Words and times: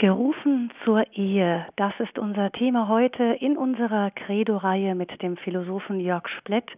Gerufen 0.00 0.70
zur 0.84 1.04
Ehe, 1.12 1.66
das 1.74 1.92
ist 1.98 2.20
unser 2.20 2.52
Thema 2.52 2.86
heute 2.86 3.36
in 3.40 3.56
unserer 3.56 4.12
Credo-Reihe 4.12 4.94
mit 4.94 5.20
dem 5.22 5.36
Philosophen 5.36 5.98
Jörg 5.98 6.28
Splett 6.38 6.70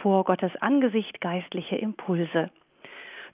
vor 0.00 0.24
Gottes 0.24 0.52
Angesicht 0.62 1.20
geistliche 1.20 1.76
Impulse. 1.76 2.48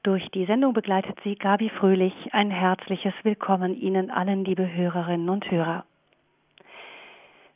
Durch 0.03 0.29
die 0.33 0.45
Sendung 0.47 0.73
begleitet 0.73 1.21
sie 1.23 1.37
Gabi 1.37 1.71
Fröhlich. 1.71 2.15
Ein 2.33 2.51
herzliches 2.51 3.15
Willkommen 3.23 3.81
Ihnen 3.81 4.11
allen, 4.11 4.45
liebe 4.45 4.75
Hörerinnen 4.75 5.29
und 5.29 5.49
Hörer. 5.49 5.85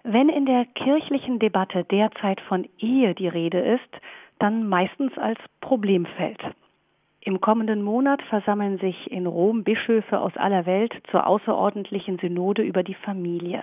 Wenn 0.04 0.28
in 0.28 0.46
der 0.46 0.66
kirchlichen 0.66 1.40
Debatte 1.40 1.82
derzeit 1.82 2.40
von 2.42 2.68
Ehe 2.78 3.16
die 3.16 3.26
Rede 3.26 3.58
ist, 3.58 4.00
dann 4.38 4.68
meistens 4.68 5.18
als 5.18 5.40
Problemfeld. 5.60 6.38
Im 7.24 7.40
kommenden 7.40 7.82
Monat 7.82 8.20
versammeln 8.22 8.78
sich 8.78 9.08
in 9.12 9.28
Rom 9.28 9.62
Bischöfe 9.62 10.18
aus 10.18 10.36
aller 10.36 10.66
Welt 10.66 10.92
zur 11.12 11.24
außerordentlichen 11.24 12.18
Synode 12.18 12.62
über 12.62 12.82
die 12.82 12.94
Familie. 12.96 13.62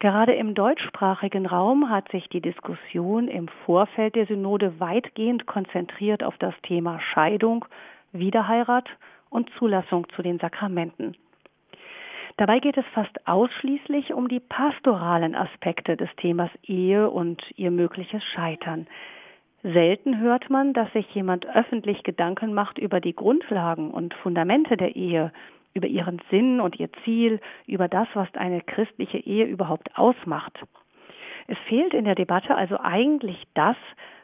Gerade 0.00 0.34
im 0.34 0.54
deutschsprachigen 0.54 1.46
Raum 1.46 1.88
hat 1.88 2.10
sich 2.10 2.28
die 2.28 2.42
Diskussion 2.42 3.26
im 3.26 3.48
Vorfeld 3.64 4.16
der 4.16 4.26
Synode 4.26 4.78
weitgehend 4.80 5.46
konzentriert 5.46 6.22
auf 6.22 6.36
das 6.36 6.54
Thema 6.62 7.00
Scheidung, 7.00 7.64
Wiederheirat 8.12 8.88
und 9.30 9.48
Zulassung 9.58 10.06
zu 10.14 10.20
den 10.20 10.38
Sakramenten. 10.38 11.16
Dabei 12.36 12.60
geht 12.60 12.76
es 12.76 12.84
fast 12.92 13.26
ausschließlich 13.26 14.12
um 14.12 14.28
die 14.28 14.40
pastoralen 14.40 15.34
Aspekte 15.34 15.96
des 15.96 16.10
Themas 16.16 16.50
Ehe 16.62 17.08
und 17.08 17.42
ihr 17.56 17.70
mögliches 17.70 18.22
Scheitern. 18.22 18.86
Selten 19.62 20.20
hört 20.20 20.50
man, 20.50 20.72
dass 20.72 20.92
sich 20.92 21.12
jemand 21.14 21.46
öffentlich 21.46 22.04
Gedanken 22.04 22.54
macht 22.54 22.78
über 22.78 23.00
die 23.00 23.14
Grundlagen 23.14 23.90
und 23.90 24.14
Fundamente 24.14 24.76
der 24.76 24.94
Ehe, 24.94 25.32
über 25.74 25.88
ihren 25.88 26.20
Sinn 26.30 26.60
und 26.60 26.78
ihr 26.78 26.90
Ziel, 27.04 27.40
über 27.66 27.88
das, 27.88 28.06
was 28.14 28.28
eine 28.34 28.60
christliche 28.60 29.18
Ehe 29.18 29.46
überhaupt 29.46 29.96
ausmacht. 29.98 30.58
Es 31.48 31.58
fehlt 31.66 31.92
in 31.92 32.04
der 32.04 32.14
Debatte 32.14 32.54
also 32.54 32.78
eigentlich 32.78 33.42
das, 33.54 33.76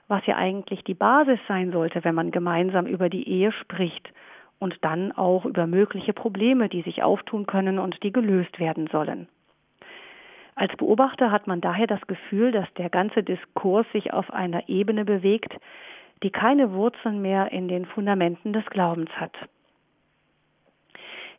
was 0.07 0.25
ja 0.27 0.37
eigentlich 0.37 0.85
die 0.85 0.95
Basis 0.95 1.41
sein 1.49 1.73
sollte, 1.73 2.05
wenn 2.05 2.15
man 2.15 2.31
gemeinsam 2.31 2.87
über 2.87 3.09
die 3.09 3.29
Ehe 3.29 3.51
spricht 3.53 4.13
und 4.61 4.77
dann 4.83 5.11
auch 5.13 5.45
über 5.47 5.67
mögliche 5.67 6.13
Probleme, 6.13 6.69
die 6.69 6.83
sich 6.83 7.03
auftun 7.03 7.47
können 7.47 7.79
und 7.79 8.03
die 8.03 8.13
gelöst 8.13 8.61
werden 8.61 8.89
sollen. 8.93 9.29
Als 10.57 10.77
Beobachter 10.77 11.31
hat 11.31 11.47
man 11.47 11.61
daher 11.61 11.87
das 11.87 12.07
Gefühl, 12.07 12.53
dass 12.53 12.73
der 12.75 12.91
ganze 12.91 13.23
Diskurs 13.23 13.87
sich 13.93 14.13
auf 14.13 14.33
einer 14.33 14.69
Ebene 14.69 15.05
bewegt, 15.05 15.53
die 16.23 16.31
keine 16.31 16.73
Wurzeln 16.73 17.21
mehr 17.21 17.51
in 17.53 17.69
den 17.69 17.87
Fundamenten 17.87 18.53
des 18.53 18.65
Glaubens 18.67 19.11
hat. 19.11 19.35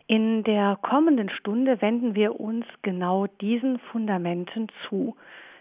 In 0.08 0.44
der 0.44 0.78
kommenden 0.82 1.30
Stunde 1.30 1.82
wenden 1.82 2.14
wir 2.14 2.40
uns 2.40 2.66
genau 2.84 3.26
diesen 3.42 3.80
Fundamenten 3.80 4.68
zu, 4.88 5.16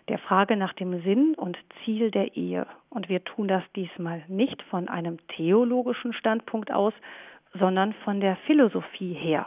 der 0.08 0.18
Frage 0.18 0.56
nach 0.56 0.74
dem 0.74 1.02
Sinn 1.02 1.34
und 1.34 1.56
Ziel 1.82 2.10
der 2.10 2.36
Ehe. 2.36 2.66
Und 2.90 3.08
wir 3.08 3.24
tun 3.24 3.48
das 3.48 3.62
diesmal 3.74 4.22
nicht 4.28 4.60
von 4.64 4.88
einem 4.88 5.16
theologischen 5.28 6.12
Standpunkt 6.12 6.70
aus, 6.70 6.92
sondern 7.58 7.94
von 8.04 8.20
der 8.20 8.36
Philosophie 8.44 9.14
her. 9.14 9.46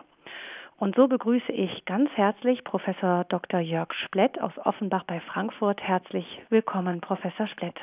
Und 0.80 0.96
so 0.96 1.08
begrüße 1.08 1.52
ich 1.52 1.86
ganz 1.86 2.12
herzlich 2.12 2.64
Professor 2.64 3.26
Dr. 3.30 3.60
Jörg 3.60 3.92
Splett 4.06 4.40
aus 4.40 4.52
Offenbach 4.64 5.06
bei 5.06 5.20
Frankfurt. 5.22 5.82
Herzlich 5.82 6.26
willkommen, 6.50 7.02
Professor 7.02 7.48
Splett. 7.48 7.76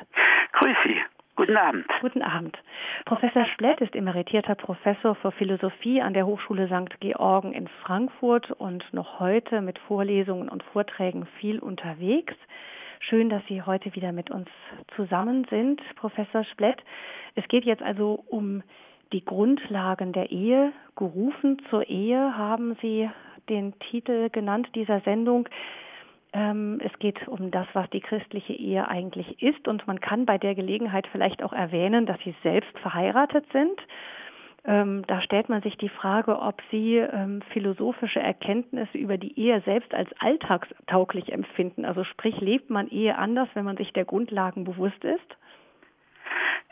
Grüß 0.53 0.77
Sie. 0.85 0.95
Guten 1.35 1.57
Abend. 1.57 1.85
Guten 1.99 2.21
Abend. 2.21 2.57
Professor 3.03 3.43
Splett 3.47 3.81
ist 3.81 3.93
emeritierter 3.95 4.55
Professor 4.55 5.13
für 5.15 5.33
Philosophie 5.33 6.01
an 6.01 6.13
der 6.13 6.25
Hochschule 6.25 6.67
St. 6.67 6.97
Georgen 7.01 7.51
in 7.51 7.67
Frankfurt 7.83 8.49
und 8.51 8.85
noch 8.93 9.19
heute 9.19 9.59
mit 9.59 9.77
Vorlesungen 9.77 10.47
und 10.47 10.63
Vorträgen 10.63 11.27
viel 11.41 11.59
unterwegs. 11.59 12.35
Schön, 13.01 13.27
dass 13.27 13.45
Sie 13.47 13.61
heute 13.61 13.93
wieder 13.93 14.13
mit 14.13 14.31
uns 14.31 14.47
zusammen 14.95 15.45
sind, 15.49 15.81
Professor 15.97 16.45
Splett. 16.45 16.81
Es 17.35 17.45
geht 17.49 17.65
jetzt 17.65 17.83
also 17.83 18.23
um 18.29 18.63
die 19.15 19.23
Grundlagen 19.23 20.11
der 20.11 20.29
Ehe, 20.29 20.73
gerufen 20.97 21.61
zur 21.69 21.87
Ehe, 21.87 22.37
haben 22.37 22.75
Sie 22.81 23.09
den 23.47 23.73
Titel 23.79 24.29
genannt 24.29 24.67
dieser 24.75 24.99
Sendung. 25.01 25.47
Ähm, 26.33 26.81
es 26.83 26.91
geht 26.99 27.25
um 27.29 27.49
das, 27.49 27.65
was 27.71 27.89
die 27.91 28.01
christliche 28.01 28.51
Ehe 28.51 28.89
eigentlich 28.89 29.41
ist. 29.41 29.69
Und 29.69 29.87
man 29.87 30.01
kann 30.01 30.25
bei 30.25 30.37
der 30.37 30.53
Gelegenheit 30.53 31.07
vielleicht 31.13 31.43
auch 31.43 31.53
erwähnen, 31.53 32.05
dass 32.05 32.19
Sie 32.25 32.35
selbst 32.43 32.77
verheiratet 32.79 33.45
sind. 33.53 33.79
Ähm, 34.65 35.05
da 35.07 35.21
stellt 35.21 35.47
man 35.47 35.61
sich 35.61 35.77
die 35.77 35.87
Frage, 35.87 36.37
ob 36.37 36.61
Sie 36.69 36.97
ähm, 36.97 37.41
philosophische 37.53 38.19
Erkenntnisse 38.19 38.97
über 38.97 39.17
die 39.17 39.39
Ehe 39.39 39.61
selbst 39.61 39.93
als 39.93 40.09
alltagstauglich 40.19 41.31
empfinden. 41.31 41.85
Also 41.85 42.03
sprich, 42.03 42.41
lebt 42.41 42.69
man 42.69 42.89
Ehe 42.89 43.17
anders, 43.17 43.47
wenn 43.53 43.63
man 43.63 43.77
sich 43.77 43.93
der 43.93 44.03
Grundlagen 44.03 44.65
bewusst 44.65 45.05
ist? 45.05 45.37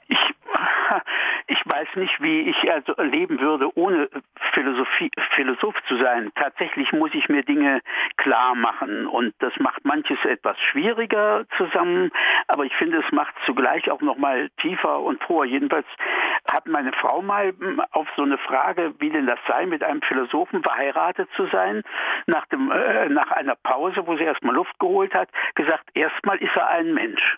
Ich 0.08 0.34
ich 1.48 1.60
weiß 1.66 1.88
nicht, 1.96 2.22
wie 2.22 2.42
ich 2.42 2.72
also 2.72 2.94
leben 3.02 3.40
würde, 3.40 3.76
ohne 3.78 4.10
Philosophie, 4.54 5.12
Philosoph 5.36 5.76
zu 5.88 5.98
sein. 5.98 6.32
Tatsächlich 6.36 6.92
muss 6.92 7.12
ich 7.14 7.30
mir 7.30 7.44
Dinge 7.44 7.82
klar 8.18 8.56
machen 8.56 9.08
und 9.08 9.34
das 9.40 9.54
macht 9.60 9.84
manches 9.86 10.18
etwas 10.26 10.58
schwieriger 10.72 11.46
zusammen, 11.58 12.12
aber 12.48 12.66
ich 12.66 12.76
finde, 12.76 13.04
es 13.06 13.12
macht 13.12 13.34
zugleich 13.46 13.90
auch 13.92 14.02
noch 14.02 14.18
mal 14.18 14.50
tiefer 14.62 15.00
und 15.02 15.24
froher. 15.24 15.46
Jedenfalls 15.46 15.88
hat 16.52 16.68
meine 16.68 16.92
Frau 16.94 17.22
mal 17.22 17.54
auf 17.92 18.08
so 18.16 18.24
eine 18.24 18.38
Frage, 18.38 18.94
wie 19.00 19.10
denn 19.10 19.28
das 19.28 19.40
sei, 19.48 19.66
mit 19.66 19.84
einem 19.84 20.02
Philosophen 20.02 20.64
verheiratet 20.64 21.30
zu 21.36 21.48
sein, 21.48 21.84
nach 22.28 22.46
dem 22.48 22.72
äh, 22.72 23.10
nach 23.10 23.32
einer 23.32 23.56
Pause, 23.56 24.06
wo 24.06 24.18
sie 24.18 24.24
erstmal 24.24 24.56
Luft 24.56 24.78
geholt 24.80 25.14
hat, 25.14 25.30
gesagt, 25.56 25.90
erstmal 25.94 26.38
ist 26.38 26.56
er 26.56 26.68
ein 26.70 26.94
Mensch 26.94 27.38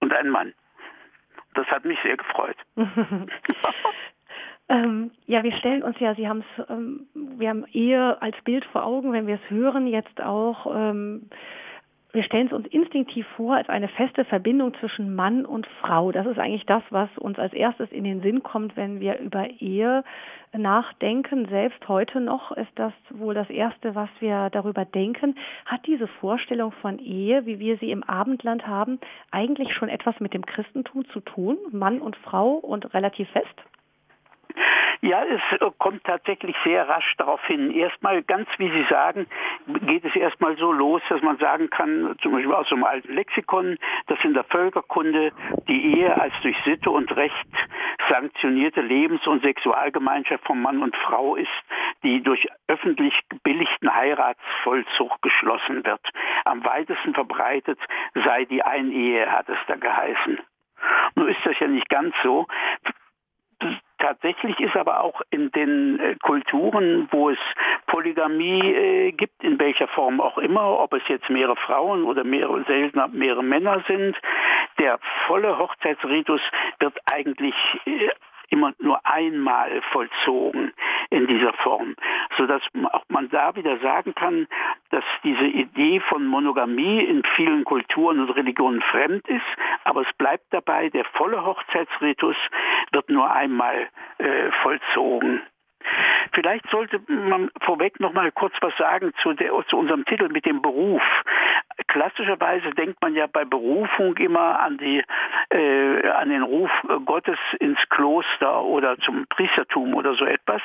und 0.00 0.12
ein 0.12 0.28
Mann. 0.28 0.54
Das 1.54 1.66
hat 1.68 1.84
mich 1.84 1.98
sehr 2.02 2.16
gefreut. 2.16 2.56
ähm, 4.68 5.10
ja, 5.26 5.42
wir 5.42 5.52
stellen 5.52 5.82
uns 5.82 5.98
ja, 6.00 6.14
Sie 6.14 6.28
haben 6.28 6.44
es, 6.58 6.66
ähm, 6.68 7.06
wir 7.14 7.48
haben 7.48 7.64
Ehe 7.72 8.20
als 8.20 8.36
Bild 8.44 8.64
vor 8.66 8.84
Augen, 8.84 9.12
wenn 9.12 9.26
wir 9.26 9.36
es 9.36 9.50
hören, 9.50 9.86
jetzt 9.86 10.20
auch. 10.20 10.66
Ähm, 10.74 11.30
wir 12.14 12.22
stellen 12.22 12.46
es 12.46 12.52
uns 12.52 12.68
instinktiv 12.68 13.26
vor 13.36 13.56
als 13.56 13.68
eine 13.68 13.88
feste 13.88 14.24
Verbindung 14.24 14.72
zwischen 14.74 15.16
Mann 15.16 15.44
und 15.44 15.66
Frau. 15.80 16.12
Das 16.12 16.26
ist 16.26 16.38
eigentlich 16.38 16.64
das, 16.64 16.82
was 16.90 17.08
uns 17.18 17.40
als 17.40 17.52
erstes 17.52 17.90
in 17.90 18.04
den 18.04 18.22
Sinn 18.22 18.44
kommt, 18.44 18.76
wenn 18.76 19.00
wir 19.00 19.18
über 19.18 19.50
Ehe 19.58 20.04
nachdenken. 20.56 21.48
Selbst 21.48 21.88
heute 21.88 22.20
noch 22.20 22.52
ist 22.52 22.70
das 22.76 22.92
wohl 23.10 23.34
das 23.34 23.50
Erste, 23.50 23.96
was 23.96 24.08
wir 24.20 24.48
darüber 24.50 24.84
denken. 24.84 25.34
Hat 25.66 25.84
diese 25.86 26.06
Vorstellung 26.06 26.70
von 26.70 27.00
Ehe, 27.00 27.46
wie 27.46 27.58
wir 27.58 27.78
sie 27.78 27.90
im 27.90 28.04
Abendland 28.04 28.64
haben, 28.64 29.00
eigentlich 29.32 29.74
schon 29.74 29.88
etwas 29.88 30.20
mit 30.20 30.34
dem 30.34 30.46
Christentum 30.46 31.04
zu 31.08 31.18
tun? 31.18 31.58
Mann 31.72 32.00
und 32.00 32.14
Frau 32.14 32.52
und 32.52 32.94
relativ 32.94 33.28
fest? 33.30 33.73
Ja, 35.00 35.22
es 35.22 35.60
äh, 35.60 35.70
kommt 35.78 36.04
tatsächlich 36.04 36.56
sehr 36.64 36.88
rasch 36.88 37.14
darauf 37.18 37.44
hin. 37.46 37.70
Erstmal, 37.70 38.22
ganz 38.22 38.48
wie 38.56 38.70
Sie 38.70 38.86
sagen, 38.88 39.26
geht 39.86 40.04
es 40.04 40.16
erstmal 40.16 40.56
so 40.56 40.72
los, 40.72 41.02
dass 41.10 41.20
man 41.20 41.36
sagen 41.36 41.68
kann, 41.68 42.16
zum 42.22 42.32
Beispiel 42.32 42.54
aus 42.54 42.72
einem 42.72 42.84
alten 42.84 43.12
Lexikon, 43.12 43.76
dass 44.06 44.18
in 44.24 44.32
der 44.32 44.44
Völkerkunde 44.44 45.32
die 45.68 45.98
Ehe 45.98 46.18
als 46.18 46.32
durch 46.42 46.56
Sitte 46.64 46.90
und 46.90 47.14
Recht 47.16 47.46
sanktionierte 48.08 48.80
Lebens- 48.80 49.26
und 49.26 49.42
Sexualgemeinschaft 49.42 50.44
von 50.46 50.62
Mann 50.62 50.82
und 50.82 50.96
Frau 50.96 51.36
ist, 51.36 51.48
die 52.02 52.22
durch 52.22 52.46
öffentlich 52.68 53.14
gebilligten 53.28 53.94
Heiratsvollzug 53.94 55.20
geschlossen 55.20 55.84
wird. 55.84 56.00
Am 56.46 56.64
weitesten 56.64 57.12
verbreitet 57.12 57.78
sei 58.24 58.46
die 58.46 58.62
Einehe, 58.62 59.30
hat 59.30 59.48
es 59.50 59.58
da 59.66 59.76
geheißen. 59.76 60.40
Nun 61.14 61.28
ist 61.28 61.44
das 61.44 61.58
ja 61.60 61.66
nicht 61.66 61.88
ganz 61.88 62.14
so. 62.22 62.46
Tatsächlich 64.04 64.60
ist 64.60 64.76
aber 64.76 65.00
auch 65.00 65.22
in 65.30 65.50
den 65.52 65.98
äh, 65.98 66.16
Kulturen, 66.16 67.08
wo 67.10 67.30
es 67.30 67.38
Polygamie 67.86 68.60
äh, 68.60 69.12
gibt, 69.12 69.42
in 69.42 69.58
welcher 69.58 69.88
Form 69.88 70.20
auch 70.20 70.36
immer, 70.36 70.78
ob 70.78 70.92
es 70.92 71.02
jetzt 71.08 71.30
mehrere 71.30 71.56
Frauen 71.56 72.04
oder 72.04 72.22
mehrere, 72.22 72.62
seltener 72.64 73.08
mehrere 73.08 73.42
Männer 73.42 73.82
sind, 73.88 74.14
der 74.78 74.98
volle 75.26 75.58
Hochzeitsritus 75.58 76.42
wird 76.80 76.98
eigentlich 77.10 77.54
äh, 77.86 78.10
immer 78.48 78.72
nur 78.78 79.00
einmal 79.04 79.82
vollzogen 79.92 80.72
in 81.10 81.26
dieser 81.26 81.52
Form, 81.54 81.94
so 82.36 82.46
dass 82.46 82.62
auch 82.92 83.04
man 83.08 83.28
da 83.30 83.54
wieder 83.56 83.78
sagen 83.78 84.14
kann, 84.14 84.46
dass 84.90 85.04
diese 85.22 85.44
Idee 85.46 86.00
von 86.00 86.26
Monogamie 86.26 87.00
in 87.04 87.22
vielen 87.36 87.64
Kulturen 87.64 88.20
und 88.20 88.30
Religionen 88.30 88.82
fremd 88.82 89.26
ist, 89.28 89.44
aber 89.84 90.02
es 90.02 90.16
bleibt 90.16 90.46
dabei, 90.50 90.88
der 90.88 91.04
volle 91.04 91.44
Hochzeitsritus 91.44 92.36
wird 92.92 93.10
nur 93.10 93.30
einmal 93.30 93.88
äh, 94.18 94.50
vollzogen. 94.62 95.42
Vielleicht 96.32 96.68
sollte 96.70 97.00
man 97.08 97.50
vorweg 97.60 98.00
noch 98.00 98.12
mal 98.12 98.32
kurz 98.32 98.54
was 98.60 98.76
sagen 98.76 99.12
zu, 99.22 99.32
der, 99.34 99.50
zu 99.68 99.76
unserem 99.76 100.04
Titel 100.04 100.28
mit 100.28 100.46
dem 100.46 100.62
Beruf. 100.62 101.02
Klassischerweise 101.86 102.70
denkt 102.70 103.00
man 103.02 103.14
ja 103.14 103.26
bei 103.26 103.44
Berufung 103.44 104.16
immer 104.16 104.60
an 104.60 104.78
die 104.78 105.02
äh, 105.50 106.08
an 106.08 106.28
den 106.28 106.42
Ruf 106.42 106.70
Gottes 107.04 107.38
ins 107.60 107.78
Kloster 107.90 108.62
oder 108.62 108.98
zum 108.98 109.26
Priestertum 109.28 109.94
oder 109.94 110.14
so 110.14 110.24
etwas. 110.24 110.62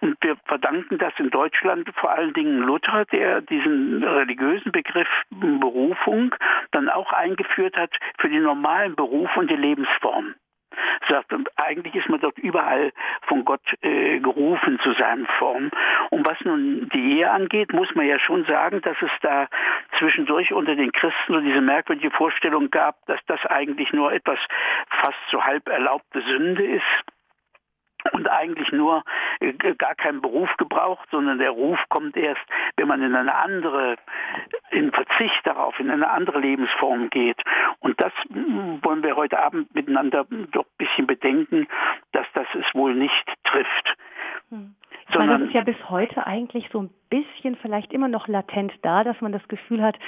Und 0.00 0.16
wir 0.22 0.36
verdanken 0.46 0.98
das 0.98 1.12
in 1.18 1.30
Deutschland 1.30 1.88
vor 1.96 2.10
allen 2.10 2.32
Dingen 2.32 2.58
Luther, 2.58 3.04
der 3.06 3.40
diesen 3.42 4.02
religiösen 4.02 4.72
Begriff 4.72 5.08
Berufung 5.30 6.34
dann 6.72 6.88
auch 6.88 7.12
eingeführt 7.12 7.76
hat 7.76 7.90
für 8.18 8.28
die 8.28 8.40
normalen 8.40 8.94
Beruf 8.96 9.36
und 9.36 9.50
die 9.50 9.56
Lebensform 9.56 10.34
sagt, 11.08 11.32
eigentlich 11.56 11.94
ist 11.94 12.08
man 12.08 12.20
dort 12.20 12.38
überall 12.38 12.92
von 13.22 13.44
Gott 13.44 13.62
äh, 13.82 14.18
gerufen 14.20 14.78
zu 14.82 14.92
seinen 14.94 15.26
Formen. 15.38 15.70
Und 16.10 16.26
was 16.26 16.38
nun 16.44 16.88
die 16.92 17.18
Ehe 17.18 17.30
angeht, 17.30 17.72
muss 17.72 17.94
man 17.94 18.06
ja 18.06 18.18
schon 18.18 18.44
sagen, 18.44 18.80
dass 18.82 18.96
es 19.00 19.10
da 19.20 19.48
zwischendurch 19.98 20.52
unter 20.52 20.74
den 20.74 20.92
Christen 20.92 21.32
so 21.32 21.40
diese 21.40 21.60
merkwürdige 21.60 22.10
Vorstellung 22.10 22.70
gab, 22.70 22.96
dass 23.06 23.20
das 23.26 23.44
eigentlich 23.46 23.92
nur 23.92 24.12
etwas 24.12 24.38
fast 25.00 25.18
so 25.30 25.42
halb 25.44 25.68
erlaubte 25.68 26.20
Sünde 26.22 26.64
ist 26.64 27.04
und 28.12 28.28
eigentlich 28.28 28.70
nur 28.72 29.04
äh, 29.40 29.52
gar 29.74 29.94
keinen 29.94 30.20
Beruf 30.20 30.50
gebraucht, 30.56 31.08
sondern 31.10 31.38
der 31.38 31.50
Ruf 31.50 31.78
kommt 31.88 32.16
erst, 32.16 32.42
wenn 32.76 32.88
man 32.88 33.02
in 33.02 33.14
eine 33.14 33.34
andere, 33.34 33.96
in 34.70 34.90
Verzicht 34.92 35.40
darauf, 35.44 35.78
in 35.78 35.90
eine 35.90 36.10
andere 36.10 36.40
Lebensform 36.40 37.10
geht. 37.10 37.40
Und 37.80 38.00
das 38.00 38.12
hm, 38.32 38.80
wollen 38.82 39.02
wir 39.02 39.16
heute 39.16 39.38
Abend 39.38 39.74
miteinander 39.74 40.26
doch 40.52 40.64
ein 40.64 40.78
bisschen 40.78 41.06
bedenken, 41.06 41.68
dass 42.12 42.26
das 42.34 42.46
es 42.54 42.74
wohl 42.74 42.94
nicht 42.94 43.32
trifft. 43.44 43.96
Hm. 44.50 44.74
Ich 45.08 45.18
meine, 45.18 45.38
das 45.38 45.48
ist 45.48 45.54
ja 45.54 45.62
bis 45.62 45.76
heute 45.90 46.26
eigentlich 46.26 46.68
so 46.72 46.80
ein 46.80 46.90
bisschen 47.10 47.56
vielleicht 47.56 47.92
immer 47.92 48.08
noch 48.08 48.28
latent 48.28 48.72
da, 48.82 49.04
dass 49.04 49.20
man 49.20 49.32
das 49.32 49.46
Gefühl 49.48 49.82
hat, 49.82 49.98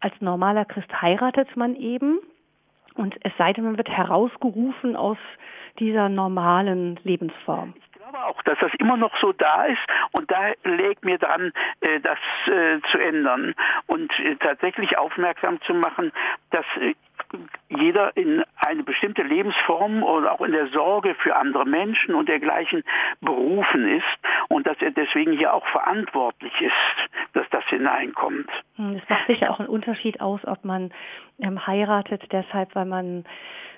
als 0.00 0.20
normaler 0.20 0.64
Christ 0.64 0.90
heiratet 1.00 1.56
man 1.56 1.76
eben 1.76 2.18
und 2.98 3.16
es 3.22 3.32
sei 3.38 3.52
denn, 3.52 3.64
man 3.64 3.76
wird 3.76 3.88
herausgerufen 3.88 4.96
aus 4.96 5.18
dieser 5.78 6.08
normalen 6.08 6.98
Lebensform. 7.04 7.74
Ich 7.76 7.92
glaube 7.92 8.18
auch, 8.24 8.42
dass 8.42 8.58
das 8.60 8.72
immer 8.78 8.96
noch 8.96 9.16
so 9.20 9.32
da 9.32 9.64
ist 9.64 9.78
und 10.12 10.30
da 10.30 10.52
legt 10.64 11.04
mir 11.04 11.18
dran, 11.18 11.52
äh, 11.80 12.00
das 12.00 12.18
äh, 12.46 12.80
zu 12.90 12.98
ändern 12.98 13.54
und 13.86 14.10
äh, 14.18 14.36
tatsächlich 14.36 14.98
aufmerksam 14.98 15.60
zu 15.62 15.74
machen, 15.74 16.12
dass 16.50 16.64
jeder 17.68 18.16
in 18.16 18.42
eine 18.56 18.82
bestimmte 18.82 19.22
Lebensform 19.22 20.02
oder 20.02 20.32
auch 20.32 20.40
in 20.40 20.52
der 20.52 20.68
Sorge 20.68 21.14
für 21.16 21.36
andere 21.36 21.66
Menschen 21.66 22.14
und 22.14 22.28
dergleichen 22.28 22.82
berufen 23.20 23.86
ist 23.88 24.04
und 24.48 24.66
dass 24.66 24.80
er 24.80 24.90
deswegen 24.90 25.32
hier 25.32 25.52
auch 25.52 25.66
verantwortlich 25.68 26.52
ist, 26.60 27.10
hineinkommt. 27.68 28.48
Hm, 28.76 28.96
es 29.02 29.08
macht 29.08 29.26
sicher 29.26 29.50
auch 29.50 29.58
einen 29.58 29.68
Unterschied 29.68 30.20
aus, 30.20 30.40
ob 30.44 30.64
man 30.64 30.90
ähm, 31.38 31.66
heiratet, 31.66 32.22
deshalb, 32.32 32.74
weil 32.74 32.86
man 32.86 33.24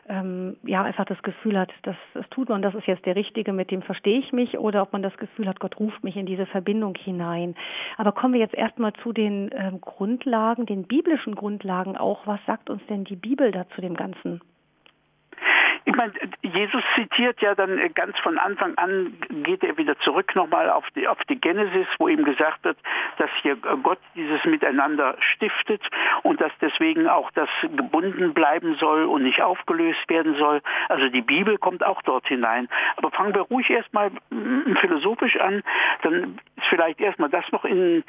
ähm, 0.08 0.56
ja 0.64 0.82
einfach 0.82 1.04
das 1.04 1.22
Gefühl 1.22 1.58
hat, 1.58 1.72
das, 1.82 1.96
das 2.14 2.28
tut 2.30 2.48
man, 2.48 2.62
das 2.62 2.74
ist 2.74 2.86
jetzt 2.86 3.06
der 3.06 3.16
Richtige, 3.16 3.52
mit 3.52 3.70
dem 3.70 3.82
verstehe 3.82 4.18
ich 4.18 4.32
mich, 4.32 4.58
oder 4.58 4.82
ob 4.82 4.92
man 4.92 5.02
das 5.02 5.16
Gefühl 5.16 5.46
hat, 5.48 5.60
Gott 5.60 5.78
ruft 5.78 6.02
mich 6.02 6.16
in 6.16 6.26
diese 6.26 6.46
Verbindung 6.46 6.94
hinein. 6.96 7.54
Aber 7.96 8.12
kommen 8.12 8.34
wir 8.34 8.40
jetzt 8.40 8.54
erstmal 8.54 8.92
zu 8.94 9.12
den 9.12 9.50
ähm, 9.54 9.80
Grundlagen, 9.80 10.66
den 10.66 10.84
biblischen 10.84 11.34
Grundlagen 11.34 11.96
auch. 11.96 12.26
Was 12.26 12.40
sagt 12.46 12.70
uns 12.70 12.84
denn 12.86 13.04
die 13.04 13.16
Bibel 13.16 13.52
da 13.52 13.68
zu 13.70 13.80
dem 13.80 13.94
Ganzen? 13.94 14.40
Ich 15.90 15.96
meine, 15.96 16.12
Jesus 16.42 16.84
zitiert 16.94 17.40
ja 17.40 17.56
dann 17.56 17.80
ganz 17.94 18.16
von 18.20 18.38
Anfang 18.38 18.78
an, 18.78 19.12
geht 19.42 19.64
er 19.64 19.76
wieder 19.76 19.98
zurück 19.98 20.36
nochmal 20.36 20.70
auf 20.70 20.84
die, 20.94 21.08
auf 21.08 21.18
die 21.28 21.34
Genesis, 21.34 21.88
wo 21.98 22.06
ihm 22.06 22.22
gesagt 22.22 22.62
wird, 22.62 22.78
dass 23.18 23.28
hier 23.42 23.56
Gott 23.56 23.98
dieses 24.14 24.44
Miteinander 24.44 25.16
stiftet 25.18 25.82
und 26.22 26.40
dass 26.40 26.52
deswegen 26.60 27.08
auch 27.08 27.32
das 27.32 27.48
gebunden 27.74 28.34
bleiben 28.34 28.76
soll 28.76 29.04
und 29.06 29.24
nicht 29.24 29.42
aufgelöst 29.42 30.08
werden 30.08 30.36
soll. 30.36 30.62
Also 30.88 31.08
die 31.08 31.22
Bibel 31.22 31.58
kommt 31.58 31.84
auch 31.84 32.02
dort 32.02 32.28
hinein. 32.28 32.68
Aber 32.94 33.10
fangen 33.10 33.34
wir 33.34 33.42
ruhig 33.42 33.68
erstmal 33.68 34.12
philosophisch 34.80 35.40
an, 35.40 35.64
dann 36.02 36.38
vielleicht 36.70 37.00
erstmal 37.00 37.28
das 37.28 37.44
noch 37.52 37.64
in 37.64 38.02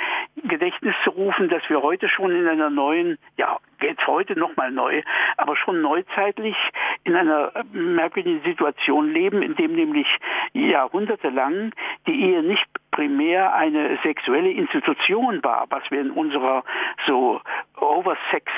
Gedächtnis 0.43 0.95
zu 1.03 1.09
rufen, 1.09 1.49
dass 1.49 1.61
wir 1.67 1.81
heute 1.81 2.07
schon 2.07 2.31
in 2.31 2.47
einer 2.47 2.69
neuen, 2.69 3.17
ja, 3.35 3.57
jetzt 3.81 4.05
heute 4.07 4.39
nochmal 4.39 4.71
neu, 4.71 5.01
aber 5.37 5.57
schon 5.57 5.81
neuzeitlich 5.81 6.55
in 7.03 7.15
einer 7.15 7.51
merkwürdigen 7.73 8.41
Situation 8.43 9.11
leben, 9.11 9.41
in 9.41 9.55
dem 9.55 9.73
nämlich 9.73 10.07
jahrhundertelang 10.53 11.73
die 12.07 12.21
Ehe 12.21 12.43
nicht 12.43 12.65
primär 12.91 13.53
eine 13.53 13.97
sexuelle 14.03 14.51
Institution 14.51 15.43
war, 15.43 15.65
was 15.69 15.83
wir 15.89 16.01
in 16.01 16.11
unserer 16.11 16.63
so 17.07 17.41
oversext 17.81 18.50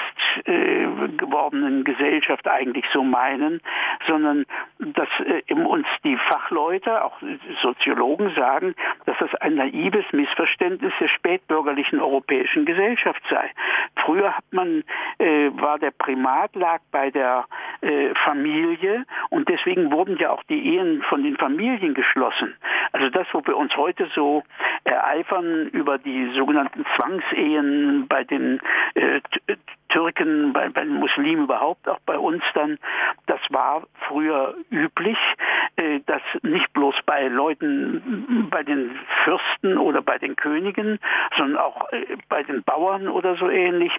äh, 0.46 0.86
gewordenen 1.18 1.84
Gesellschaft 1.84 2.48
eigentlich 2.48 2.86
so 2.94 3.04
meinen, 3.04 3.62
sondern 4.08 4.46
dass 4.80 5.08
äh, 5.26 5.54
uns 5.54 5.88
die 6.04 6.18
Fachleute, 6.18 7.04
auch 7.04 7.18
Soziologen 7.62 8.34
sagen, 8.36 8.76
dass 9.06 9.18
das 9.20 9.34
ein 9.36 9.56
naives 9.56 10.06
Missverständnis 10.12 10.94
der 11.00 11.08
spätbürgerlichen 11.08 12.00
europäischen 12.00 12.66
Gesellschaft 12.66 13.22
sei. 13.30 13.50
Früher 14.06 14.36
hat 14.36 14.46
man, 14.52 14.84
äh, 15.20 15.50
war 15.54 15.80
der 15.80 15.92
Primat 15.92 16.56
lag 16.56 16.82
bei 16.92 17.10
der 17.12 17.46
äh, 17.82 18.14
Familie 18.26 19.06
und 19.30 19.50
deswegen 19.50 19.92
wurden 19.92 20.18
ja 20.18 20.32
auch 20.32 20.44
die 20.44 20.76
Ehen 20.76 21.02
von 21.04 21.24
den 21.24 21.38
Familien 21.38 21.94
geschlossen. 21.94 22.56
Also 22.92 23.10
das, 23.10 23.28
wo 23.32 23.46
wir 23.46 23.58
uns 23.58 23.76
heute 23.76 24.10
so 24.14 24.44
ereifern 24.84 25.68
über 25.70 25.98
die 25.98 26.32
sogenannten 26.36 26.86
Zwangsehen 26.96 28.08
bei 28.08 28.24
den 28.24 28.60
äh, 28.96 29.13
to, 29.22 29.56
Türken, 29.94 30.54
bei, 30.54 30.70
bei 30.70 30.84
den 30.84 30.96
Muslimen 30.96 31.44
überhaupt, 31.44 31.88
auch 31.88 32.00
bei 32.08 32.18
uns 32.18 32.44
dann, 32.56 32.80
das 33.28 33.40
war 33.50 33.84
früher 34.08 34.56
üblich, 34.72 35.18
äh, 35.76 36.00
dass 36.08 36.22
nicht 36.42 36.74
bloß 36.74 36.96
bei 37.06 37.28
Leuten, 37.28 38.48
bei 38.50 38.64
den 38.64 39.00
Fürsten 39.24 39.78
oder 39.78 40.02
bei 40.02 40.18
den 40.18 40.36
Königen, 40.36 41.00
sondern 41.38 41.58
auch 41.58 41.92
äh, 41.92 42.18
bei 42.28 42.42
den 42.42 42.64
Bauern 42.64 43.08
oder 43.08 43.36
so 43.36 43.50
ähnlich, 43.50 43.92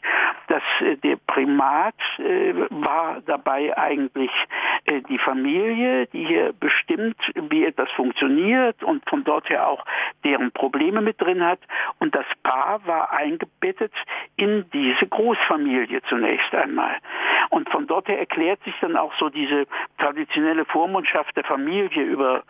dass 0.48 0.62
äh, 0.80 0.96
der 0.96 1.16
Primat 1.28 1.94
äh, 2.18 2.54
war 2.70 3.20
dabei 3.24 3.76
eigentlich 3.78 4.32
äh, 4.86 5.00
die 5.02 5.18
Familie, 5.18 6.06
die 6.08 6.26
hier 6.26 6.52
bestimmt, 6.58 7.16
wie 7.34 7.64
etwas 7.64 7.90
funktioniert 7.92 8.82
und 8.82 9.08
von 9.08 9.22
dort 9.22 9.48
her 9.48 9.68
auch 9.68 9.84
deren 10.24 10.50
Probleme 10.50 11.00
mit 11.00 11.20
drin 11.20 11.44
hat 11.44 11.60
und 12.00 12.14
das 12.16 12.26
Paar 12.42 12.84
war 12.84 13.12
eingebettet 13.12 13.92
in 14.36 14.64
diese 14.72 15.06
Großfamilie. 15.06 15.83
Familie 15.84 16.02
zunächst 16.08 16.54
einmal. 16.54 16.96
Und 17.50 17.68
von 17.70 17.86
dort 17.86 18.08
her 18.08 18.18
erklärt 18.18 18.62
sich 18.64 18.74
dann 18.80 18.96
auch 18.96 19.12
so 19.18 19.28
diese 19.28 19.66
traditionelle 19.98 20.64
Vormundschaft 20.64 21.36
der 21.36 21.44
Familie 21.44 22.02
über 22.02 22.42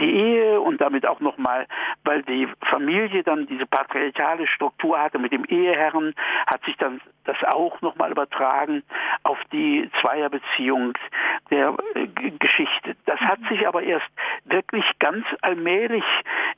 die 0.00 0.10
Ehe 0.10 0.60
und 0.60 0.80
damit 0.80 1.06
auch 1.06 1.20
nochmal, 1.20 1.66
weil 2.04 2.22
die 2.22 2.48
Familie 2.70 3.22
dann 3.22 3.46
diese 3.46 3.66
patriarchale 3.66 4.46
Struktur 4.46 4.98
hatte 4.98 5.18
mit 5.18 5.32
dem 5.32 5.44
Eheherren, 5.44 6.14
hat 6.46 6.64
sich 6.64 6.76
dann 6.76 7.00
das 7.24 7.36
auch 7.44 7.80
nochmal 7.82 8.10
übertragen 8.10 8.82
auf 9.22 9.38
die 9.52 9.90
Zweierbeziehung 10.00 10.94
der 11.50 11.76
äh, 11.94 12.06
Geschichte. 12.38 12.96
Das 13.06 13.20
hat 13.20 13.38
sich 13.50 13.66
aber 13.68 13.82
erst 13.82 14.08
wirklich 14.44 14.84
ganz 14.98 15.26
allmählich 15.42 16.04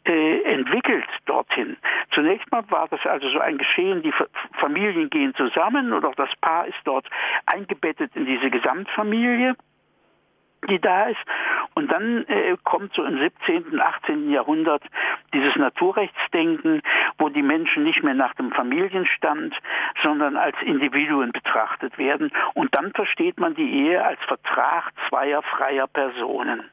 äh, 0.06 0.42
entwickelt 0.42 1.06
dorthin. 1.26 1.76
Zunächst 2.12 2.50
mal 2.52 2.62
war 2.70 2.88
das 2.88 3.04
also 3.04 3.28
so 3.30 3.40
ein 3.40 3.58
Geschehen, 3.58 4.02
die 4.02 4.14
Familien 4.60 5.10
gehen 5.10 5.34
zusammen 5.34 5.92
und 5.92 6.04
auch 6.04 6.14
das 6.14 6.30
Paar 6.40 6.66
ist 6.66 6.78
dort 6.84 7.06
eingebettet 7.46 8.12
in 8.14 8.26
diese 8.26 8.50
Gesamtfamilie 8.50 9.56
die 10.68 10.78
da 10.78 11.04
ist. 11.04 11.20
Und 11.74 11.90
dann 11.90 12.26
äh, 12.26 12.56
kommt 12.64 12.92
so 12.94 13.04
im 13.04 13.18
17., 13.18 13.80
18. 13.80 14.30
Jahrhundert 14.30 14.82
dieses 15.32 15.54
Naturrechtsdenken, 15.56 16.82
wo 17.18 17.28
die 17.28 17.42
Menschen 17.42 17.84
nicht 17.84 18.02
mehr 18.02 18.14
nach 18.14 18.34
dem 18.34 18.52
Familienstand, 18.52 19.54
sondern 20.02 20.36
als 20.36 20.56
Individuen 20.62 21.32
betrachtet 21.32 21.96
werden. 21.98 22.30
Und 22.54 22.74
dann 22.74 22.92
versteht 22.92 23.38
man 23.38 23.54
die 23.54 23.70
Ehe 23.70 24.04
als 24.04 24.20
Vertrag 24.26 24.92
zweier 25.08 25.42
freier 25.42 25.86
Personen. 25.86 26.70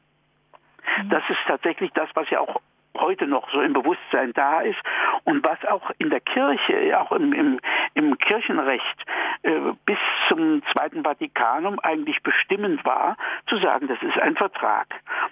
Mhm. 1.02 1.08
Das 1.10 1.22
ist 1.28 1.38
tatsächlich 1.46 1.90
das, 1.92 2.08
was 2.14 2.28
ja 2.30 2.40
auch 2.40 2.60
heute 3.00 3.26
noch 3.26 3.50
so 3.50 3.60
im 3.60 3.72
Bewusstsein 3.72 4.32
da 4.34 4.60
ist 4.60 4.78
und 5.24 5.46
was 5.46 5.62
auch 5.66 5.90
in 5.98 6.10
der 6.10 6.20
Kirche, 6.20 6.98
auch 7.00 7.12
im, 7.12 7.32
im, 7.32 7.60
im 7.94 8.18
Kirchenrecht 8.18 9.04
äh, 9.42 9.50
bis 9.84 9.98
zum 10.28 10.62
Zweiten 10.72 11.02
Vatikanum 11.04 11.78
eigentlich 11.80 12.22
bestimmend 12.22 12.84
war, 12.84 13.16
zu 13.46 13.56
sagen, 13.58 13.88
das 13.88 14.02
ist 14.02 14.18
ein 14.18 14.36
Vertrag. 14.36 14.86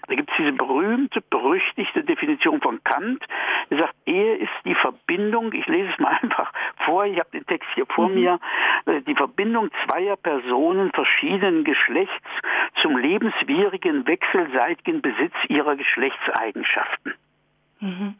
Da 0.09 0.15
gibt 0.15 0.31
es 0.31 0.37
diese 0.37 0.53
berühmte, 0.53 1.21
berüchtigte 1.21 2.05
Definition 2.05 2.61
von 2.61 2.83
Kant, 2.85 3.25
der 3.71 3.79
sagt, 3.79 3.95
Ehe 4.07 4.37
ist 4.37 4.53
die 4.65 4.75
Verbindung, 4.75 5.53
ich 5.53 5.67
lese 5.67 5.91
es 5.93 5.99
mal 5.99 6.19
einfach 6.23 6.53
vor, 6.85 7.05
ich 7.05 7.19
habe 7.19 7.31
den 7.33 7.47
Text 7.47 7.69
hier 7.75 7.87
vor 7.87 8.09
mhm. 8.09 8.15
mir, 8.15 8.41
äh, 8.87 9.01
die 9.03 9.15
Verbindung 9.15 9.71
zweier 9.87 10.17
Personen 10.17 10.93
verschiedenen 10.93 11.65
Geschlechts 11.65 12.13
zum 12.83 12.97
lebenswierigen, 12.97 14.07
wechselseitigen 14.07 15.03
Besitz 15.03 15.35
ihrer 15.49 15.77
Geschlechtseigenschaften. 15.77 17.15
Mhm. 17.81 18.15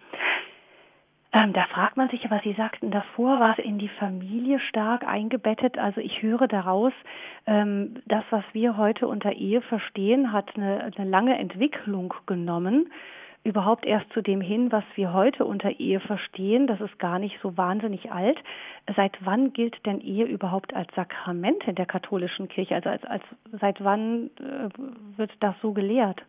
Ähm, 1.33 1.53
da 1.53 1.65
fragt 1.67 1.97
man 1.97 2.09
sich 2.09 2.25
aber, 2.25 2.41
Sie 2.43 2.55
sagten 2.55 2.91
davor, 2.91 3.41
war 3.41 3.59
es 3.59 3.65
in 3.65 3.79
die 3.79 3.89
Familie 3.89 4.59
stark 4.59 5.07
eingebettet. 5.07 5.77
Also 5.77 6.01
ich 6.01 6.23
höre 6.23 6.49
daraus, 6.49 6.93
ähm, 7.47 7.97
das, 8.07 8.25
was 8.31 8.45
wir 8.53 8.77
heute 8.77 9.07
unter 9.07 9.33
Ehe 9.33 9.61
verstehen, 9.61 10.33
hat 10.33 10.57
eine, 10.57 10.93
eine 10.97 11.09
lange 11.09 11.39
Entwicklung 11.39 12.15
genommen 12.27 12.91
überhaupt 13.47 13.87
erst 13.87 14.13
zu 14.13 14.23
dem 14.23 14.41
hin, 14.41 14.73
was 14.73 14.83
wir 14.97 15.13
heute 15.13 15.45
unter 15.45 15.79
Ehe 15.79 16.01
verstehen. 16.01 16.67
Das 16.67 16.81
ist 16.81 16.99
gar 16.99 17.19
nicht 17.19 17.39
so 17.43 17.57
wahnsinnig 17.57 18.11
alt. 18.11 18.39
Seit 18.97 19.17
wann 19.25 19.53
gilt 19.53 19.87
denn 19.87 20.01
Ehe 20.01 20.25
überhaupt 20.25 20.75
als 20.75 20.93
Sakrament 20.97 21.63
in 21.69 21.77
der 21.77 21.87
katholischen 21.87 22.49
Kirche? 22.49 22.75
Also 22.75 22.91
als, 22.91 23.05
als 23.05 23.23
seit 23.61 23.83
wann 23.85 24.31
äh, 24.41 24.69
wird 25.17 25.31
das 25.41 25.55
so 25.63 25.73
gelehrt? 25.73 26.23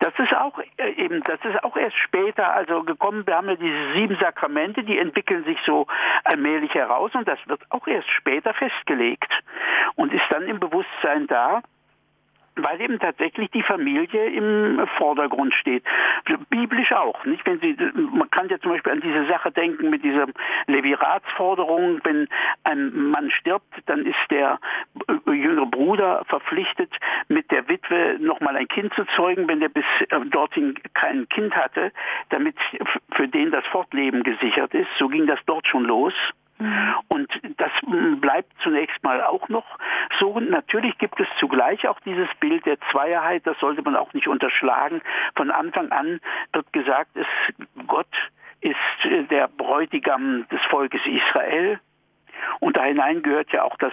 Das 0.00 0.12
ist 0.18 0.34
auch 0.34 0.58
äh, 0.76 0.90
eben, 0.92 1.22
das 1.24 1.40
ist 1.44 1.62
auch 1.64 1.76
erst 1.76 1.96
später 1.96 2.52
also 2.52 2.82
gekommen. 2.82 3.26
Wir 3.26 3.36
haben 3.36 3.48
ja 3.48 3.56
diese 3.56 3.92
sieben 3.94 4.16
Sakramente, 4.20 4.84
die 4.84 4.98
entwickeln 4.98 5.44
sich 5.44 5.58
so 5.64 5.86
allmählich 6.24 6.74
heraus 6.74 7.14
und 7.14 7.26
das 7.26 7.38
wird 7.46 7.60
auch 7.70 7.86
erst 7.86 8.08
später 8.10 8.54
festgelegt 8.54 9.32
und 9.94 10.12
ist 10.12 10.24
dann 10.30 10.42
im 10.44 10.60
Bewusstsein 10.60 11.26
da 11.26 11.62
weil 12.56 12.80
eben 12.80 12.98
tatsächlich 12.98 13.50
die 13.50 13.62
Familie 13.62 14.26
im 14.30 14.86
Vordergrund 14.96 15.54
steht. 15.54 15.84
Biblisch 16.48 16.92
auch, 16.92 17.24
nicht? 17.24 17.44
Wenn 17.46 17.60
Sie, 17.60 17.76
man 18.12 18.30
kann 18.30 18.48
ja 18.48 18.58
zum 18.58 18.72
Beispiel 18.72 18.92
an 18.92 19.00
diese 19.00 19.26
Sache 19.26 19.52
denken 19.52 19.90
mit 19.90 20.02
dieser 20.02 20.26
Leviratsforderung, 20.66 22.00
wenn 22.04 22.28
ein 22.64 23.10
Mann 23.10 23.30
stirbt, 23.30 23.66
dann 23.86 24.06
ist 24.06 24.16
der 24.30 24.58
jüngere 25.26 25.66
Bruder 25.66 26.24
verpflichtet, 26.26 26.92
mit 27.28 27.50
der 27.50 27.68
Witwe 27.68 28.16
nochmal 28.20 28.56
ein 28.56 28.68
Kind 28.68 28.92
zu 28.94 29.04
zeugen, 29.16 29.46
wenn 29.48 29.60
der 29.60 29.68
bis 29.68 29.84
äh, 30.08 30.20
dorthin 30.26 30.74
kein 30.94 31.28
Kind 31.28 31.54
hatte, 31.54 31.92
damit 32.30 32.56
für 33.12 33.28
den 33.28 33.50
das 33.50 33.64
Fortleben 33.66 34.22
gesichert 34.22 34.74
ist. 34.74 34.88
So 34.98 35.08
ging 35.08 35.26
das 35.26 35.38
dort 35.46 35.66
schon 35.66 35.84
los. 35.84 36.14
Und 37.08 37.28
das 37.58 37.70
bleibt 38.20 38.52
zunächst 38.62 39.02
mal 39.02 39.22
auch 39.22 39.48
noch 39.48 39.66
so. 40.18 40.40
Natürlich 40.40 40.96
gibt 40.98 41.20
es 41.20 41.26
zugleich 41.38 41.86
auch 41.88 42.00
dieses 42.00 42.28
Bild 42.40 42.64
der 42.66 42.78
Zweierheit, 42.90 43.46
das 43.46 43.58
sollte 43.58 43.82
man 43.82 43.96
auch 43.96 44.12
nicht 44.14 44.28
unterschlagen. 44.28 45.02
Von 45.34 45.50
Anfang 45.50 45.92
an 45.92 46.20
wird 46.52 46.72
gesagt, 46.72 47.10
es, 47.14 47.26
Gott 47.86 48.06
ist 48.60 49.30
der 49.30 49.48
Bräutigam 49.48 50.46
des 50.48 50.60
Volkes 50.70 51.00
Israel. 51.04 51.78
Und 52.60 52.76
da 52.76 52.84
hinein 52.84 53.22
gehört 53.22 53.50
ja 53.52 53.62
auch 53.62 53.76
das 53.76 53.92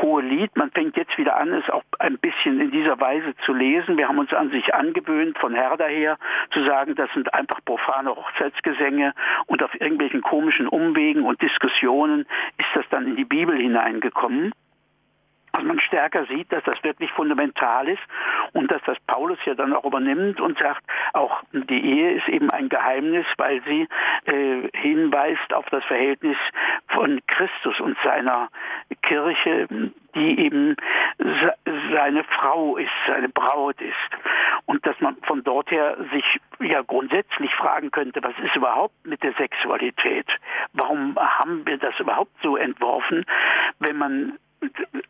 hohe 0.00 0.22
Lied. 0.22 0.56
Man 0.56 0.70
fängt 0.70 0.96
jetzt 0.96 1.16
wieder 1.18 1.36
an, 1.36 1.52
es 1.52 1.68
auch 1.70 1.82
ein 1.98 2.18
bisschen 2.18 2.60
in 2.60 2.70
dieser 2.70 3.00
Weise 3.00 3.34
zu 3.44 3.52
lesen. 3.52 3.96
Wir 3.96 4.08
haben 4.08 4.18
uns 4.18 4.32
an 4.32 4.50
sich 4.50 4.74
angewöhnt, 4.74 5.38
von 5.38 5.54
Herder 5.54 5.88
her 5.88 6.18
zu 6.52 6.64
sagen, 6.64 6.94
das 6.94 7.10
sind 7.14 7.32
einfach 7.34 7.60
profane 7.64 8.14
Hochzeitsgesänge 8.14 9.14
und 9.46 9.62
auf 9.62 9.74
irgendwelchen 9.80 10.22
komischen 10.22 10.68
Umwegen 10.68 11.24
und 11.24 11.40
Diskussionen 11.42 12.26
ist 12.58 12.68
das 12.74 12.84
dann 12.90 13.06
in 13.06 13.16
die 13.16 13.24
Bibel 13.24 13.56
hineingekommen 13.56 14.52
man 15.64 15.80
stärker 15.80 16.26
sieht, 16.26 16.52
dass 16.52 16.64
das 16.64 16.82
wirklich 16.82 17.10
fundamental 17.12 17.88
ist 17.88 18.02
und 18.52 18.70
dass 18.70 18.82
das 18.86 18.98
Paulus 19.06 19.38
ja 19.44 19.54
dann 19.54 19.72
auch 19.72 19.84
übernimmt 19.84 20.40
und 20.40 20.58
sagt, 20.58 20.82
auch 21.12 21.42
die 21.52 21.84
Ehe 21.84 22.12
ist 22.12 22.28
eben 22.28 22.50
ein 22.50 22.68
Geheimnis, 22.68 23.26
weil 23.36 23.62
sie 23.64 23.88
äh, 24.24 24.68
hinweist 24.74 25.52
auf 25.52 25.66
das 25.70 25.84
Verhältnis 25.84 26.36
von 26.88 27.20
Christus 27.26 27.80
und 27.80 27.96
seiner 28.04 28.48
Kirche, 29.02 29.68
die 30.14 30.40
eben 30.40 30.76
seine 31.92 32.24
Frau 32.24 32.76
ist, 32.76 32.90
seine 33.06 33.28
Braut 33.28 33.80
ist. 33.80 33.94
Und 34.66 34.84
dass 34.86 35.00
man 35.00 35.16
von 35.22 35.44
dort 35.44 35.70
her 35.70 35.96
sich 36.12 36.24
ja 36.60 36.82
grundsätzlich 36.82 37.54
fragen 37.54 37.90
könnte, 37.90 38.22
was 38.22 38.34
ist 38.42 38.56
überhaupt 38.56 38.94
mit 39.04 39.22
der 39.22 39.32
Sexualität? 39.34 40.26
Warum 40.72 41.16
haben 41.16 41.66
wir 41.66 41.78
das 41.78 41.98
überhaupt 42.00 42.32
so 42.42 42.56
entworfen, 42.56 43.24
wenn 43.78 43.96
man 43.96 44.38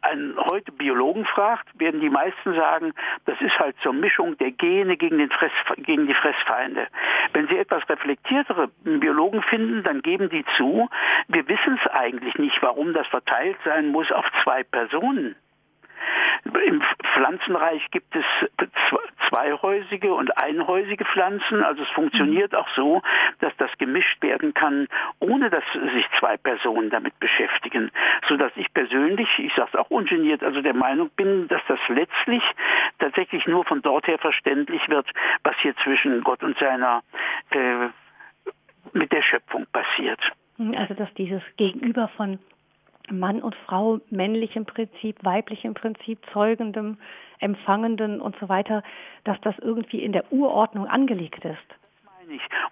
einen 0.03 0.37
heute 0.38 0.73
Biologen 0.73 1.25
fragt, 1.25 1.69
werden 1.79 2.00
die 2.00 2.11
meisten 2.11 2.55
sagen, 2.55 2.93
das 3.25 3.41
ist 3.41 3.59
halt 3.59 3.76
zur 3.83 3.93
Mischung 3.93 4.37
der 4.38 4.53
Gene 4.53 4.97
gegen, 4.97 5.19
den 5.19 5.31
Fress, 5.31 5.53
gegen 5.76 6.07
die 6.07 6.15
Fressfeinde. 6.15 6.87
Wenn 7.33 7.49
Sie 7.49 7.57
etwas 7.57 7.88
reflektiertere 7.88 8.69
Biologen 8.85 9.43
finden, 9.43 9.83
dann 9.83 10.03
geben 10.03 10.29
die 10.31 10.45
zu, 10.57 10.88
wir 11.29 11.49
wissen 11.49 11.79
es 11.83 11.91
eigentlich 11.91 12.35
nicht, 12.37 12.61
warum 12.62 12.93
das 12.93 13.07
verteilt 13.09 13.57
sein 13.65 13.88
muss 13.88 14.11
auf 14.12 14.26
zwei 14.43 14.62
Personen. 14.62 15.37
Im 16.67 16.83
Pflanzenreich 17.15 17.91
gibt 17.91 18.15
es 18.15 18.25
zweihäusige 19.29 20.15
und 20.15 20.37
einhäusige 20.37 21.05
Pflanzen. 21.05 21.63
Also 21.63 21.83
es 21.83 21.89
funktioniert 21.91 22.55
auch 22.55 22.69
so, 22.77 23.03
dass 23.41 23.57
das 23.57 23.71
gemischt 23.79 24.23
werden 24.23 24.55
kann, 24.55 24.89
ohne 25.19 25.51
dass 25.51 25.65
sich 25.73 26.07
zwei 26.19 26.37
Personen 26.37 26.91
damit 26.91 27.19
beschäftigen. 27.19 27.91
Sodass 28.29 28.53
ich 28.57 28.73
persönlich, 28.73 29.29
ich 29.39 29.53
sage 29.55 29.71
es 29.73 29.79
auch 29.79 29.91
ungeniert, 29.91 30.43
also 30.43 30.61
der 30.63 30.75
Meinung 30.75 31.11
bin, 31.17 31.49
dass 31.49 31.63
das 31.69 31.81
letztlich 31.89 32.43
tatsächlich 32.99 33.47
nur 33.47 33.65
von 33.65 33.83
dort 33.83 34.07
her 34.07 34.19
verständlich 34.19 34.89
wird, 34.89 35.09
was 35.43 35.57
hier 35.61 35.75
zwischen 35.83 36.23
Gott 36.23 36.43
und 36.43 36.59
seiner 36.59 37.03
äh, 37.51 37.89
mit 38.93 39.13
der 39.13 39.23
Schöpfung 39.23 39.67
passiert. 39.73 40.21
Also 40.77 40.95
dass 40.95 41.13
dieses 41.15 41.43
Gegenüber 41.57 42.09
von 42.17 42.39
Mann 43.11 43.43
und 43.43 43.55
Frau, 43.67 44.01
männlich 44.11 44.57
im 44.57 44.67
Prinzip, 44.67 45.17
weiblich 45.23 45.65
im 45.65 45.75
Prinzip, 45.75 46.19
zeugendem, 46.33 46.99
empfangenden 47.39 48.21
und 48.21 48.37
so 48.41 48.49
weiter, 48.49 48.83
dass 49.25 49.41
das 49.43 49.55
irgendwie 49.59 50.03
in 50.03 50.13
der 50.13 50.33
Urordnung 50.33 50.87
angelegt 50.87 51.45
ist. 51.45 51.77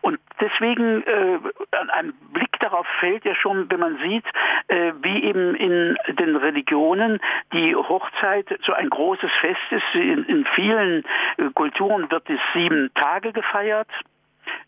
Und 0.00 0.18
deswegen 0.40 1.02
äh, 1.04 1.38
ein 1.92 2.12
Blick 2.32 2.58
darauf 2.60 2.86
fällt 2.98 3.24
ja 3.24 3.34
schon, 3.34 3.70
wenn 3.70 3.80
man 3.80 3.98
sieht, 3.98 4.24
äh, 4.68 4.92
wie 5.02 5.22
eben 5.22 5.54
in 5.54 5.96
den 6.18 6.36
Religionen 6.36 7.20
die 7.52 7.74
Hochzeit 7.76 8.46
so 8.66 8.72
ein 8.72 8.90
großes 8.90 9.30
Fest 9.40 9.60
ist. 9.70 9.94
In, 9.94 10.24
in 10.24 10.44
vielen 10.54 11.04
äh, 11.36 11.50
Kulturen 11.54 12.10
wird 12.10 12.28
es 12.28 12.40
sieben 12.52 12.90
Tage 12.94 13.32
gefeiert. 13.32 13.88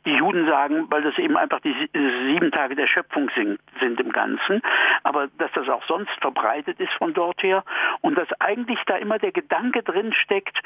Die 0.04 0.14
Juden 0.14 0.46
sagen, 0.46 0.86
weil 0.90 1.02
das 1.02 1.18
eben 1.18 1.36
einfach 1.36 1.60
die 1.60 1.74
sieben 1.94 2.50
Tage 2.50 2.76
der 2.76 2.86
Schöpfung 2.86 3.30
sind, 3.34 3.58
sind 3.80 4.00
im 4.00 4.12
Ganzen, 4.12 4.62
aber 5.02 5.28
dass 5.38 5.50
das 5.52 5.68
auch 5.68 5.84
sonst 5.86 6.12
verbreitet 6.20 6.78
ist 6.80 6.92
von 6.94 7.12
dort 7.14 7.42
her 7.42 7.64
und 8.00 8.16
dass 8.16 8.28
eigentlich 8.40 8.78
da 8.86 8.96
immer 8.96 9.18
der 9.18 9.32
Gedanke 9.32 9.82
drin 9.82 10.12
steckt, 10.12 10.56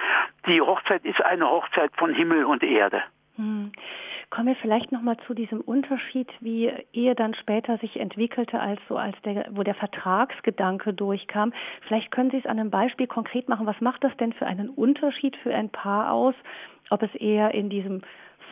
die 0.46 0.60
Hochzeit 0.60 1.04
ist 1.04 1.22
eine 1.22 1.48
Hochzeit 1.48 1.90
von 1.96 2.14
Himmel 2.14 2.44
und 2.44 2.62
Erde. 2.62 3.02
Hm. 3.36 3.72
Kommen 4.30 4.46
wir 4.46 4.56
vielleicht 4.56 4.92
noch 4.92 5.02
mal 5.02 5.16
zu 5.26 5.34
diesem 5.34 5.60
Unterschied, 5.60 6.28
wie 6.38 6.72
Ehe 6.92 7.16
dann 7.16 7.34
später 7.34 7.78
sich 7.78 7.98
entwickelte, 7.98 8.60
als 8.60 8.80
so 8.88 8.96
als 8.96 9.20
der, 9.22 9.48
wo 9.50 9.64
der 9.64 9.74
Vertragsgedanke 9.74 10.92
durchkam. 10.92 11.52
Vielleicht 11.88 12.12
können 12.12 12.30
Sie 12.30 12.36
es 12.36 12.46
an 12.46 12.60
einem 12.60 12.70
Beispiel 12.70 13.08
konkret 13.08 13.48
machen. 13.48 13.66
Was 13.66 13.80
macht 13.80 14.04
das 14.04 14.16
denn 14.18 14.32
für 14.32 14.46
einen 14.46 14.68
Unterschied 14.68 15.36
für 15.38 15.52
ein 15.52 15.68
Paar 15.68 16.12
aus, 16.12 16.36
ob 16.90 17.02
es 17.02 17.12
eher 17.16 17.54
in 17.54 17.70
diesem 17.70 18.02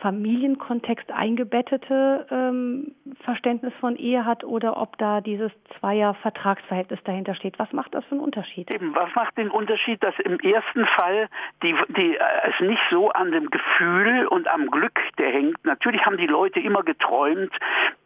Familienkontext 0.01 1.11
eingebettete 1.11 2.25
ähm, 2.31 2.95
Verständnis 3.23 3.73
von 3.79 3.95
Ehe 3.95 4.25
hat 4.25 4.43
oder 4.43 4.77
ob 4.77 4.97
da 4.97 5.21
dieses 5.21 5.51
Zweier-Vertragsverhältnis 5.79 6.99
dahinter 7.03 7.35
steht. 7.35 7.59
Was 7.59 7.71
macht 7.73 7.93
das 7.93 8.03
für 8.05 8.11
einen 8.11 8.21
Unterschied? 8.21 8.71
Eben, 8.71 8.95
was 8.95 9.13
macht 9.15 9.37
den 9.37 9.49
Unterschied, 9.49 10.01
dass 10.03 10.17
im 10.19 10.39
ersten 10.39 10.85
Fall 10.85 11.27
die, 11.63 11.75
die, 11.89 12.15
äh, 12.15 12.49
es 12.49 12.59
nicht 12.67 12.81
so 12.89 13.09
an 13.09 13.31
dem 13.31 13.49
Gefühl 13.49 14.27
und 14.27 14.47
am 14.47 14.69
Glück 14.71 14.99
der 15.17 15.31
hängt. 15.31 15.63
Natürlich 15.65 16.05
haben 16.05 16.17
die 16.17 16.27
Leute 16.27 16.59
immer 16.59 16.83
geträumt, 16.83 17.51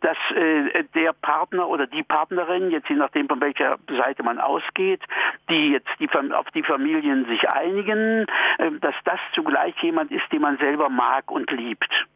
dass 0.02 0.18
äh, 0.36 0.84
der 0.96 1.14
Partner 1.14 1.68
oder 1.68 1.88
die 1.88 2.04
Partnerin, 2.04 2.72
jetzt 2.72 2.90
je 2.90 2.96
nachdem 2.96 3.28
von 3.28 3.40
welcher 3.42 3.78
Seite 3.88 4.24
man 4.24 4.40
ausgeht, 4.40 5.02
die 5.50 5.72
jetzt 5.72 5.90
die, 6.00 6.10
auf 6.34 6.50
die 6.52 6.64
Familien 6.64 7.26
sich 7.26 7.50
einigen, 7.50 8.26
äh, 8.58 8.72
dass 8.82 8.96
das 9.06 9.20
zugleich 9.34 9.76
jemand 9.82 10.12
ist, 10.12 10.30
den 10.32 10.42
man 10.42 10.58
selber 10.58 10.90
mag 10.90 11.32
und 11.32 11.50
liebt 11.52 11.83
gibt 11.90 12.08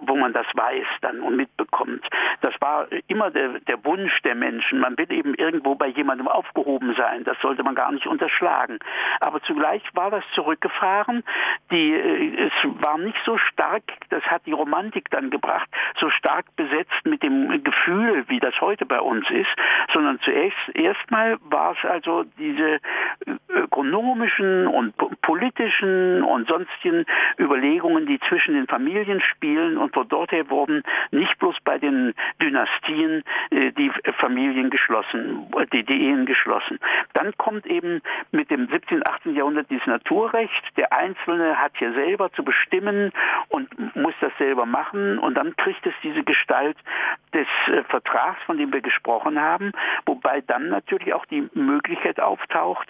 wo 0.00 0.16
man 0.16 0.32
das 0.32 0.46
weiß 0.54 0.86
dann 1.00 1.20
und 1.20 1.36
mitbekommt. 1.36 2.06
Das 2.40 2.54
war 2.60 2.88
immer 3.06 3.30
der, 3.30 3.60
der 3.60 3.84
Wunsch 3.84 4.20
der 4.22 4.34
Menschen. 4.34 4.80
Man 4.80 4.96
will 4.98 5.10
eben 5.10 5.34
irgendwo 5.34 5.74
bei 5.74 5.88
jemandem 5.88 6.28
aufgehoben 6.28 6.94
sein. 6.96 7.24
Das 7.24 7.36
sollte 7.40 7.62
man 7.62 7.74
gar 7.74 7.90
nicht 7.92 8.06
unterschlagen. 8.06 8.78
Aber 9.20 9.40
zugleich 9.42 9.82
war 9.94 10.10
das 10.10 10.24
zurückgefahren. 10.34 11.24
Die, 11.70 11.92
äh, 11.92 12.48
es 12.48 12.52
war 12.82 12.98
nicht 12.98 13.18
so 13.24 13.38
stark, 13.38 13.82
das 14.10 14.22
hat 14.24 14.44
die 14.46 14.52
Romantik 14.52 15.10
dann 15.10 15.30
gebracht, 15.30 15.68
so 15.98 16.10
stark 16.10 16.44
besetzt 16.56 17.04
mit 17.04 17.22
dem 17.22 17.62
Gefühl, 17.62 18.24
wie 18.28 18.40
das 18.40 18.60
heute 18.60 18.86
bei 18.86 19.00
uns 19.00 19.28
ist, 19.30 19.50
sondern 19.92 20.20
zuerst 20.20 20.56
erstmal 20.74 21.38
war 21.42 21.72
es 21.72 21.90
also 21.90 22.24
diese 22.38 22.74
äh, 22.74 22.80
ökonomischen 23.50 24.66
und 24.66 24.94
politischen 25.28 26.22
und 26.22 26.48
sonstigen 26.48 27.04
Überlegungen, 27.38 28.06
die 28.06 28.18
zwischen 28.30 28.54
den 28.54 28.66
Familien 28.66 29.20
spielen 29.20 29.76
und 29.76 29.92
von 29.92 30.08
dort 30.08 30.32
her 30.32 30.48
wurden 30.48 30.82
nicht 31.10 31.38
bloß 31.38 31.54
bei 31.64 31.76
den 31.76 32.14
Dynastien 32.40 33.22
äh, 33.50 33.70
die 33.72 33.92
Familien 34.18 34.70
geschlossen, 34.70 35.46
die, 35.70 35.84
die 35.84 36.06
Ehen 36.06 36.24
geschlossen. 36.24 36.78
Dann 37.12 37.36
kommt 37.36 37.66
eben 37.66 38.00
mit 38.32 38.50
dem 38.50 38.68
17., 38.68 39.06
18. 39.06 39.34
Jahrhundert 39.34 39.68
dieses 39.68 39.86
Naturrecht. 39.86 40.64
Der 40.78 40.94
Einzelne 40.94 41.60
hat 41.60 41.72
hier 41.76 41.92
selber 41.92 42.32
zu 42.32 42.42
bestimmen 42.42 43.12
und 43.50 43.68
muss 43.96 44.14
das 44.22 44.32
selber 44.38 44.64
machen 44.64 45.18
und 45.18 45.34
dann 45.34 45.54
kriegt 45.56 45.86
es 45.86 45.94
diese 46.02 46.24
Gestalt 46.24 46.78
des 47.34 47.46
äh, 47.66 47.82
Vertrags, 47.84 48.42
von 48.46 48.56
dem 48.56 48.72
wir 48.72 48.80
gesprochen 48.80 49.38
haben, 49.38 49.72
wobei 50.06 50.40
dann 50.40 50.70
natürlich 50.70 51.12
auch 51.12 51.26
die 51.26 51.50
Möglichkeit 51.52 52.18
auftaucht, 52.18 52.88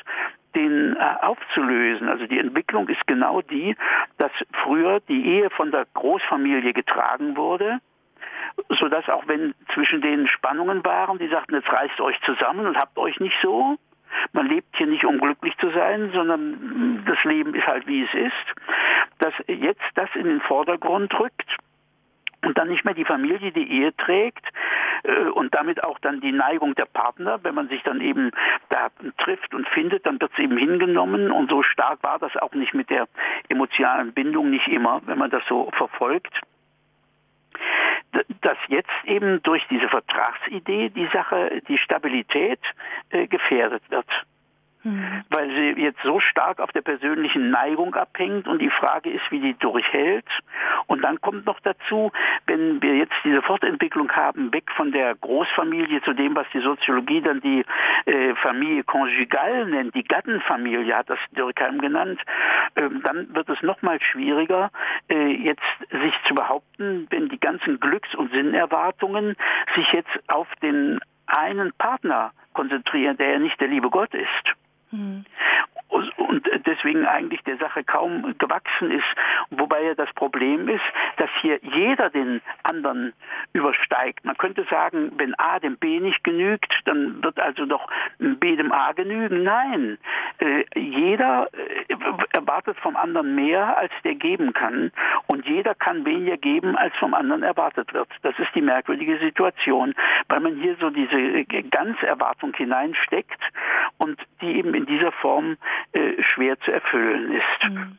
den 0.55 0.97
äh, 0.97 0.99
aufzulösen. 1.23 2.09
Also 2.09 2.27
die 2.27 2.39
Entwicklung 2.39 2.89
ist 2.89 3.07
genau 3.07 3.43
die, 3.43 3.77
dass 4.19 4.33
früher 4.65 5.01
die 5.01 5.27
Ehe 5.27 5.51
von 5.51 5.71
der 5.71 5.87
Großfamilie 5.95 6.73
getragen 6.73 7.37
wurde, 7.37 7.81
sodass 8.79 9.09
auch 9.09 9.27
wenn 9.27 9.55
zwischen 9.75 10.01
denen 10.01 10.27
Spannungen 10.29 10.85
waren, 10.85 11.19
die 11.19 11.29
sagten, 11.29 11.55
jetzt 11.55 11.71
reißt 11.71 12.01
euch 12.01 12.21
zusammen 12.23 12.67
und 12.67 12.77
habt 12.77 12.99
euch 12.99 13.19
nicht 13.21 13.37
so. 13.43 13.77
Man 14.33 14.47
lebt 14.47 14.75
hier 14.77 14.87
nicht, 14.87 15.05
um 15.05 15.19
glücklich 15.19 15.57
zu 15.59 15.71
sein, 15.71 16.11
sondern 16.13 17.05
das 17.07 17.23
Leben 17.25 17.55
ist 17.55 17.67
halt, 17.67 17.87
wie 17.87 18.03
es 18.03 18.15
ist. 18.15 18.55
Dass 19.19 19.35
jetzt 19.47 19.85
das 19.95 20.09
in 20.15 20.25
den 20.25 20.41
Vordergrund 20.41 21.13
rückt 21.21 21.57
und 22.45 22.57
dann 22.57 22.69
nicht 22.69 22.85
mehr 22.85 22.95
die 22.95 23.05
Familie 23.05 23.53
die 23.53 23.71
Ehe 23.71 23.95
trägt 23.97 24.47
äh, 25.03 25.29
und 25.31 25.55
damit 25.55 25.85
auch 25.85 25.99
dann 25.99 26.21
die 26.21 26.33
Neigung 26.33 26.75
der 26.75 26.87
Partner, 26.87 27.41
wenn 27.43 27.55
man 27.55 27.69
sich 27.69 27.83
dann 27.83 28.01
eben 28.01 28.31
da 28.69 28.89
trifft 29.19 29.55
und 29.55 29.69
findet, 29.69 30.07
dann 30.07 30.21
wird 30.21 30.33
es 30.33 30.39
eben 30.39 30.57
hingenommen. 30.57 31.31
Und 31.31 31.51
so 31.51 31.63
stark 31.63 32.03
war 32.03 32.19
das 32.19 32.37
auch 32.37 32.53
nicht 32.53 32.75
mit 32.75 32.91
der 32.91 33.09
emotionalen 33.49 34.13
Bindung 34.13 34.51
nicht 34.51 34.69
immer, 34.69 35.01
wenn 35.07 35.19
man 35.19 35.31
das 35.31 35.43
so 35.49 35.71
verfolgt. 35.77 36.41
Dass 38.41 38.57
jetzt 38.69 38.89
eben 39.05 39.43
durch 39.43 39.67
diese 39.69 39.89
Vertragsidee 39.89 40.91
die 40.91 41.09
Sache, 41.13 41.61
die 41.69 41.79
Stabilität 41.79 42.61
äh, 43.11 43.27
gefährdet 43.27 43.83
wird. 43.91 44.07
Mhm. 44.85 45.25
Weil 45.31 45.49
sie 45.51 45.83
jetzt 45.83 46.01
so 46.03 46.21
stark 46.21 46.61
auf 46.61 46.71
der 46.73 46.83
persönlichen 46.83 47.51
Neigung 47.51 47.95
abhängt 47.95 48.47
und 48.47 48.61
die 48.61 48.71
Frage 48.71 49.11
ist, 49.11 49.25
wie 49.31 49.41
die 49.41 49.55
durchhält. 49.55 50.27
Und 50.87 51.03
dann 51.03 51.21
kommt 51.21 51.47
noch 51.47 51.59
dazu, 51.61 52.13
wenn 52.47 52.81
wir 52.81 52.97
jetzt 52.97 53.15
diese 53.25 53.43
Fortentwicklung 53.43 54.11
haben, 54.13 54.53
weg 54.53 54.71
von 54.77 54.93
der 54.93 55.15
Großfamilie 55.17 56.03
zu 56.03 56.13
dem, 56.13 56.37
was 56.37 56.47
die 56.53 56.61
Soziologie 56.61 57.21
dann 57.21 57.41
die 57.41 57.65
äh, 58.07 58.35
Familie 58.37 58.85
konjugal 58.85 59.67
nennt, 59.67 59.95
die 59.95 60.05
Gattenfamilie 60.05 60.95
hat 60.95 61.11
das 61.11 61.19
Dürkheim 61.33 61.81
genannt, 61.81 62.21
äh, 62.75 62.89
dann 63.03 63.35
wird 63.35 63.49
es 63.49 63.61
noch 63.63 63.83
mal 63.83 64.01
schwieriger, 64.01 64.71
äh, 65.11 65.33
jetzt 65.33 65.63
sich 65.91 66.15
zu 66.27 66.35
behaupten, 66.35 67.07
wenn 67.11 67.29
die 67.29 67.41
ganzen 67.41 67.81
Glücks- 67.81 68.15
und 68.15 68.33
Sinnerwartungen 68.33 69.37
sich 69.75 69.93
jetzt 69.93 70.11
auf 70.29 70.49
den 70.63 71.01
einen 71.27 71.73
Partner 71.75 72.33
konzentrieren, 72.55 73.17
der 73.17 73.33
ja 73.33 73.39
nicht 73.39 73.61
der 73.61 73.69
liebe 73.69 73.91
Gott 73.91 74.15
ist. 74.15 74.55
Mhm. 74.91 75.25
Und 75.89 76.49
deswegen 76.67 77.07
eigentlich 77.07 77.43
der 77.45 77.57
Sache 77.57 77.83
kaum 77.83 78.35
gewachsen 78.39 78.91
ist. 78.91 79.07
Wobei 79.51 79.83
ja 79.85 79.95
das 79.95 80.13
Problem 80.15 80.69
ist, 80.69 80.85
dass 81.17 81.31
hier 81.41 81.59
jeder 81.63 82.11
den 82.11 82.43
anderen 82.65 83.15
übersteigt. 83.55 84.25
Man 84.25 84.37
könnte 84.37 84.65
sagen, 84.71 85.13
wenn 85.17 85.35
A 85.39 85.59
dem 85.59 85.79
B 85.79 86.01
nicht 86.01 86.23
genügt, 86.25 86.73
dann 86.85 87.23
wird 87.23 87.41
also 87.41 87.65
doch 87.65 87.89
B 88.19 88.57
dem 88.57 88.73
A 88.73 88.93
genügen. 88.93 89.43
Nein, 89.43 89.99
äh, 90.39 90.65
jeder 90.79 91.49
äh, 91.53 91.95
erwartet 92.33 92.77
vom 92.81 92.97
anderen 92.97 93.35
mehr, 93.35 93.79
als 93.79 93.93
der 94.05 94.15
geben 94.15 94.53
kann. 94.53 94.93
Und 95.27 95.47
jeder 95.47 95.75
kann 95.75 96.05
weniger 96.05 96.37
geben, 96.37 96.77
als 96.77 96.95
vom 96.97 97.15
anderen 97.15 97.43
erwartet 97.43 97.95
wird. 97.95 98.09
Das 98.23 98.39
ist 98.39 98.55
die 98.55 98.63
merkwürdige 98.63 99.19
Situation, 99.19 99.95
weil 100.29 100.41
man 100.41 100.57
hier 100.57 100.77
so 100.79 100.91
diese 100.91 101.45
Ganzerwartung 101.71 102.55
hineinsteckt 102.55 103.41
und 103.99 104.21
die 104.41 104.57
eben 104.57 104.75
in 104.75 104.87
dieser 104.87 105.13
Form 105.13 105.57
äh, 105.93 106.23
schwer 106.35 106.59
zu 106.61 106.73
erfüllen 106.73 107.33
ist. 107.33 107.63
Hm. 107.63 107.99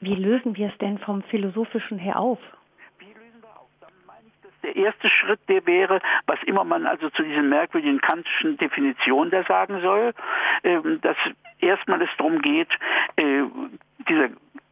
Wie 0.00 0.14
lösen 0.14 0.56
wir 0.56 0.68
es 0.68 0.78
denn 0.78 0.98
vom 0.98 1.22
Philosophischen 1.24 1.98
her 1.98 2.18
auf? 2.18 2.38
der 4.62 4.76
erste 4.76 5.08
Schritt, 5.08 5.40
der 5.48 5.66
wäre, 5.66 6.00
was 6.26 6.38
immer 6.44 6.64
man 6.64 6.86
also 6.86 7.10
zu 7.10 7.22
diesen 7.22 7.48
merkwürdigen 7.48 8.00
kantischen 8.00 8.56
Definitionen 8.58 9.30
da 9.30 9.42
sagen 9.44 9.80
soll, 9.80 10.12
ähm, 10.64 11.00
dass 11.00 11.16
erstmal 11.60 12.02
es 12.02 12.10
darum 12.18 12.40
geht, 12.42 12.68
äh, 13.16 13.42
dieser 14.08 14.28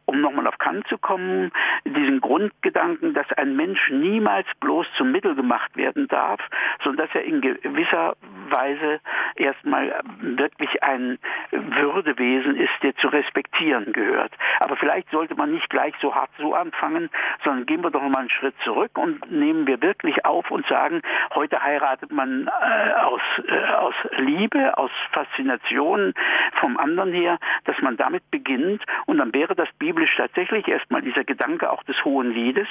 um 0.09 0.21
nochmal 0.21 0.47
auf 0.47 0.57
Kant 0.57 0.87
zu 0.87 0.97
kommen, 0.97 1.51
diesen 1.85 2.19
Grundgedanken, 2.19 3.13
dass 3.13 3.31
ein 3.33 3.55
Mensch 3.55 3.91
niemals 3.91 4.47
bloß 4.59 4.87
zum 4.97 5.11
Mittel 5.11 5.35
gemacht 5.35 5.77
werden 5.77 6.07
darf, 6.07 6.41
sondern 6.83 7.05
dass 7.05 7.15
er 7.15 7.23
in 7.25 7.41
gewisser 7.41 8.15
Weise 8.49 8.99
erstmal 9.35 9.93
wirklich 10.19 10.81
ein 10.83 11.19
Würdewesen 11.51 12.55
ist, 12.55 12.73
der 12.81 12.95
zu 12.95 13.07
respektieren 13.07 13.93
gehört. 13.93 14.31
Aber 14.59 14.75
vielleicht 14.77 15.11
sollte 15.11 15.35
man 15.35 15.51
nicht 15.51 15.69
gleich 15.69 15.93
so 16.01 16.15
hart 16.15 16.31
so 16.39 16.55
anfangen, 16.55 17.09
sondern 17.43 17.67
gehen 17.67 17.83
wir 17.83 17.91
doch 17.91 18.01
mal 18.01 18.19
einen 18.19 18.29
Schritt 18.31 18.55
zurück 18.63 18.97
und 18.97 19.31
nehmen 19.31 19.67
wir 19.67 19.79
wirklich 19.81 20.25
auf 20.25 20.49
und 20.49 20.65
sagen, 20.67 21.01
heute 21.35 21.61
heiratet 21.61 22.11
man 22.11 22.47
äh, 22.47 22.93
aus, 23.01 23.21
äh, 23.47 23.73
aus 23.75 23.93
Liebe, 24.17 24.75
aus 24.75 24.91
Faszination 25.11 26.15
vom 26.59 26.77
anderen 26.77 27.13
her, 27.13 27.37
dass 27.65 27.79
man 27.81 27.95
damit 27.95 28.23
beginnt 28.31 28.83
und 29.05 29.19
dann 29.19 29.33
wäre 29.33 29.53
das 29.53 29.69
Bibel 29.77 29.98
biblisch 29.99 30.15
tatsächlich 30.15 30.67
erstmal 30.67 31.01
dieser 31.01 31.23
Gedanke 31.25 31.69
auch 31.71 31.83
des 31.83 32.03
Hohen 32.05 32.31
Liedes, 32.31 32.67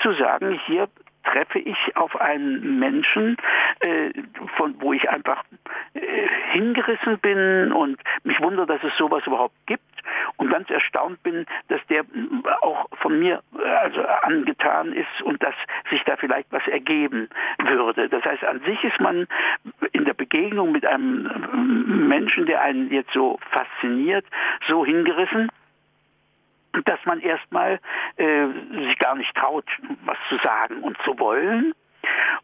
zu 0.00 0.12
sagen, 0.14 0.58
hier 0.66 0.88
treffe 1.24 1.58
ich 1.58 1.76
auf 1.96 2.18
einen 2.18 2.78
Menschen, 2.78 3.36
äh, 3.80 4.10
von 4.56 4.74
wo 4.80 4.94
ich 4.94 5.08
einfach 5.10 5.44
äh, 5.92 6.00
hingerissen 6.52 7.18
bin 7.18 7.72
und 7.72 8.00
mich 8.24 8.40
wundere, 8.40 8.66
dass 8.66 8.82
es 8.82 8.96
sowas 8.96 9.22
überhaupt 9.26 9.54
gibt 9.66 9.84
und 10.38 10.48
ganz 10.48 10.70
erstaunt 10.70 11.22
bin, 11.22 11.44
dass 11.68 11.80
der 11.88 12.04
auch 12.62 12.86
von 13.02 13.18
mir 13.18 13.42
äh, 13.58 13.68
also 13.68 14.00
angetan 14.22 14.94
ist 14.94 15.22
und 15.22 15.42
dass 15.42 15.54
sich 15.90 16.02
da 16.04 16.16
vielleicht 16.16 16.50
was 16.52 16.66
ergeben 16.68 17.28
würde. 17.58 18.08
Das 18.08 18.24
heißt, 18.24 18.44
an 18.44 18.60
sich 18.60 18.82
ist 18.82 19.00
man 19.00 19.26
in 19.92 20.06
der 20.06 20.14
Begegnung 20.14 20.72
mit 20.72 20.86
einem 20.86 22.08
Menschen, 22.08 22.46
der 22.46 22.62
einen 22.62 22.90
jetzt 22.90 23.12
so 23.12 23.38
fasziniert, 23.50 24.24
so 24.68 24.86
hingerissen, 24.86 25.50
dass 26.84 26.98
man 27.04 27.20
erstmal 27.20 27.80
äh, 28.16 28.46
sich 28.72 28.98
gar 28.98 29.14
nicht 29.16 29.34
traut, 29.34 29.66
was 30.04 30.16
zu 30.28 30.36
sagen 30.38 30.82
und 30.82 30.96
zu 31.04 31.18
wollen. 31.18 31.74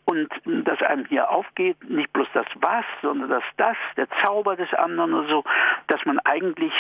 Und 0.05 0.29
dass 0.45 0.81
einem 0.83 1.07
hier 1.07 1.31
aufgeht, 1.31 1.83
nicht 1.89 2.13
bloß 2.13 2.29
das 2.35 2.47
Was, 2.57 2.85
sondern 3.03 3.31
das 3.31 3.45
Das, 3.57 3.77
der 3.97 4.07
Zauber 4.23 4.55
des 4.57 4.73
anderen 4.75 5.15
oder 5.15 5.29
so, 5.29 5.45
dass 5.87 6.05
man 6.05 6.19
eigentlich 6.21 6.73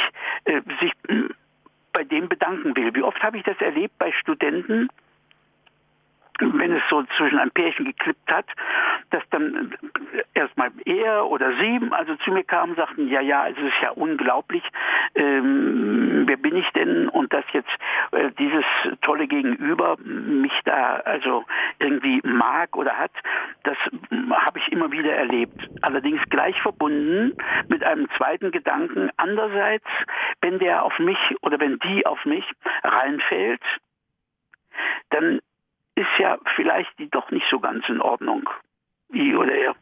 äh, 0.44 0.61
sich 0.80 0.92
bei 1.92 2.04
dem 2.04 2.28
bedanken 2.28 2.76
will. 2.76 2.94
Wie 2.94 3.02
oft 3.02 3.22
habe 3.22 3.38
ich 3.38 3.44
das 3.44 3.59
erlebt 3.61 3.96
bei 3.98 4.12
Studenten, 4.12 4.88
wenn 6.40 6.72
es 6.72 6.83
so 6.90 7.03
zwischen 7.16 7.38
ein 7.38 7.51
Pärchen 7.51 7.85
geklippt 7.85 8.31
hat, 8.31 8.46
dass 9.11 9.22
dann 9.31 9.75
erstmal 10.35 10.70
er 10.85 11.27
oder 11.27 11.53
sie 11.59 11.81
also 11.90 12.16
zu 12.16 12.33
mir 12.33 12.44
kamen 12.44 12.72
und 12.72 12.77
sagten, 12.77 13.09
ja, 13.09 13.20
ja, 13.20 13.49
es 13.49 13.59
ist 13.59 13.75
ja 13.83 13.90
unglaublich, 13.90 14.62
ähm, 15.14 16.25
wer 16.27 16.37
bin 16.37 16.57
ich 16.57 16.68
denn 16.70 17.09
und 17.09 17.33
dass 17.33 17.44
jetzt 17.53 17.70
äh, 18.12 18.31
dieses 18.38 18.64
tolle 19.03 19.27
Gegenüber 19.27 19.96
mich 19.99 20.53
da 20.64 20.96
also 21.05 21.44
irgendwie 21.79 22.20
mag 22.25 22.77
oder 22.77 22.99
hat, 22.99 23.12
das 23.62 23.77
habe 24.31 24.59
ich 24.59 24.72
immer 24.72 24.90
wieder 24.92 25.12
erlebt. 25.12 25.68
Allerdings 25.83 26.20
gleich 26.31 26.61
verbunden 26.62 27.37
mit 27.68 27.83
einem 27.85 28.09
zweiten 28.16 28.51
Gedanken. 28.51 29.11
Andererseits, 29.16 29.87
wenn 30.40 30.59
der 30.59 30.85
auf 30.85 30.99
mich 30.99 31.18
oder 31.42 31.59
wenn 31.61 31.79
die 31.81 32.07
auf 32.07 32.25
mich 32.25 32.44
reinfällt, 32.83 33.62
dann 35.11 35.40
ist 35.96 36.18
ja 36.18 36.38
vielleicht 36.54 36.96
die 36.98 37.11
doch 37.11 37.30
nicht 37.30 37.46
so 37.50 37.59
ganz 37.59 37.88
in 37.88 38.00
Ordnung. 38.00 38.48
I 39.12 39.35
oder 39.35 39.54
er. 39.54 39.74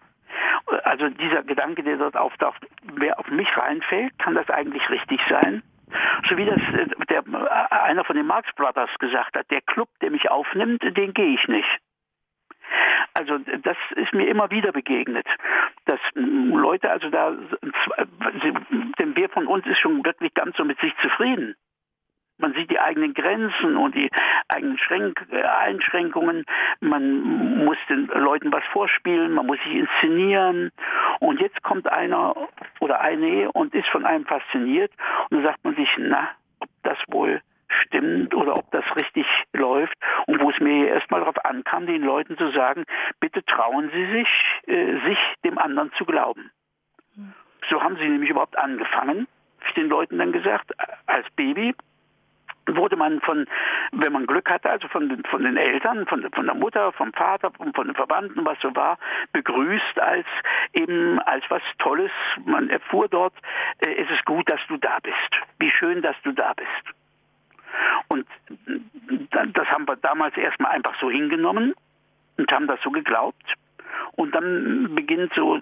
Also 0.85 1.09
dieser 1.09 1.43
Gedanke, 1.43 1.83
der 1.83 1.97
dort 1.97 2.17
auftaucht, 2.17 2.67
wer 2.95 3.19
auf 3.19 3.29
mich 3.29 3.49
reinfällt, 3.57 4.19
kann 4.19 4.35
das 4.35 4.49
eigentlich 4.49 4.89
richtig 4.91 5.21
sein? 5.29 5.63
So 6.29 6.37
wie 6.37 6.47
das 6.47 6.59
äh, 6.59 6.89
der, 7.09 7.23
äh, 7.27 7.75
einer 7.75 8.05
von 8.05 8.17
den 8.17 8.27
Marx 8.27 8.49
Brothers 8.55 8.91
gesagt 8.99 9.37
hat, 9.37 9.51
der 9.51 9.61
Club, 9.61 9.89
der 10.01 10.11
mich 10.11 10.31
aufnimmt, 10.31 10.83
den 10.83 11.13
gehe 11.13 11.35
ich 11.35 11.47
nicht. 11.49 11.69
Also 13.15 13.39
das 13.39 13.77
ist 13.95 14.13
mir 14.13 14.27
immer 14.27 14.51
wieder 14.51 14.73
begegnet, 14.73 15.27
dass 15.85 16.01
Leute 16.15 16.91
also 16.91 17.11
da, 17.11 17.31
denn 18.99 19.15
wer 19.15 19.29
von 19.29 19.47
uns 19.47 19.67
ist 19.67 19.79
schon 19.79 20.05
wirklich 20.05 20.35
ganz 20.35 20.57
so 20.57 20.65
mit 20.65 20.81
sich 20.81 20.93
zufrieden? 21.01 21.55
Man 22.39 22.53
sieht 22.55 22.71
die 22.71 22.81
eigenen 22.81 23.15
Grenzen 23.15 23.77
und 23.77 23.95
die 23.95 24.11
eigenen 24.49 24.79
Schränk 24.79 25.25
äh, 25.31 25.43
Einschränkungen. 25.43 26.45
Man 26.81 27.65
muss 27.65 27.77
den 27.89 28.07
Leuten 28.07 28.53
was 28.53 28.65
vorspielen, 28.73 29.33
man 29.33 29.47
muss 29.47 29.59
sich 29.65 29.75
inszenieren. 29.75 30.71
Und 31.21 31.41
jetzt 31.41 31.63
kommt 31.63 31.91
einer 31.91 32.35
oder 32.81 33.01
eine 33.01 33.53
und 33.53 33.75
ist 33.75 33.89
von 33.89 34.05
einem 34.05 34.27
fasziniert 34.27 34.91
und 35.31 35.39
dann 35.39 35.45
sagt 35.45 35.65
man 35.65 35.77
sich, 35.77 35.89
na, 35.99 36.31
ob 36.61 36.69
das 36.83 36.99
wohl 37.09 37.41
stimmt 37.83 38.35
oder 38.35 38.57
ob 38.57 38.71
das 38.71 38.85
richtig 38.97 39.27
läuft 39.53 39.95
und 40.27 40.41
wo 40.41 40.51
es 40.51 40.59
mir 40.61 40.89
erstmal 40.89 41.21
darauf 41.21 41.45
ankam, 41.45 41.87
den 41.87 42.03
Leuten 42.03 42.37
zu 42.37 42.51
sagen, 42.51 42.85
bitte 43.21 43.45
trauen 43.45 43.91
Sie 43.93 44.07
sich, 44.13 44.29
äh, 44.67 45.09
sich 45.09 45.19
dem 45.45 45.59
anderen 45.59 45.93
zu 45.93 46.05
glauben. 46.05 46.51
Mhm. 47.17 47.33
So 47.71 47.83
haben 47.83 47.97
sie 47.97 48.09
nämlich 48.09 48.31
überhaupt 48.31 48.59
angefangen, 48.59 49.27
den 49.77 49.89
Leuten 49.89 50.19
dann 50.19 50.33
gesagt, 50.33 50.73
als 51.07 51.27
Baby 51.37 51.75
wurde 52.67 52.97
man 52.97 53.21
von, 53.21 53.47
wenn 53.93 54.13
man 54.13 54.27
Glück 54.27 54.51
hatte, 54.51 54.71
also 54.71 54.89
von 54.89 55.09
den, 55.09 55.23
von 55.25 55.43
den 55.43 55.57
Eltern, 55.57 56.07
von, 56.07 56.29
von 56.33 56.47
der 56.47 56.55
Mutter, 56.55 56.93
vom 56.93 57.13
Vater, 57.13 57.51
von, 57.51 57.73
von 57.73 57.87
den 57.87 57.95
Verwandten, 57.95 58.45
was 58.45 58.59
so 58.61 58.75
war, 58.75 58.99
begrüßt 59.33 59.99
als 59.99 60.27
eben 60.73 61.19
als 61.21 61.45
was 61.49 61.63
Tolles. 61.79 62.13
Man 62.45 62.71
erfuhr 62.71 63.09
dort, 63.09 63.35
äh, 63.81 63.95
es 63.95 64.11
ist 64.11 64.25
gut, 64.25 64.51
dass 64.51 64.61
du 64.69 64.77
da 64.77 64.99
bist. 65.03 65.17
Wie 65.59 65.71
schön, 65.71 66.03
dass 66.03 66.17
du 66.23 66.33
da 66.33 66.53
bist. 66.55 66.97
Und 68.09 68.27
das 69.53 69.69
haben 69.69 69.87
wir 69.87 69.97
damals 69.97 70.37
erstmal 70.37 70.73
einfach 70.73 70.95
so 71.01 71.11
hingenommen 71.11 71.75
und 72.37 72.53
haben 72.53 72.67
das 72.67 72.81
so 72.83 72.91
geglaubt. 72.91 73.45
Und 74.17 74.35
dann 74.35 74.95
beginnt 74.95 75.33
so 75.35 75.59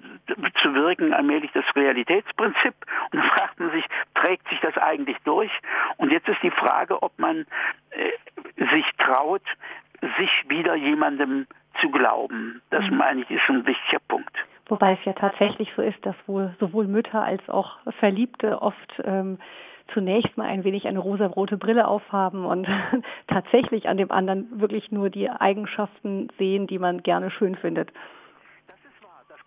zu 0.62 0.74
wirken 0.74 1.12
allmählich 1.12 1.50
das 1.52 1.64
Realitätsprinzip. 1.74 2.74
Und 3.10 3.18
dann 3.18 3.30
fragt 3.36 3.60
man 3.60 3.70
sich, 3.72 3.84
trägt 4.14 4.48
sich 4.48 4.60
das 4.60 4.76
eigentlich 4.78 5.16
durch? 5.24 5.50
Und 5.96 6.10
jetzt 6.12 6.28
ist 6.28 6.42
die 6.42 6.50
Frage, 6.50 7.02
ob 7.02 7.18
man 7.18 7.46
äh, 7.90 8.64
sich 8.74 8.84
traut, 8.98 9.42
sich 10.18 10.30
wieder 10.48 10.74
jemandem 10.74 11.46
zu 11.80 11.90
glauben. 11.90 12.60
Das 12.70 12.84
mhm. 12.84 12.96
meine 12.96 13.22
ich 13.22 13.30
ist 13.30 13.48
ein 13.48 13.66
wichtiger 13.66 14.00
Punkt. 14.08 14.36
Wobei 14.68 14.92
es 14.92 15.04
ja 15.04 15.12
tatsächlich 15.12 15.70
so 15.76 15.82
ist, 15.82 16.04
dass 16.06 16.16
wohl 16.26 16.54
sowohl 16.60 16.86
Mütter 16.86 17.22
als 17.22 17.46
auch 17.48 17.76
Verliebte 17.98 18.62
oft 18.62 19.02
ähm, 19.04 19.38
zunächst 19.92 20.36
mal 20.36 20.46
ein 20.46 20.64
wenig 20.64 20.86
eine 20.86 20.98
rosarote 20.98 21.56
Brille 21.56 21.86
aufhaben 21.86 22.44
und 22.44 22.66
tatsächlich 23.26 23.88
an 23.88 23.96
dem 23.96 24.10
anderen 24.10 24.60
wirklich 24.60 24.90
nur 24.90 25.10
die 25.10 25.28
Eigenschaften 25.28 26.28
sehen, 26.38 26.66
die 26.66 26.78
man 26.78 27.02
gerne 27.02 27.30
schön 27.30 27.56
findet 27.56 27.92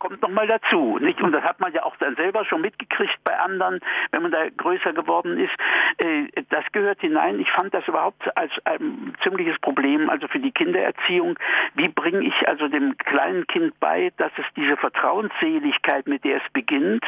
kommt 0.08 0.22
nochmal 0.22 0.48
dazu. 0.48 0.98
Nicht? 1.00 1.22
Und 1.22 1.32
das 1.32 1.44
hat 1.44 1.60
man 1.60 1.74
ja 1.74 1.84
auch 1.84 1.96
dann 1.98 2.16
selber 2.16 2.46
schon 2.46 2.62
mitgekriegt 2.62 3.18
bei 3.24 3.38
anderen, 3.40 3.80
wenn 4.12 4.22
man 4.22 4.32
da 4.32 4.48
größer 4.56 4.94
geworden 4.94 5.40
ist. 5.40 5.54
Äh, 5.98 6.28
das 6.50 6.64
gehört 6.72 7.02
hinein. 7.02 7.40
Ich 7.40 7.52
fand 7.52 7.74
das 7.74 7.88
überhaupt 7.88 8.38
als 8.38 8.52
ein 8.66 9.16
ziemliches 9.24 9.60
Problem, 9.60 10.10
also 10.10 10.28
für 10.28 10.40
die 10.40 10.52
Kindererziehung. 10.52 11.38
Wie 11.74 11.88
bringe 11.88 12.26
ich 12.26 12.48
also 12.48 12.68
dem 12.68 12.98
kleinen 12.98 13.48
Kind 13.48 13.80
bei, 13.80 14.12
dass 14.18 14.32
es 14.38 14.46
diese 14.56 14.78
Vertrauensseligkeit, 14.78 16.08
mit 16.08 16.24
der 16.24 16.38
es 16.38 16.54
beginnt, 16.54 17.06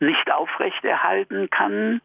nicht 0.00 0.30
aufrechterhalten 0.32 1.48
kann? 1.50 2.00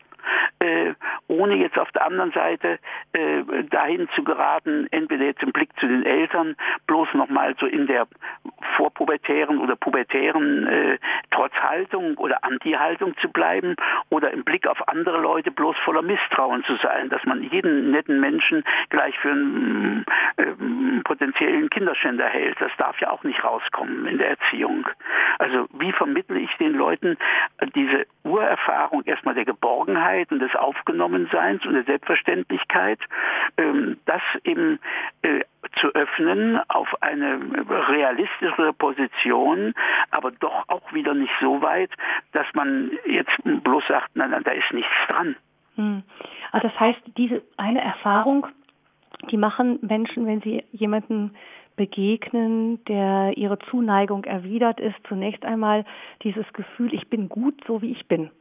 Äh, 0.60 0.94
ohne 1.28 1.56
jetzt 1.56 1.78
auf 1.78 1.92
der 1.92 2.06
anderen 2.06 2.32
Seite 2.32 2.80
äh, 3.13 3.44
dahin 3.70 4.08
zu 4.16 4.24
geraten, 4.24 4.88
entweder 4.92 5.26
jetzt 5.26 5.44
im 5.44 5.52
Blick 5.52 5.70
zu 5.80 5.88
den 5.88 6.06
Eltern, 6.06 6.56
bloß 6.88 7.13
nochmal 7.13 7.56
so 7.60 7.66
in 7.66 7.88
der 7.88 8.08
vorpubertären 8.76 9.60
oder 9.60 9.76
pubertären 9.76 10.68
äh, 10.68 10.98
Trotzhaltung 11.32 12.18
oder 12.18 12.44
Anti-Haltung 12.44 13.16
zu 13.18 13.30
bleiben 13.30 13.76
oder 14.10 14.32
im 14.32 14.44
Blick 14.44 14.68
auf 14.68 14.88
andere 14.88 15.20
Leute 15.20 15.52
bloß 15.52 15.76
voller 15.84 16.02
Misstrauen 16.02 16.63
zu 16.63 16.76
sein, 16.78 17.10
dass 17.10 17.24
man 17.26 17.44
jeden 17.44 17.92
netten 17.92 18.20
Menschen 18.20 18.63
gleich 18.90 19.18
für 19.20 19.32
einen 19.32 20.06
äh, 20.38 20.46
potenziellen 21.04 21.70
Kinderschänder 21.70 22.28
hält. 22.28 22.60
Das 22.60 22.72
darf 22.78 23.00
ja 23.00 23.10
auch 23.12 23.24
nicht 23.24 23.44
rauskommen 23.44 24.06
in 24.08 24.18
der 24.18 24.30
Erziehung. 24.30 24.88
Also 25.40 25.68
wie 25.80 25.92
vermittle 25.92 26.40
ich 26.40 26.52
den 26.58 26.74
Leuten 26.74 27.18
diese 27.76 28.06
Urerfahrung 28.24 29.04
erstmal 29.06 29.36
der 29.36 29.46
Geborgenheit 29.46 30.16
und 30.32 30.39
des 30.39 30.56
Aufgenommenseins 30.56 31.65
und 31.65 31.73
der 31.73 31.84
Selbstverständlichkeit, 31.84 32.99
ähm, 33.58 33.97
das 34.06 34.21
eben 34.43 34.80
äh, 35.21 35.41
zu 35.80 35.88
öffnen 35.89 36.60
auf 36.69 37.01
eine 37.01 37.39
realistischere 37.89 38.73
Position, 38.73 39.73
aber 40.12 40.32
doch 40.32 40.67
auch 40.67 40.93
wieder 40.93 41.13
nicht 41.13 41.34
so 41.41 41.62
weit, 41.62 41.91
dass 42.32 42.47
man 42.53 42.91
jetzt 43.06 43.32
bloß 43.43 43.84
sagt, 43.88 44.15
nein, 44.15 44.32
nein, 44.32 44.43
da 44.43 44.51
ist 44.51 44.71
nichts 44.73 44.91
dran. 45.10 45.36
Hm. 45.75 46.03
Also 46.51 46.67
das 46.67 46.80
heißt, 46.80 46.99
diese 47.17 47.41
eine 47.58 47.82
Erfahrung, 47.82 48.47
die 49.30 49.38
machen 49.38 49.80
Menschen, 49.82 50.25
wenn 50.25 50.41
sie 50.41 50.63
jemanden 50.71 51.36
begegnen, 51.75 52.84
der 52.86 53.38
ihre 53.38 53.60
Zuneigung 53.69 54.23
erwidert, 54.23 54.80
ist 54.80 54.95
zunächst 55.08 55.45
einmal 55.45 55.86
dieses 56.23 56.45
Gefühl, 56.53 56.93
ich 56.93 57.08
bin 57.10 57.30
gut, 57.30 57.63
so 57.67 57.82
wie 57.82 57.91
ich 57.91 58.08
bin. 58.08 58.32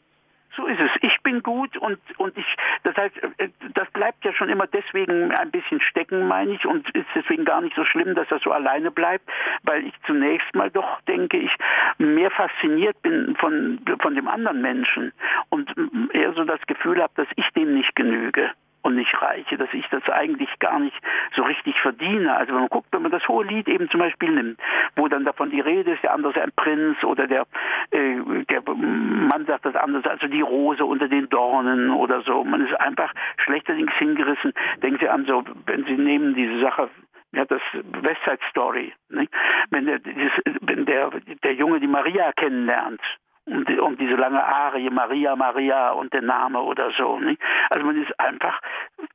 So 0.56 0.66
ist 0.66 0.80
es. 0.80 0.90
Ich 1.02 1.22
bin 1.22 1.42
gut 1.42 1.76
und 1.76 1.98
und 2.18 2.36
ich 2.36 2.46
das 2.82 2.96
heißt 2.96 3.16
äh, 3.38 3.48
das 3.74 3.90
bleibt 3.90 4.24
ja 4.24 4.32
schon 4.32 4.48
immer 4.48 4.66
deswegen 4.66 5.32
ein 5.32 5.50
bisschen 5.50 5.80
stecken, 5.80 6.26
meine 6.26 6.52
ich, 6.52 6.66
und 6.66 6.88
ist 6.90 7.06
deswegen 7.14 7.44
gar 7.44 7.60
nicht 7.60 7.76
so 7.76 7.84
schlimm, 7.84 8.14
dass 8.14 8.28
das 8.28 8.42
so 8.42 8.52
alleine 8.52 8.90
bleibt, 8.90 9.28
weil 9.64 9.84
ich 9.86 9.94
zunächst 10.06 10.54
mal 10.54 10.70
doch 10.70 11.00
denke 11.02 11.36
ich 11.36 11.50
mehr 11.98 12.30
fasziniert 12.30 13.00
bin 13.02 13.36
von 13.36 13.80
von 14.00 14.14
dem 14.14 14.28
anderen 14.28 14.62
Menschen 14.62 15.12
und 15.50 15.72
eher 16.12 16.32
so 16.32 16.44
das 16.44 16.60
Gefühl 16.66 17.02
habe, 17.02 17.12
dass 17.16 17.28
ich 17.36 17.48
dem 17.50 17.74
nicht 17.74 17.94
genüge 17.94 18.50
und 18.86 18.94
nicht 18.94 19.20
reiche, 19.20 19.58
dass 19.58 19.68
ich 19.72 19.84
das 19.88 20.08
eigentlich 20.08 20.48
gar 20.60 20.78
nicht 20.78 20.96
so 21.34 21.42
richtig 21.42 21.74
verdiene. 21.80 22.36
Also 22.36 22.52
wenn 22.52 22.60
man 22.60 22.68
guckt, 22.68 22.86
wenn 22.92 23.02
man 23.02 23.10
das 23.10 23.26
hohe 23.26 23.44
Lied 23.44 23.68
eben 23.68 23.90
zum 23.90 23.98
Beispiel 23.98 24.30
nimmt, 24.30 24.60
wo 24.94 25.08
dann 25.08 25.24
davon 25.24 25.50
die 25.50 25.60
Rede 25.60 25.92
ist, 25.92 26.04
der 26.04 26.14
andere 26.14 26.32
ist 26.32 26.38
ein 26.38 26.52
Prinz 26.54 27.02
oder 27.02 27.26
der, 27.26 27.46
äh, 27.90 28.44
der 28.48 28.62
Mann 28.62 29.44
sagt 29.46 29.64
das 29.64 29.74
andere, 29.74 30.08
also 30.08 30.28
die 30.28 30.40
Rose 30.40 30.84
unter 30.84 31.08
den 31.08 31.28
Dornen 31.28 31.90
oder 31.90 32.22
so. 32.22 32.44
Man 32.44 32.64
ist 32.64 32.74
einfach 32.80 33.12
schlechterdings 33.38 33.92
hingerissen. 33.94 34.52
Denken 34.82 35.00
Sie 35.00 35.08
an 35.08 35.24
so, 35.26 35.42
wenn 35.66 35.84
Sie 35.84 35.96
nehmen 35.96 36.34
diese 36.34 36.60
Sache 36.60 36.88
ja, 37.32 37.44
das 37.44 37.60
West 37.72 38.20
Side 38.24 38.38
Story. 38.50 38.94
Nicht? 39.08 39.32
Wenn, 39.70 39.86
der, 39.86 39.98
dieses, 39.98 40.30
wenn 40.60 40.86
der, 40.86 41.10
der 41.42 41.54
Junge 41.54 41.80
die 41.80 41.88
Maria 41.88 42.32
kennenlernt 42.32 43.00
die, 43.46 43.78
um 43.78 43.96
diese 43.96 44.14
lange 44.14 44.42
Arie, 44.42 44.90
Maria, 44.90 45.36
Maria 45.36 45.90
und 45.90 46.12
der 46.12 46.22
Name 46.22 46.60
oder 46.60 46.90
so. 46.92 47.18
Nicht? 47.18 47.40
Also 47.70 47.86
man 47.86 48.02
ist 48.02 48.18
einfach 48.18 48.60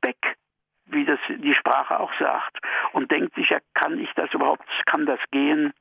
weg, 0.02 0.36
wie 0.86 1.04
das 1.04 1.18
die 1.28 1.54
Sprache 1.54 2.00
auch 2.00 2.12
sagt. 2.18 2.58
Und 2.92 3.10
denkt 3.10 3.34
sich, 3.34 3.50
ja, 3.50 3.58
kann 3.74 3.98
ich 3.98 4.10
das 4.14 4.32
überhaupt, 4.32 4.64
kann 4.86 5.06
das 5.06 5.20
gehen? 5.30 5.72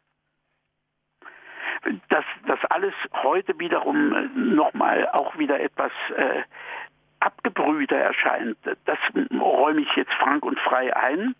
Dass 2.09 2.25
das 2.45 2.59
alles 2.69 2.93
heute 3.23 3.57
wiederum 3.59 4.13
äh, 4.13 4.27
nochmal 4.35 5.09
auch 5.09 5.37
wieder 5.37 5.59
etwas 5.59 5.91
äh, 6.15 6.43
abgebrühter 7.19 7.97
erscheint, 7.97 8.57
das 8.85 8.97
räume 9.39 9.81
ich 9.81 9.95
jetzt 9.95 10.13
frank 10.13 10.43
und 10.43 10.59
frei 10.59 10.95
ein. 10.95 11.35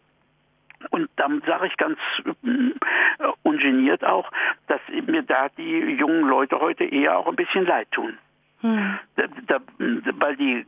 Und 0.89 1.09
dann 1.15 1.41
sage 1.45 1.67
ich 1.67 1.77
ganz 1.77 1.97
äh, 2.25 3.27
ungeniert 3.43 4.03
auch, 4.03 4.31
dass 4.67 4.81
mir 5.07 5.23
da 5.23 5.49
die 5.57 5.97
jungen 5.99 6.27
Leute 6.27 6.59
heute 6.59 6.83
eher 6.83 7.17
auch 7.17 7.27
ein 7.27 7.35
bisschen 7.35 7.65
leid 7.65 7.91
tun. 7.91 8.17
Weil 8.61 10.35
die 10.35 10.65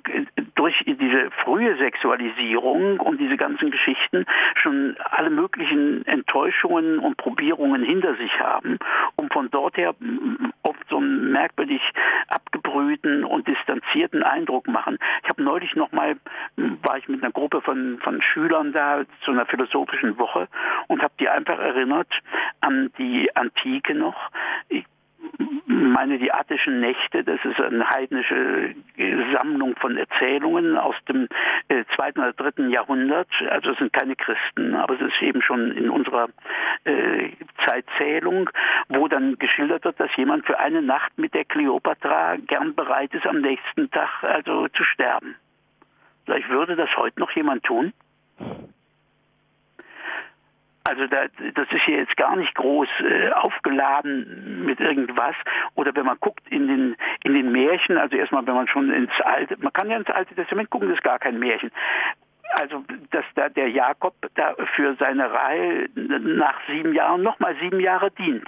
durch 0.55 0.75
diese 0.85 1.29
frühe 1.43 1.77
Sexualisierung 1.77 2.99
und 2.99 3.19
diese 3.19 3.37
ganzen 3.37 3.69
Geschichten 3.71 4.25
schon 4.55 4.95
alle 5.11 5.29
möglichen 5.29 6.05
Enttäuschungen 6.05 6.99
und 6.99 7.17
Probierungen 7.17 7.83
hinter 7.83 8.15
sich 8.15 8.39
haben 8.39 8.79
und 9.15 9.31
von 9.31 9.49
dort 9.51 9.77
her 9.77 9.93
oft 10.63 10.89
so 10.89 10.97
einen 10.97 11.31
merkwürdig 11.31 11.81
abgebrühten 12.29 13.23
und 13.23 13.47
distanzierten 13.47 14.23
Eindruck 14.23 14.67
machen. 14.67 14.97
Ich 15.23 15.29
habe 15.29 15.43
neulich 15.43 15.75
noch 15.75 15.91
mal 15.91 16.15
war 16.55 16.97
ich 16.97 17.07
mit 17.07 17.23
einer 17.23 17.31
Gruppe 17.31 17.61
von 17.61 17.99
von 17.99 18.21
Schülern 18.21 18.73
da 18.73 19.03
zu 19.23 19.31
einer 19.31 19.45
philosophischen 19.45 20.17
Woche 20.17 20.47
und 20.87 21.01
habe 21.01 21.13
die 21.19 21.29
einfach 21.29 21.59
erinnert 21.59 22.11
an 22.61 22.91
die 22.97 23.35
Antike 23.35 23.93
noch. 23.93 24.29
Ich 24.69 24.85
meine 25.67 26.17
die 26.17 26.31
attischen 26.31 26.79
Nächte, 26.79 27.23
das 27.23 27.39
ist 27.43 27.59
eine 27.59 27.89
heidnische 27.89 28.75
Sammlung 29.33 29.75
von 29.77 29.97
Erzählungen 29.97 30.77
aus 30.77 30.95
dem 31.07 31.27
äh, 31.69 31.83
zweiten 31.95 32.19
oder 32.19 32.33
dritten 32.33 32.69
Jahrhundert. 32.69 33.29
Also 33.49 33.71
es 33.71 33.77
sind 33.77 33.93
keine 33.93 34.15
Christen, 34.15 34.75
aber 34.75 34.95
es 34.95 35.01
ist 35.01 35.21
eben 35.21 35.41
schon 35.41 35.71
in 35.71 35.89
unserer 35.89 36.29
äh, 36.83 37.29
Zeitzählung, 37.65 38.49
wo 38.89 39.07
dann 39.07 39.37
geschildert 39.37 39.85
wird, 39.85 39.99
dass 39.99 40.15
jemand 40.15 40.45
für 40.45 40.59
eine 40.59 40.81
Nacht 40.81 41.17
mit 41.17 41.33
der 41.33 41.45
Kleopatra 41.45 42.35
gern 42.37 42.75
bereit 42.75 43.13
ist, 43.13 43.25
am 43.25 43.41
nächsten 43.41 43.89
Tag 43.91 44.23
also 44.23 44.67
zu 44.69 44.83
sterben. 44.83 45.35
Vielleicht 46.25 46.49
würde 46.49 46.75
das 46.75 46.89
heute 46.95 47.19
noch 47.19 47.31
jemand 47.31 47.63
tun? 47.63 47.93
Also 50.85 51.07
da, 51.07 51.27
das 51.55 51.67
ist 51.71 51.83
hier 51.85 51.97
jetzt 51.97 52.17
gar 52.17 52.35
nicht 52.35 52.53
groß 52.55 52.89
äh, 52.99 53.31
aufgeladen 53.31 54.65
mit 54.65 54.81
irgendwas. 54.81 55.35
Oder 55.75 55.95
wenn 55.95 56.05
man 56.05 56.17
guckt 56.19 56.45
in 56.49 56.67
den 56.67 56.95
in 57.23 57.33
den 57.33 57.51
Märchen, 57.51 57.97
also 57.97 58.17
erstmal, 58.17 58.45
wenn 58.45 58.55
man 58.55 58.67
schon 58.67 58.91
ins 58.91 59.11
alte, 59.23 59.55
man 59.59 59.71
kann 59.71 59.89
ja 59.89 59.97
ins 59.97 60.09
alte 60.09 60.35
Testament 60.35 60.69
gucken, 60.69 60.89
das 60.89 60.97
ist 60.97 61.03
gar 61.03 61.19
kein 61.19 61.39
Märchen. 61.39 61.71
Also 62.55 62.83
dass 63.11 63.25
da 63.35 63.49
der 63.49 63.69
Jakob 63.69 64.13
da 64.35 64.55
für 64.75 64.95
seine 64.95 65.31
Reihe 65.31 65.87
nach 65.95 66.59
sieben 66.67 66.93
Jahren 66.93 67.23
nochmal 67.23 67.55
sieben 67.61 67.79
Jahre 67.79 68.11
dient. 68.11 68.47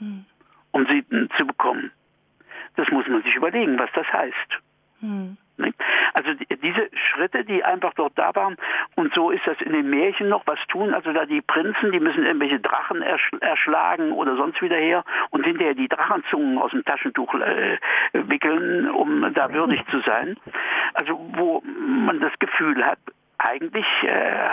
Hm. 0.00 0.24
um 0.72 0.86
sie 0.86 1.04
zu 1.36 1.46
bekommen. 1.46 1.92
Das 2.76 2.88
muss 2.90 3.06
man 3.06 3.22
sich 3.22 3.34
überlegen, 3.34 3.78
was 3.78 3.90
das 3.92 4.10
heißt. 4.12 4.58
Hm. 5.00 5.36
Also 6.14 6.30
diese 6.34 6.90
Schritte, 6.92 7.44
die 7.44 7.64
einfach 7.64 7.94
dort 7.94 8.12
da 8.16 8.34
waren, 8.34 8.56
und 8.96 9.14
so 9.14 9.30
ist 9.30 9.46
das 9.46 9.60
in 9.60 9.72
den 9.72 9.88
Märchen 9.90 10.28
noch, 10.28 10.46
was 10.46 10.58
tun 10.68 10.94
also 10.94 11.12
da 11.12 11.26
die 11.26 11.40
Prinzen, 11.40 11.92
die 11.92 12.00
müssen 12.00 12.24
irgendwelche 12.24 12.60
Drachen 12.60 13.02
erschlagen 13.02 14.12
oder 14.12 14.36
sonst 14.36 14.60
wieder 14.60 14.76
her 14.76 15.04
und 15.30 15.44
hinterher 15.44 15.74
die 15.74 15.88
Drachenzungen 15.88 16.58
aus 16.58 16.70
dem 16.72 16.84
Taschentuch 16.84 17.34
äh, 17.34 17.78
wickeln, 18.12 18.90
um 18.90 19.32
da 19.34 19.52
würdig 19.52 19.82
zu 19.90 20.00
sein. 20.00 20.36
Also 20.94 21.18
wo 21.34 21.62
man 21.64 22.20
das 22.20 22.32
Gefühl 22.38 22.84
hat, 22.84 22.98
eigentlich 23.38 23.86
äh, 24.02 24.50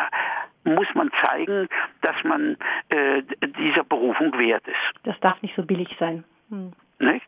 muss 0.64 0.88
man 0.94 1.12
zeigen, 1.24 1.68
dass 2.02 2.16
man 2.24 2.58
äh, 2.90 3.24
dieser 3.42 3.84
Berufung 3.84 4.38
wert 4.38 4.68
ist. 4.68 5.04
Das 5.04 5.20
darf 5.20 5.42
nicht 5.42 5.56
so 5.56 5.64
billig 5.64 5.96
sein. 6.00 6.24
Hm. 6.50 6.74
Nicht? 7.00 7.28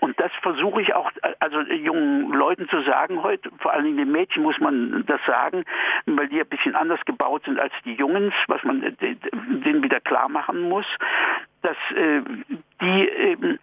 Und 0.00 0.18
das 0.18 0.32
versuche 0.40 0.80
ich 0.80 0.94
auch, 0.94 1.10
also 1.38 1.60
jungen 1.60 2.32
Leuten 2.32 2.68
zu 2.68 2.82
sagen 2.82 3.22
heute, 3.22 3.50
vor 3.58 3.72
allen 3.72 3.84
Dingen 3.84 3.98
den 3.98 4.12
Mädchen 4.12 4.42
muss 4.42 4.58
man 4.58 5.04
das 5.06 5.20
sagen, 5.26 5.64
weil 6.06 6.28
die 6.28 6.40
ein 6.40 6.48
bisschen 6.48 6.74
anders 6.74 7.00
gebaut 7.04 7.44
sind 7.44 7.58
als 7.58 7.72
die 7.84 7.94
Jungs, 7.94 8.32
was 8.46 8.62
man 8.62 8.80
denen 8.80 9.82
wieder 9.82 10.00
klar 10.00 10.28
machen 10.28 10.68
muss, 10.68 10.86
dass 11.60 11.76
äh, 11.94 12.22
die 12.80 13.08
eben 13.08 13.58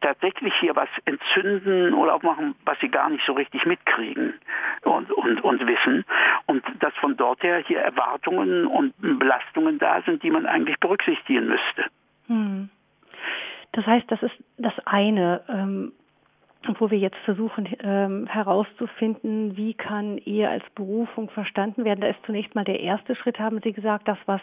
tatsächlich 0.00 0.54
hier 0.60 0.76
was 0.76 0.88
entzünden 1.04 1.94
oder 1.94 2.14
auch 2.14 2.22
machen, 2.22 2.54
was 2.64 2.78
sie 2.80 2.88
gar 2.88 3.08
nicht 3.08 3.24
so 3.26 3.32
richtig 3.32 3.66
mitkriegen 3.66 4.34
und, 4.82 5.10
und, 5.12 5.42
und 5.42 5.66
wissen. 5.66 6.04
Und 6.46 6.64
dass 6.80 6.94
von 6.94 7.16
dort 7.16 7.42
her 7.42 7.58
hier 7.66 7.80
Erwartungen 7.80 8.66
und 8.66 8.94
Belastungen 9.00 9.78
da 9.78 10.00
sind, 10.02 10.22
die 10.22 10.30
man 10.30 10.46
eigentlich 10.46 10.78
berücksichtigen 10.80 11.46
müsste. 11.46 11.86
Hm. 12.28 12.70
Das 13.72 13.86
heißt, 13.86 14.10
das 14.10 14.22
ist 14.22 14.34
das 14.58 14.74
eine, 14.84 15.42
ähm, 15.48 15.92
wo 16.78 16.90
wir 16.90 16.98
jetzt 16.98 17.16
versuchen 17.24 17.68
ähm, 17.82 18.26
herauszufinden, 18.26 19.56
wie 19.56 19.74
kann 19.74 20.18
Ehe 20.18 20.48
als 20.48 20.64
Berufung 20.74 21.30
verstanden 21.30 21.84
werden. 21.84 22.00
Da 22.00 22.08
ist 22.08 22.24
zunächst 22.24 22.54
mal 22.54 22.64
der 22.64 22.80
erste 22.80 23.16
Schritt, 23.16 23.38
haben 23.38 23.60
Sie 23.62 23.72
gesagt, 23.72 24.06
das, 24.06 24.18
was 24.26 24.40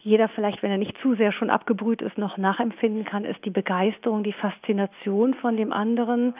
jeder 0.00 0.28
vielleicht, 0.28 0.62
wenn 0.62 0.70
er 0.70 0.78
nicht 0.78 0.96
zu 1.02 1.14
sehr 1.14 1.32
schon 1.32 1.50
abgebrüht 1.50 2.02
ist, 2.02 2.18
noch 2.18 2.36
nachempfinden 2.36 3.04
kann, 3.04 3.24
ist 3.24 3.44
die 3.44 3.50
Begeisterung, 3.50 4.22
die 4.22 4.32
Faszination 4.32 5.34
von 5.34 5.56
dem 5.56 5.72
anderen 5.72 6.34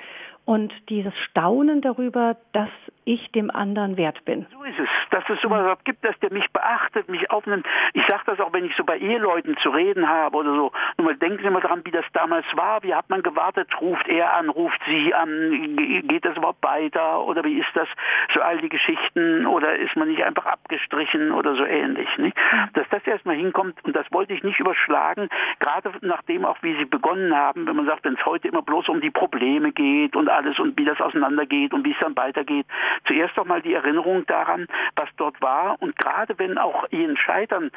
und 0.48 0.72
dieses 0.88 1.12
Staunen 1.28 1.82
darüber, 1.82 2.36
dass 2.52 2.70
ich 3.04 3.30
dem 3.32 3.50
anderen 3.50 3.98
wert 3.98 4.24
bin. 4.24 4.46
So 4.50 4.62
ist 4.64 4.78
es, 4.78 4.88
dass 5.10 5.22
es 5.28 5.38
sowas 5.42 5.76
gibt, 5.84 6.02
dass 6.02 6.18
der 6.20 6.32
mich 6.32 6.46
beachtet, 6.54 7.06
mich 7.10 7.30
aufnimmt. 7.30 7.66
Ich 7.92 8.02
sage 8.08 8.22
das 8.24 8.40
auch, 8.40 8.50
wenn 8.54 8.64
ich 8.64 8.74
so 8.74 8.82
bei 8.82 8.98
Eheleuten 8.98 9.58
zu 9.58 9.68
reden 9.68 10.08
habe 10.08 10.38
oder 10.38 10.54
so. 10.54 10.72
Nur 10.96 11.04
mal 11.04 11.16
denken 11.16 11.42
Sie 11.42 11.50
mal 11.50 11.60
dran, 11.60 11.82
wie 11.84 11.90
das 11.90 12.06
damals 12.14 12.46
war. 12.54 12.82
Wie 12.82 12.94
hat 12.94 13.10
man 13.10 13.22
gewartet? 13.22 13.68
Ruft 13.78 14.08
er 14.08 14.34
an, 14.38 14.48
ruft 14.48 14.80
sie 14.86 15.12
an? 15.12 15.76
Geht 16.08 16.24
das 16.24 16.36
überhaupt 16.38 16.62
weiter? 16.62 17.24
Oder 17.24 17.44
wie 17.44 17.58
ist 17.58 17.68
das? 17.74 17.88
So 18.32 18.40
all 18.40 18.58
die 18.58 18.70
Geschichten? 18.70 19.46
Oder 19.46 19.76
ist 19.76 19.96
man 19.96 20.08
nicht 20.08 20.22
einfach 20.22 20.46
abgestrichen 20.46 21.32
oder 21.32 21.56
so 21.56 21.64
ähnlich? 21.64 22.08
Nicht? 22.16 22.36
Dass 22.72 22.88
das 22.88 23.06
erstmal 23.06 23.36
hinkommt. 23.48 23.82
Und 23.84 23.96
das 23.96 24.06
wollte 24.12 24.34
ich 24.34 24.42
nicht 24.42 24.60
überschlagen, 24.60 25.28
gerade 25.60 25.92
nachdem 26.02 26.44
auch, 26.44 26.58
wie 26.62 26.76
Sie 26.76 26.84
begonnen 26.84 27.34
haben, 27.34 27.66
wenn 27.66 27.76
man 27.76 27.86
sagt, 27.86 28.04
wenn 28.04 28.14
es 28.14 28.24
heute 28.24 28.48
immer 28.48 28.62
bloß 28.62 28.88
um 28.88 29.00
die 29.00 29.10
Probleme 29.10 29.72
geht 29.72 30.16
und 30.16 30.28
alles 30.28 30.58
und 30.58 30.78
wie 30.78 30.84
das 30.84 31.00
auseinandergeht 31.00 31.72
und 31.72 31.84
wie 31.84 31.92
es 31.92 31.98
dann 32.00 32.16
weitergeht, 32.16 32.66
zuerst 33.06 33.36
doch 33.36 33.44
mal 33.44 33.62
die 33.62 33.74
Erinnerung 33.74 34.26
daran, 34.26 34.66
was 34.96 35.08
dort 35.16 35.40
war. 35.40 35.80
Und 35.80 35.96
gerade 35.96 36.38
wenn 36.38 36.58
auch 36.58 36.86
Ehen 36.90 37.16
scheitern, 37.16 37.70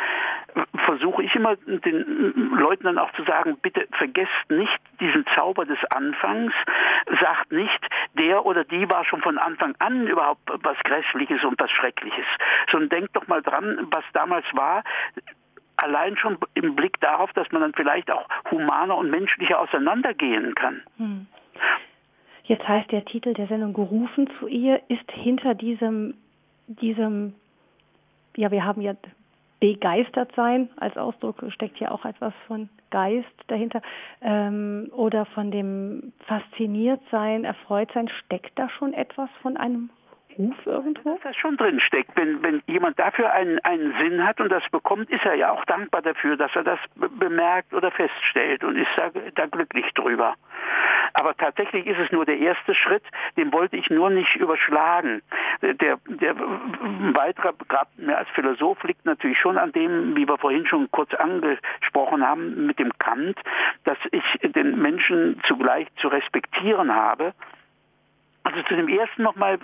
versuche 0.86 1.24
ich 1.24 1.34
immer 1.36 1.56
den 1.56 2.52
Leuten 2.58 2.84
dann 2.84 2.98
auch 2.98 3.12
zu 3.14 3.24
sagen, 3.24 3.58
bitte 3.62 3.88
vergesst 3.98 4.32
nicht 4.50 4.80
diesen 5.00 5.26
Zauber 5.36 5.66
des 5.66 5.80
Anfangs, 5.92 6.54
sagt 7.20 7.52
nicht, 7.52 7.88
der 8.14 8.46
oder 8.46 8.64
die 8.64 8.90
war 8.90 9.06
schon 9.06 9.22
von 9.22 9.38
Anfang 9.38 9.76
an 9.80 10.08
überhaupt 10.08 10.42
was 10.64 10.78
Grässliches 10.84 11.44
und 11.44 11.60
was 11.60 11.72
Schreckliches, 11.72 12.26
sondern 12.72 12.90
denkt 12.90 13.16
doch 13.16 13.28
mal 13.28 13.42
dran, 13.42 13.88
was 13.92 14.04
damals 14.14 14.46
war 14.54 14.84
allein 15.82 16.18
schon 16.18 16.38
im 16.54 16.76
Blick 16.76 17.00
darauf, 17.02 17.32
dass 17.34 17.52
man 17.52 17.62
dann 17.62 17.74
vielleicht 17.74 18.12
auch 18.12 18.28
humaner 18.50 18.98
und 18.98 19.10
menschlicher 19.10 19.60
auseinandergehen 19.60 20.56
kann. 20.56 20.82
Hm. 20.98 21.28
Jetzt 22.44 22.68
heißt 22.68 22.92
der 22.92 23.06
Titel 23.06 23.34
der 23.34 23.48
Sendung 23.48 23.74
Gerufen 23.74 24.30
zu 24.40 24.48
ihr, 24.48 24.82
ist 24.90 25.10
hinter 25.12 25.56
diesem, 25.56 26.16
diesem, 26.68 27.34
ja, 28.36 28.52
wir 28.52 28.66
haben 28.66 28.82
ja 28.82 28.94
begeistert 29.62 30.32
sein 30.36 30.70
als 30.78 30.98
Ausdruck 30.98 31.44
steckt 31.50 31.80
ja 31.80 31.92
auch 31.92 32.04
etwas 32.04 32.34
von 32.48 32.68
Geist 32.90 33.28
dahinter 33.48 33.82
ähm, 34.22 34.90
oder 34.92 35.26
von 35.28 35.52
dem 35.52 36.14
fasziniert 36.26 37.00
sein, 37.12 37.46
erfreut 37.46 37.90
sein, 37.94 38.10
steckt 38.26 38.58
da 38.58 38.70
schon 38.70 38.94
etwas 38.94 39.30
von 39.44 39.58
einem 39.58 39.92
Ruf 40.38 40.56
irgendwo? 40.66 41.14
Dass 41.16 41.24
das 41.24 41.36
schon 41.36 41.58
drin 41.58 41.80
steckt. 41.80 42.16
Wenn, 42.16 42.42
wenn 42.44 42.62
jemand 42.68 43.00
dafür 43.00 43.32
einen, 43.32 43.60
einen 43.60 43.94
Sinn 44.00 44.26
hat 44.26 44.40
und 44.40 44.52
das 44.52 44.64
bekommt, 44.72 45.10
ist 45.10 45.26
er 45.26 45.36
ja 45.36 45.52
auch 45.52 45.66
dankbar 45.66 46.02
dafür, 46.02 46.38
dass 46.38 46.52
er 46.56 46.64
das 46.64 46.80
bemerkt 46.96 47.74
oder 47.74 47.92
feststellt 47.92 48.64
und 48.64 48.76
ist 48.78 48.90
da, 48.98 49.12
da 49.36 49.46
glücklich 49.46 49.86
drüber. 49.94 50.36
Aber 51.14 51.36
tatsächlich 51.36 51.86
ist 51.86 52.00
es 52.00 52.12
nur 52.12 52.26
der 52.26 52.38
erste 52.38 52.74
Schritt, 52.74 53.04
den 53.38 53.52
wollte 53.52 53.78
ich 53.78 53.90
nur 53.90 54.10
nicht 54.10 54.36
überschlagen. 54.36 55.22
Der, 55.62 55.98
der 56.06 56.36
weitere 57.14 57.54
Grad 57.68 57.88
mir 57.98 58.18
als 58.18 58.30
Philosoph 58.30 58.84
liegt 58.84 59.06
natürlich 59.06 59.40
schon 59.40 59.58
an 59.58 59.72
dem, 59.72 60.16
wie 60.16 60.28
wir 60.28 60.38
vorhin 60.38 60.66
schon 60.66 60.90
kurz 60.92 61.14
angesprochen 61.14 62.26
haben, 62.26 62.66
mit 62.66 62.80
dem 62.80 62.92
Kant, 62.98 63.38
dass 63.84 63.98
ich 64.12 64.24
den 64.52 64.82
Menschen 64.82 65.42
zugleich 65.48 65.88
zu 65.98 66.08
respektieren 66.08 66.94
habe 66.94 67.34
also 68.44 68.62
zu 68.64 68.76
dem 68.76 68.88
ersten 68.88 69.24
nochmal 69.24 69.60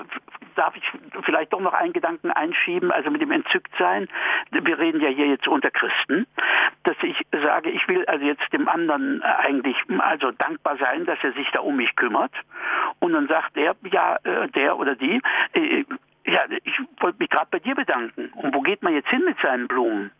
darf 0.55 0.75
ich 0.75 0.83
vielleicht 1.23 1.53
doch 1.53 1.59
noch 1.59 1.73
einen 1.73 1.93
Gedanken 1.93 2.31
einschieben, 2.31 2.91
also 2.91 3.09
mit 3.09 3.21
dem 3.21 3.31
Entzücktsein. 3.31 4.07
Wir 4.51 4.77
reden 4.77 5.01
ja 5.01 5.09
hier 5.09 5.27
jetzt 5.27 5.47
unter 5.47 5.71
Christen, 5.71 6.27
dass 6.83 6.95
ich 7.01 7.17
sage, 7.31 7.69
ich 7.69 7.87
will 7.87 8.05
also 8.05 8.25
jetzt 8.25 8.51
dem 8.53 8.67
anderen 8.67 9.21
eigentlich 9.21 9.77
also 9.99 10.31
dankbar 10.31 10.77
sein, 10.77 11.05
dass 11.05 11.19
er 11.23 11.33
sich 11.33 11.49
da 11.51 11.59
um 11.59 11.77
mich 11.77 11.95
kümmert. 11.95 12.31
Und 12.99 13.13
dann 13.13 13.27
sagt 13.27 13.57
er, 13.57 13.75
ja, 13.91 14.17
äh, 14.23 14.47
der 14.49 14.77
oder 14.77 14.95
die, 14.95 15.21
äh, 15.53 15.85
ja, 16.25 16.41
ich 16.63 16.79
wollte 16.99 17.19
mich 17.19 17.29
gerade 17.29 17.47
bei 17.51 17.59
dir 17.59 17.75
bedanken. 17.75 18.29
Und 18.35 18.53
wo 18.53 18.61
geht 18.61 18.83
man 18.83 18.93
jetzt 18.93 19.09
hin 19.09 19.23
mit 19.25 19.39
seinen 19.39 19.67
Blumen? 19.67 20.11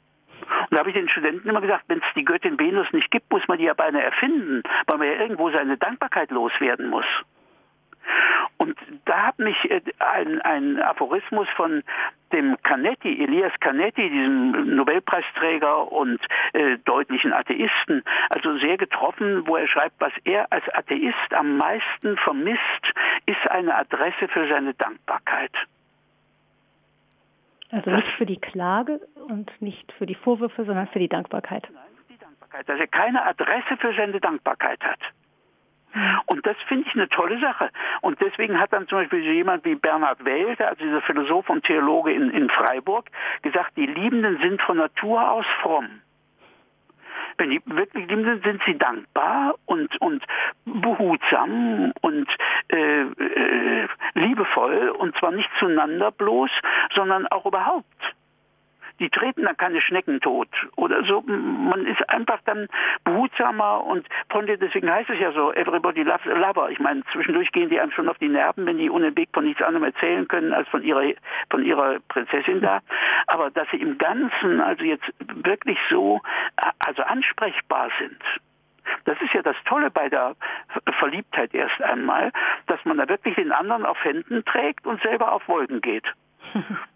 Und 0.42 0.72
da 0.72 0.80
habe 0.80 0.90
ich 0.90 0.96
den 0.96 1.10
Studenten 1.10 1.50
immer 1.50 1.62
gesagt, 1.62 1.86
wenn 1.88 2.00
es 2.00 2.14
die 2.16 2.24
Göttin 2.24 2.60
Venus 2.60 2.88
nicht 2.94 3.12
gibt, 3.12 3.32
muss 3.32 3.48
man 3.48 3.58
die 3.58 3.66
ja 3.66 3.74
beinahe 3.74 4.04
erfinden, 4.04 4.64
weil 4.86 4.98
man 4.98 5.08
ja 5.08 5.16
irgendwo 5.16 5.50
seine 5.52 5.78
Dankbarkeit 5.78 6.32
loswerden 6.32 6.90
muss. 6.90 7.06
Und 8.58 8.78
da 9.06 9.28
hat 9.28 9.40
mich 9.40 9.56
äh, 9.70 9.82
ein, 10.00 10.42
ein 10.42 10.82
Aphorismus 10.82 11.48
von 11.56 11.84
dem 12.32 12.58
Canetti, 12.64 13.24
Elias 13.24 13.54
Canetti, 13.60 14.10
diesem 14.10 14.76
Nobelpreisträger 14.76 15.92
und 15.92 16.20
äh, 16.54 16.78
deutlichen 16.80 17.34
Atheisten, 17.34 18.04
also 18.30 18.58
sehr 18.58 18.78
getroffen, 18.78 19.48
wo 19.48 19.56
er 19.56 19.68
schreibt, 19.68 20.00
was 20.00 20.12
er 20.26 20.52
als 20.52 20.64
Atheist 20.74 21.34
am 21.34 21.58
meisten 21.58 22.18
vermisst, 22.18 22.62
ist 23.26 23.50
eine 23.50 23.76
Adresse 23.76 24.28
für 24.28 24.48
seine 24.48 24.74
Dankbarkeit. 24.74 25.52
Also 27.70 27.92
nicht 27.92 28.08
für 28.18 28.26
die 28.26 28.40
Klage 28.40 29.02
und 29.28 29.52
nicht 29.62 29.92
für 29.94 30.06
die 30.06 30.16
Vorwürfe, 30.16 30.64
sondern 30.66 30.88
für 30.88 31.00
die 31.00 31.10
Dankbarkeit. 31.10 31.68
Nein, 31.72 31.84
für 32.08 32.14
die 32.14 32.20
Dankbarkeit, 32.20 32.68
dass 32.70 32.80
er 32.80 32.88
keine 32.88 33.26
Adresse 33.26 33.78
für 33.78 33.94
seine 33.94 34.20
Dankbarkeit 34.20 34.82
hat. 34.84 35.00
Und 36.26 36.46
das 36.46 36.58
finde 36.68 36.88
ich 36.88 36.94
eine 36.96 37.10
tolle 37.10 37.40
Sache. 37.40 37.70
Und 38.02 38.20
deswegen 38.22 38.60
hat 38.60 38.74
dann 38.74 38.88
zum 38.88 39.00
Beispiel 39.00 39.22
jemand 39.22 39.66
wie 39.66 39.76
Bernhard 39.76 40.24
Welter, 40.26 40.70
also 40.70 40.84
dieser 40.84 41.02
Philosoph 41.02 41.50
und 41.50 41.64
Theologe 41.66 42.14
in, 42.14 42.30
in 42.32 42.50
Freiburg, 42.50 43.10
gesagt, 43.42 43.78
die 43.78 43.86
Liebenden 43.86 44.38
sind 44.40 44.62
von 44.62 44.78
Natur 44.78 45.32
aus 45.32 45.46
fromm. 45.62 46.02
Wenn 47.38 47.52
die 47.52 47.62
wirklich 47.66 48.08
Liebenden 48.08 48.42
sind, 48.42 48.62
sie 48.66 48.78
dankbar 48.78 49.56
und, 49.66 49.96
und 50.02 50.24
behutsam 50.66 51.94
und 52.02 52.28
äh, 52.70 53.02
äh, 53.02 53.88
liebevoll 54.16 54.90
und 54.90 55.16
zwar 55.18 55.32
nicht 55.32 55.50
zueinander 55.60 56.12
bloß, 56.12 56.50
sondern 56.96 57.28
auch 57.28 57.46
überhaupt 57.46 58.17
die 59.00 59.10
treten 59.10 59.44
dann 59.44 59.58
keine 59.58 59.82
Schnecken 59.82 60.20
tot 60.22 60.50
oder 60.76 61.04
so. 61.04 61.22
Man 61.22 61.86
ist 61.86 62.08
einfach 62.10 62.40
dann 62.46 62.68
behutsamer 63.04 63.84
und 63.84 64.08
dir, 64.48 64.58
deswegen 64.58 64.90
heißt 64.90 65.10
es 65.10 65.20
ja 65.20 65.32
so, 65.32 65.52
everybody 65.54 66.04
loves 66.04 66.26
a 66.26 66.34
lover. 66.34 66.70
Ich 66.70 66.80
meine, 66.80 67.04
zwischendurch 67.12 67.52
gehen 67.52 67.70
die 67.70 67.80
einem 67.80 67.92
schon 67.92 68.08
auf 68.08 68.18
die 68.18 68.30
Nerven, 68.30 68.66
wenn 68.66 68.78
die 68.78 68.90
ohne 68.90 69.16
Weg 69.16 69.30
von 69.34 69.46
nichts 69.46 69.62
anderem 69.62 69.84
erzählen 69.84 70.28
können 70.28 70.54
als 70.54 70.68
von 70.70 70.84
ihrer, 70.84 71.04
von 71.50 71.64
ihrer 71.64 72.00
Prinzessin 72.08 72.62
da. 72.62 72.80
Aber 73.28 73.50
dass 73.52 73.68
sie 73.72 73.78
im 73.78 73.98
Ganzen 73.98 74.62
also 74.62 74.84
jetzt 74.84 75.06
wirklich 75.20 75.78
so, 75.90 76.22
also 76.80 77.04
ansprechbar 77.04 77.90
sind. 78.00 78.22
Das 79.06 79.22
ist 79.22 79.34
ja 79.34 79.42
das 79.42 79.56
Tolle 79.66 79.92
bei 79.92 80.08
der 80.10 80.36
Verliebtheit 81.00 81.54
erst 81.54 81.82
einmal, 81.82 82.32
dass 82.68 82.84
man 82.86 82.98
da 82.98 83.10
wirklich 83.10 83.36
den 83.36 83.52
anderen 83.52 83.86
auf 83.86 84.02
Händen 84.04 84.46
trägt 84.46 84.86
und 84.86 85.02
selber 85.02 85.34
auf 85.34 85.48
Wolken 85.48 85.82
geht. 85.82 86.06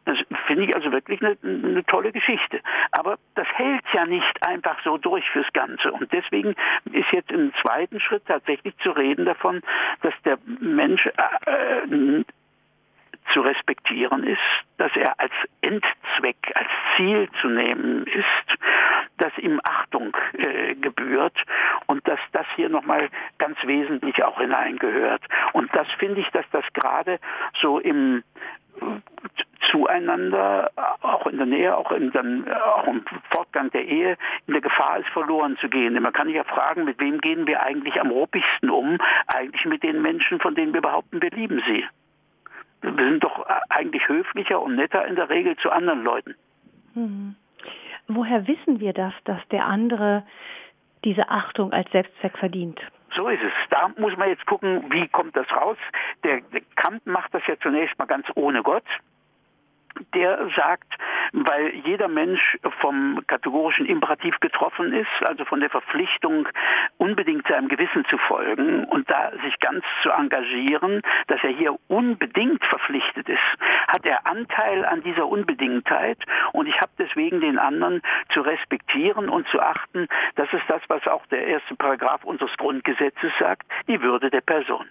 Das 0.05 0.17
finde 0.47 0.65
ich 0.65 0.75
also 0.75 0.91
wirklich 0.91 1.21
eine, 1.21 1.37
eine, 1.43 1.85
tolle 1.85 2.11
Geschichte. 2.11 2.59
Aber 2.91 3.17
das 3.35 3.47
hält 3.53 3.83
ja 3.93 4.05
nicht 4.05 4.43
einfach 4.43 4.77
so 4.83 4.97
durch 4.97 5.23
fürs 5.29 5.51
Ganze. 5.53 5.91
Und 5.91 6.11
deswegen 6.11 6.55
ist 6.91 7.11
jetzt 7.11 7.31
im 7.31 7.53
zweiten 7.61 7.99
Schritt 7.99 8.25
tatsächlich 8.25 8.75
zu 8.79 8.91
reden 8.91 9.25
davon, 9.25 9.61
dass 10.01 10.13
der 10.25 10.37
Mensch 10.59 11.05
äh, 11.05 12.23
zu 13.33 13.41
respektieren 13.41 14.23
ist, 14.23 14.39
dass 14.77 14.91
er 14.95 15.19
als 15.19 15.31
Endzweck, 15.61 16.51
als 16.55 16.67
Ziel 16.95 17.29
zu 17.39 17.47
nehmen 17.47 18.05
ist, 18.07 18.59
dass 19.17 19.37
ihm 19.37 19.61
Achtung 19.63 20.15
äh, 20.33 20.75
gebührt 20.75 21.37
und 21.85 22.05
dass 22.07 22.19
das 22.31 22.45
hier 22.55 22.69
nochmal 22.69 23.09
ganz 23.37 23.57
wesentlich 23.63 24.23
auch 24.23 24.39
hineingehört. 24.39 25.21
Und 25.53 25.73
das 25.75 25.87
finde 25.99 26.21
ich, 26.21 26.27
dass 26.29 26.45
das 26.51 26.65
gerade 26.73 27.19
so 27.61 27.79
im 27.79 28.23
zueinander, 29.71 30.69
auch 31.01 31.25
in 31.27 31.37
der 31.37 31.45
Nähe, 31.45 31.75
auch, 31.75 31.91
in 31.91 32.11
dann, 32.11 32.45
auch 32.51 32.87
im 32.87 33.03
Fortgang 33.29 33.71
der 33.71 33.85
Ehe, 33.85 34.17
in 34.47 34.53
der 34.53 34.61
Gefahr 34.61 34.99
ist, 34.99 35.07
verloren 35.09 35.57
zu 35.61 35.69
gehen. 35.69 36.01
Man 36.01 36.13
kann 36.13 36.27
sich 36.27 36.35
ja 36.35 36.43
fragen, 36.43 36.83
mit 36.83 36.99
wem 36.99 37.19
gehen 37.19 37.47
wir 37.47 37.61
eigentlich 37.61 37.99
am 37.99 38.11
ruppigsten 38.11 38.69
um? 38.69 38.97
Eigentlich 39.27 39.65
mit 39.65 39.83
den 39.83 40.01
Menschen, 40.01 40.39
von 40.39 40.55
denen 40.55 40.73
wir 40.73 40.81
behaupten, 40.81 41.21
wir 41.21 41.31
lieben 41.31 41.61
sie. 41.67 41.85
Wir 42.81 42.93
sind 42.95 43.23
doch 43.23 43.45
eigentlich 43.69 44.07
höflicher 44.07 44.61
und 44.61 44.75
netter 44.75 45.05
in 45.05 45.15
der 45.15 45.29
Regel 45.29 45.55
zu 45.57 45.69
anderen 45.69 46.03
Leuten. 46.03 46.35
Hm. 46.93 47.35
Woher 48.07 48.47
wissen 48.47 48.79
wir 48.79 48.93
das, 48.93 49.13
dass 49.23 49.39
der 49.49 49.65
andere 49.65 50.23
diese 51.05 51.29
Achtung 51.29 51.71
als 51.71 51.89
Selbstzweck 51.91 52.37
verdient? 52.37 52.79
So 53.15 53.27
ist 53.27 53.43
es. 53.43 53.53
Da 53.69 53.89
muss 53.97 54.15
man 54.17 54.29
jetzt 54.29 54.45
gucken, 54.45 54.85
wie 54.91 55.07
kommt 55.07 55.35
das 55.35 55.49
raus. 55.51 55.77
Der, 56.23 56.41
Kant 56.75 57.05
macht 57.05 57.33
das 57.33 57.41
ja 57.47 57.55
zunächst 57.59 57.97
mal 57.99 58.05
ganz 58.05 58.25
ohne 58.35 58.63
Gott 58.63 58.85
der 60.13 60.49
sagt, 60.55 60.93
weil 61.33 61.73
jeder 61.85 62.07
Mensch 62.07 62.57
vom 62.79 63.21
kategorischen 63.27 63.85
Imperativ 63.85 64.39
getroffen 64.39 64.93
ist, 64.93 65.07
also 65.21 65.45
von 65.45 65.59
der 65.59 65.69
Verpflichtung, 65.69 66.47
unbedingt 66.97 67.47
seinem 67.47 67.67
Gewissen 67.67 68.05
zu 68.05 68.17
folgen 68.17 68.85
und 68.85 69.09
da 69.09 69.31
sich 69.43 69.59
ganz 69.59 69.83
zu 70.03 70.09
engagieren, 70.09 71.01
dass 71.27 71.43
er 71.43 71.51
hier 71.51 71.75
unbedingt 71.87 72.63
verpflichtet 72.65 73.29
ist, 73.29 73.39
hat 73.87 74.05
er 74.05 74.25
Anteil 74.27 74.85
an 74.85 75.01
dieser 75.03 75.27
Unbedingtheit 75.27 76.17
und 76.53 76.67
ich 76.67 76.79
habe 76.79 76.91
deswegen 76.97 77.41
den 77.41 77.57
anderen 77.57 78.01
zu 78.33 78.41
respektieren 78.41 79.29
und 79.29 79.47
zu 79.49 79.59
achten. 79.61 80.07
Das 80.35 80.51
ist 80.53 80.63
das, 80.67 80.81
was 80.87 81.05
auch 81.07 81.25
der 81.27 81.45
erste 81.47 81.75
Paragraph 81.75 82.23
unseres 82.23 82.55
Grundgesetzes 82.57 83.31
sagt, 83.39 83.65
die 83.87 84.01
Würde 84.01 84.29
der 84.29 84.41
Person 84.41 84.85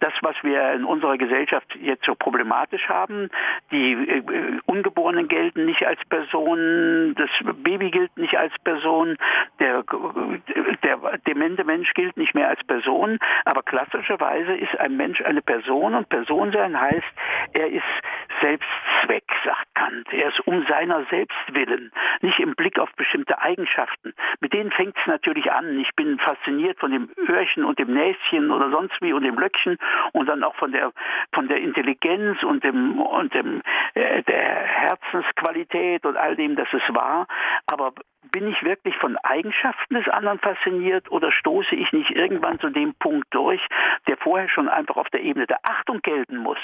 das, 0.00 0.12
was 0.22 0.34
wir 0.42 0.72
in 0.72 0.84
unserer 0.84 1.16
Gesellschaft 1.16 1.66
jetzt 1.80 2.04
so 2.04 2.14
problematisch 2.14 2.88
haben, 2.88 3.30
die 3.70 3.92
äh, 3.92 4.22
Ungeborenen 4.66 5.28
gelten 5.28 5.64
nicht 5.64 5.86
als 5.86 6.00
Personen, 6.08 7.14
das 7.14 7.30
Baby 7.62 7.90
gilt 7.90 8.16
nicht 8.16 8.36
als 8.36 8.52
Person, 8.64 9.16
der, 9.60 9.84
der 10.82 11.18
demente 11.26 11.64
Mensch 11.64 11.92
gilt 11.94 12.16
nicht 12.16 12.34
mehr 12.34 12.48
als 12.48 12.62
Person, 12.64 13.18
aber 13.44 13.62
klassischerweise 13.62 14.54
ist 14.54 14.78
ein 14.78 14.96
Mensch 14.96 15.22
eine 15.22 15.42
Person 15.42 15.94
und 15.94 16.08
Person 16.08 16.52
sein 16.52 16.78
heißt, 16.80 17.12
er 17.52 17.68
ist 17.68 17.82
Selbstzweck, 18.40 19.24
sagt 19.44 19.74
Kant. 19.74 20.12
Er 20.12 20.28
ist 20.28 20.40
um 20.46 20.64
seiner 20.66 21.04
selbst 21.10 21.38
willen, 21.52 21.92
nicht 22.20 22.38
im 22.40 22.54
Blick 22.54 22.78
auf 22.78 22.90
bestimmte 22.96 23.40
Eigenschaften. 23.40 24.14
Mit 24.40 24.52
denen 24.52 24.70
fängt 24.72 24.96
es 24.98 25.06
natürlich 25.06 25.50
an. 25.52 25.78
Ich 25.78 25.90
bin 25.94 26.18
fasziniert 26.18 26.78
von 26.78 26.90
dem 26.90 27.10
Öhrchen 27.28 27.64
und 27.64 27.78
dem 27.78 27.92
Näschen 27.92 28.50
oder 28.50 28.70
sonst 28.70 29.00
wie 29.00 29.12
und 29.12 29.22
dem 29.22 29.38
Löckchen 29.42 29.78
und 30.12 30.26
dann 30.26 30.44
auch 30.44 30.54
von 30.56 30.72
der 30.72 30.92
von 31.34 31.48
der 31.48 31.58
Intelligenz 31.58 32.42
und 32.42 32.64
dem 32.64 33.00
und 33.00 33.34
dem 33.34 33.62
äh, 33.94 34.22
der 34.22 34.62
Herzensqualität 34.62 36.06
und 36.06 36.16
all 36.16 36.36
dem, 36.36 36.56
das 36.56 36.68
es 36.72 36.94
war. 36.94 37.26
Aber 37.66 37.92
bin 38.30 38.48
ich 38.48 38.62
wirklich 38.62 38.96
von 38.96 39.16
Eigenschaften 39.18 39.94
des 39.94 40.08
anderen 40.08 40.38
fasziniert 40.38 41.10
oder 41.10 41.32
stoße 41.32 41.74
ich 41.74 41.92
nicht 41.92 42.10
irgendwann 42.10 42.60
zu 42.60 42.70
dem 42.70 42.94
Punkt 42.94 43.26
durch, 43.30 43.60
der 44.06 44.16
vorher 44.16 44.48
schon 44.48 44.68
einfach 44.68 44.96
auf 44.96 45.10
der 45.10 45.22
Ebene 45.22 45.46
der 45.46 45.58
Achtung 45.64 46.00
gelten 46.02 46.36
muss, 46.36 46.58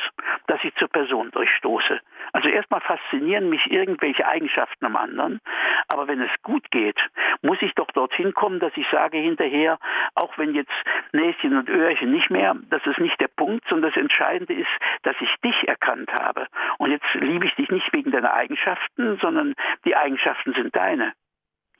dass 0.46 0.62
ich 0.62 0.74
zur 0.76 0.88
Person 0.88 1.30
durchstoße? 1.32 2.00
Also 2.32 2.48
erstmal 2.48 2.80
faszinieren 2.80 3.48
mich 3.48 3.66
irgendwelche 3.70 4.26
Eigenschaften 4.26 4.86
am 4.86 4.96
anderen, 4.96 5.40
aber 5.88 6.06
wenn 6.08 6.20
es 6.20 6.30
gut 6.42 6.70
geht, 6.70 6.98
muss 7.42 7.58
ich 7.60 7.74
doch 7.74 7.90
dorthin 7.92 8.34
kommen, 8.34 8.60
dass 8.60 8.72
ich 8.76 8.86
sage 8.90 9.18
hinterher, 9.18 9.78
auch 10.14 10.36
wenn 10.38 10.54
jetzt 10.54 10.72
Näschen 11.12 11.56
und 11.56 11.68
Öhrchen 11.68 12.10
nicht 12.12 12.30
mehr, 12.30 12.56
das 12.70 12.84
ist 12.86 12.98
nicht 12.98 13.20
der 13.20 13.28
Punkt, 13.28 13.66
sondern 13.68 13.90
das 13.90 14.00
Entscheidende 14.00 14.54
ist, 14.54 14.68
dass 15.02 15.16
ich 15.20 15.34
dich 15.44 15.68
erkannt 15.68 16.12
habe. 16.12 16.46
Und 16.78 16.90
jetzt 16.90 17.06
liebe 17.14 17.46
ich 17.46 17.54
dich 17.54 17.70
nicht 17.70 17.92
wegen 17.92 18.10
deiner 18.10 18.34
Eigenschaften, 18.34 19.18
sondern 19.20 19.54
die 19.84 19.96
Eigenschaften 19.96 20.52
sind 20.54 20.74
deine. 20.76 21.12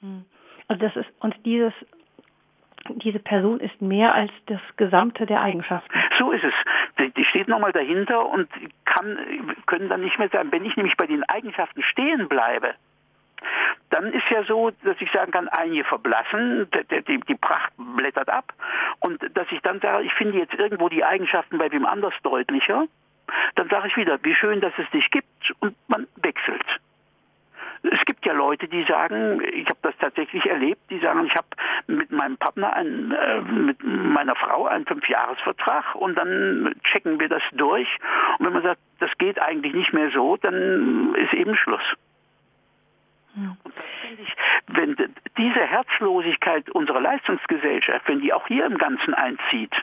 Hm. 0.00 0.24
Also 0.68 0.87
das 0.87 0.96
ist 0.96 1.08
und 1.20 1.34
dieses 1.44 1.72
diese 2.90 3.18
Person 3.18 3.61
ist 3.61 3.80
mehr 3.82 4.14
als 4.14 4.30
das 4.46 4.61
Gesamte 4.76 5.26
der 5.26 5.42
Eigenschaften. 5.42 5.92
So 6.18 6.32
ist 6.32 6.42
es. 6.42 6.54
Die 7.16 7.24
steht 7.26 7.46
nochmal 7.46 7.70
dahinter 7.70 8.26
und 8.26 8.48
kann, 8.84 9.54
können 9.66 9.88
dann 9.88 10.00
nicht 10.00 10.18
mehr 10.18 10.28
sein. 10.30 10.50
Wenn 10.50 10.64
ich 10.64 10.76
nämlich 10.76 10.96
bei 10.96 11.06
den 11.06 11.22
Eigenschaften 11.22 11.80
stehen 11.84 12.28
bleibe, 12.28 12.74
dann 13.90 14.12
ist 14.12 14.28
ja 14.30 14.42
so, 14.42 14.72
dass 14.82 15.00
ich 15.00 15.11
sagen 15.12 15.30
kann, 15.30 15.46
einige 15.48 15.84
verblassen, 15.84 16.68
die, 16.90 17.02
die, 17.02 17.20
die, 17.20 17.34
Pracht 17.37 17.72
blättert 17.76 18.28
ab 18.28 18.52
und 18.98 19.22
dass 19.37 19.46
ich 19.52 19.61
dann 19.61 19.78
sage, 19.78 20.04
ich 20.04 20.12
finde 20.14 20.38
jetzt 20.38 20.54
irgendwo 20.54 20.88
die 20.88 21.04
Eigenschaften 21.04 21.58
bei 21.58 21.70
wem 21.70 21.87
anders 21.87 22.14
deutlicher, 22.24 22.87
dann 23.54 23.68
sage 23.68 23.88
ich 23.88 23.96
wieder, 23.96 24.18
wie 24.24 24.34
schön, 24.34 24.61
dass 24.61 24.72
es 24.76 24.90
dich 24.90 25.08
gibt 25.12 25.52
und 25.61 25.76
man 25.87 26.08
wechselt. 26.16 26.64
Es 27.82 28.04
gibt 28.06 28.26
ja 28.26 28.32
Leute, 28.32 28.68
die 28.68 28.84
sagen, 28.84 29.40
ich 29.52 29.66
habe 29.66 29.78
das 29.82 29.94
tatsächlich 29.98 30.44
erlebt, 30.46 30.80
die 30.90 30.98
sagen, 30.98 31.26
ich 31.26 31.34
habe 31.34 31.46
mit 31.86 32.10
meinem 32.10 32.36
Partner, 32.36 32.72
ein, 32.72 33.12
äh, 33.12 33.40
mit 33.42 33.82
meiner 33.82 34.34
Frau 34.34 34.66
einen 34.66 34.86
Fünfjahresvertrag 34.86 35.94
und 35.94 36.16
dann 36.16 36.74
checken 36.84 37.20
wir 37.20 37.28
das 37.28 37.42
durch. 37.52 37.88
Und 38.38 38.46
wenn 38.46 38.52
man 38.52 38.62
sagt, 38.62 38.80
das 38.98 39.10
geht 39.18 39.40
eigentlich 39.40 39.74
nicht 39.74 39.92
mehr 39.92 40.10
so, 40.10 40.36
dann 40.36 41.14
ist 41.14 41.32
eben 41.32 41.56
Schluss. 41.56 41.82
Ja. 43.36 43.56
Und 43.62 43.76
das 43.76 43.84
finde 44.02 44.22
ich, 44.22 44.36
wenn 44.66 44.96
diese 45.36 45.60
Herzlosigkeit 45.60 46.68
unserer 46.70 47.00
Leistungsgesellschaft, 47.00 48.08
wenn 48.08 48.20
die 48.20 48.32
auch 48.32 48.46
hier 48.48 48.66
im 48.66 48.78
Ganzen 48.78 49.14
einzieht, 49.14 49.74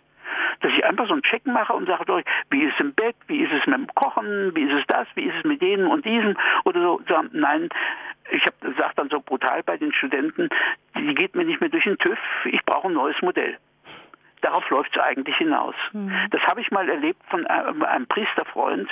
dass 0.62 0.72
ich 0.72 0.86
einfach 0.86 1.08
so 1.08 1.14
einen 1.14 1.24
Check 1.24 1.46
mache 1.46 1.74
und 1.74 1.88
sage 1.88 2.12
euch, 2.12 2.26
wie 2.50 2.64
ist 2.64 2.74
es 2.76 2.80
im 2.80 2.94
Bett, 2.94 3.16
wie 3.28 3.44
ist 3.44 3.52
es 3.52 3.66
mit 3.66 3.78
dem 3.78 3.88
Kochen, 3.96 4.56
wie 4.56 4.64
ist 4.64 4.74
es 4.74 4.88
das, 4.88 5.08
wie 5.16 5.24
ist 5.24 5.36
es 5.38 5.44
mit 5.44 5.62
denen 5.62 5.88
und 5.88 6.06
diesen 6.06 6.38
oder 6.64 6.82
so. 6.82 7.00
Nein, 7.32 7.70
ich 8.32 8.46
habe 8.46 8.56
gesagt 8.62 8.98
dann 8.98 9.10
so 9.10 9.20
brutal 9.20 9.62
bei 9.64 9.78
den 9.78 9.94
Studenten, 9.94 10.50
die 10.98 11.14
geht 11.14 11.36
mir 11.36 11.46
nicht 11.46 11.62
mehr 11.62 11.70
durch 11.70 11.84
den 11.84 11.98
TÜV, 11.98 12.18
ich 12.46 12.64
brauche 12.66 12.88
ein 12.88 12.94
neues 12.94 13.22
Modell. 13.22 13.58
Darauf 14.46 14.70
läuft 14.70 14.96
es 14.96 15.02
eigentlich 15.02 15.36
hinaus. 15.38 15.74
Mhm. 15.92 16.14
Das 16.30 16.40
habe 16.44 16.62
ich 16.62 16.70
mal 16.70 16.88
erlebt 16.88 17.20
von 17.32 17.48
einem, 17.48 17.82
einem 17.82 18.06
Priesterfreund, 18.06 18.88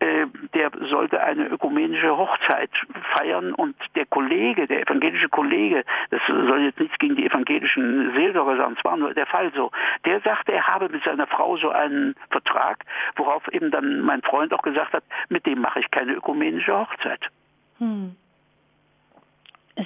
äh, 0.00 0.26
der 0.52 0.70
sollte 0.90 1.22
eine 1.22 1.46
ökumenische 1.46 2.14
Hochzeit 2.14 2.68
feiern 3.14 3.54
und 3.54 3.74
der 3.94 4.04
Kollege, 4.04 4.66
der 4.66 4.82
evangelische 4.82 5.30
Kollege, 5.30 5.82
das 6.10 6.20
soll 6.26 6.60
jetzt 6.60 6.78
nichts 6.78 6.98
gegen 6.98 7.16
die 7.16 7.24
evangelischen 7.24 8.12
Seelsorger 8.16 8.58
sagen, 8.58 8.74
es 8.76 8.84
war 8.84 8.98
nur 8.98 9.14
der 9.14 9.24
Fall 9.24 9.50
so, 9.54 9.70
der 10.04 10.20
sagte, 10.20 10.52
er 10.52 10.66
habe 10.66 10.90
mit 10.90 11.02
seiner 11.04 11.26
Frau 11.26 11.56
so 11.56 11.70
einen 11.70 12.14
Vertrag, 12.28 12.84
worauf 13.16 13.48
eben 13.48 13.70
dann 13.70 14.02
mein 14.02 14.20
Freund 14.20 14.52
auch 14.52 14.62
gesagt 14.62 14.92
hat, 14.92 15.04
mit 15.30 15.46
dem 15.46 15.62
mache 15.62 15.80
ich 15.80 15.90
keine 15.90 16.12
ökumenische 16.12 16.78
Hochzeit. 16.78 17.30
Mhm. 17.78 18.14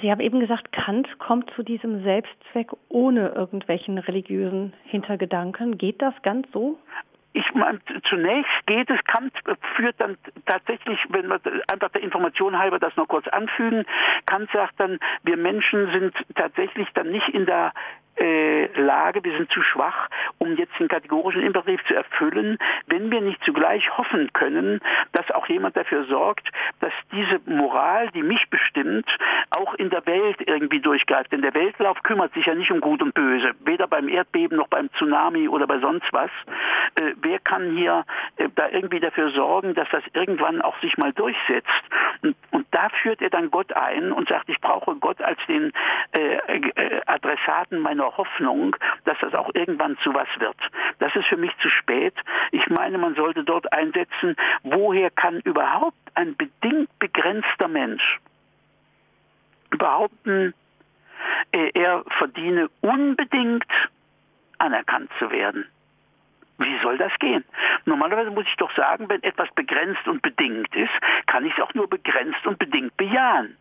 Sie 0.01 0.09
haben 0.11 0.21
eben 0.21 0.39
gesagt, 0.39 0.71
Kant 0.71 1.07
kommt 1.19 1.51
zu 1.51 1.61
diesem 1.61 2.03
Selbstzweck 2.03 2.71
ohne 2.89 3.29
irgendwelchen 3.29 3.99
religiösen 3.99 4.73
Hintergedanken. 4.85 5.77
Geht 5.77 6.01
das 6.01 6.13
ganz 6.23 6.47
so? 6.51 6.79
Ich 7.33 7.45
meine, 7.53 7.79
zunächst 8.09 8.51
geht 8.67 8.89
es, 8.89 9.03
Kant 9.05 9.33
führt 9.75 9.95
dann 9.99 10.17
tatsächlich, 10.45 10.99
wenn 11.09 11.27
wir 11.27 11.39
einfach 11.71 11.89
der 11.89 12.03
Information 12.03 12.57
halber 12.57 12.79
das 12.79 12.95
noch 12.95 13.07
kurz 13.07 13.27
anfügen, 13.27 13.85
Kant 14.27 14.49
sagt 14.53 14.79
dann, 14.79 14.99
wir 15.23 15.37
Menschen 15.37 15.91
sind 15.91 16.13
tatsächlich 16.35 16.87
dann 16.93 17.11
nicht 17.11 17.29
in 17.29 17.45
der 17.45 17.71
äh, 18.17 18.65
Lage, 18.79 19.23
wir 19.23 19.35
sind 19.37 19.51
zu 19.51 19.61
schwach, 19.61 20.09
um 20.37 20.55
jetzt 20.55 20.77
den 20.79 20.87
kategorischen 20.87 21.43
Imperativ 21.43 21.83
zu 21.85 21.95
erfüllen, 21.95 22.57
wenn 22.87 23.11
wir 23.11 23.21
nicht 23.21 23.43
zugleich 23.43 23.97
hoffen 23.97 24.31
können, 24.33 24.79
dass 25.13 25.29
auch 25.31 25.47
jemand 25.47 25.75
dafür 25.75 26.05
sorgt, 26.05 26.47
dass 26.79 26.93
diese 27.11 27.39
Moral, 27.45 28.09
die 28.11 28.23
mich 28.23 28.49
bestimmt, 28.49 29.07
auch 29.49 29.73
in 29.75 29.89
der 29.89 30.05
Welt 30.05 30.37
irgendwie 30.45 30.79
durchgreift. 30.79 31.31
Denn 31.31 31.41
der 31.41 31.53
Weltlauf 31.53 32.01
kümmert 32.03 32.33
sich 32.33 32.45
ja 32.45 32.55
nicht 32.55 32.71
um 32.71 32.81
Gut 32.81 33.01
und 33.01 33.13
Böse, 33.13 33.51
weder 33.65 33.87
beim 33.87 34.07
Erdbeben 34.07 34.57
noch 34.57 34.67
beim 34.67 34.91
Tsunami 34.93 35.47
oder 35.47 35.67
bei 35.67 35.79
sonst 35.79 36.11
was. 36.11 36.31
Äh, 36.95 37.13
wer 37.21 37.39
kann 37.39 37.75
hier 37.75 38.05
äh, 38.37 38.49
da 38.55 38.69
irgendwie 38.69 38.99
dafür 38.99 39.31
sorgen, 39.31 39.73
dass 39.73 39.87
das 39.91 40.03
irgendwann 40.13 40.61
auch 40.61 40.79
sich 40.81 40.97
mal 40.97 41.13
durchsetzt? 41.13 41.69
Und, 42.21 42.35
und 42.51 42.67
da 42.71 42.89
führt 43.01 43.21
er 43.21 43.29
dann 43.29 43.51
Gott 43.51 43.73
ein 43.73 44.11
und 44.11 44.29
sagt, 44.29 44.49
ich 44.49 44.59
brauche 44.61 44.95
Gott 44.95 45.21
als 45.21 45.39
den 45.47 45.71
äh, 46.11 46.35
äh 46.75 47.01
Adressaten 47.05 47.79
meiner 47.79 48.02
einer 48.03 48.17
Hoffnung, 48.17 48.75
dass 49.05 49.17
das 49.19 49.33
auch 49.33 49.49
irgendwann 49.53 49.97
zu 50.03 50.13
was 50.13 50.27
wird. 50.39 50.57
Das 50.99 51.15
ist 51.15 51.27
für 51.27 51.37
mich 51.37 51.51
zu 51.61 51.69
spät. 51.69 52.13
Ich 52.51 52.67
meine, 52.67 52.97
man 52.97 53.15
sollte 53.15 53.43
dort 53.43 53.71
einsetzen, 53.71 54.35
woher 54.63 55.09
kann 55.09 55.39
überhaupt 55.41 55.97
ein 56.15 56.35
bedingt 56.35 56.89
begrenzter 56.99 57.67
Mensch 57.67 58.19
behaupten, 59.71 60.53
er 61.51 62.03
verdiene 62.17 62.69
unbedingt 62.81 63.65
anerkannt 64.59 65.09
zu 65.19 65.31
werden. 65.31 65.65
Wie 66.59 66.79
soll 66.83 66.97
das 66.97 67.11
gehen? 67.19 67.43
Normalerweise 67.85 68.29
muss 68.29 68.45
ich 68.45 68.55
doch 68.57 68.73
sagen, 68.75 69.09
wenn 69.09 69.23
etwas 69.23 69.49
begrenzt 69.55 70.07
und 70.07 70.21
bedingt 70.21 70.73
ist, 70.75 70.93
kann 71.25 71.45
ich 71.45 71.53
es 71.57 71.63
auch 71.63 71.73
nur 71.73 71.89
begrenzt 71.89 72.45
und 72.45 72.59
bedingt 72.59 72.95
bejahen. 72.97 73.57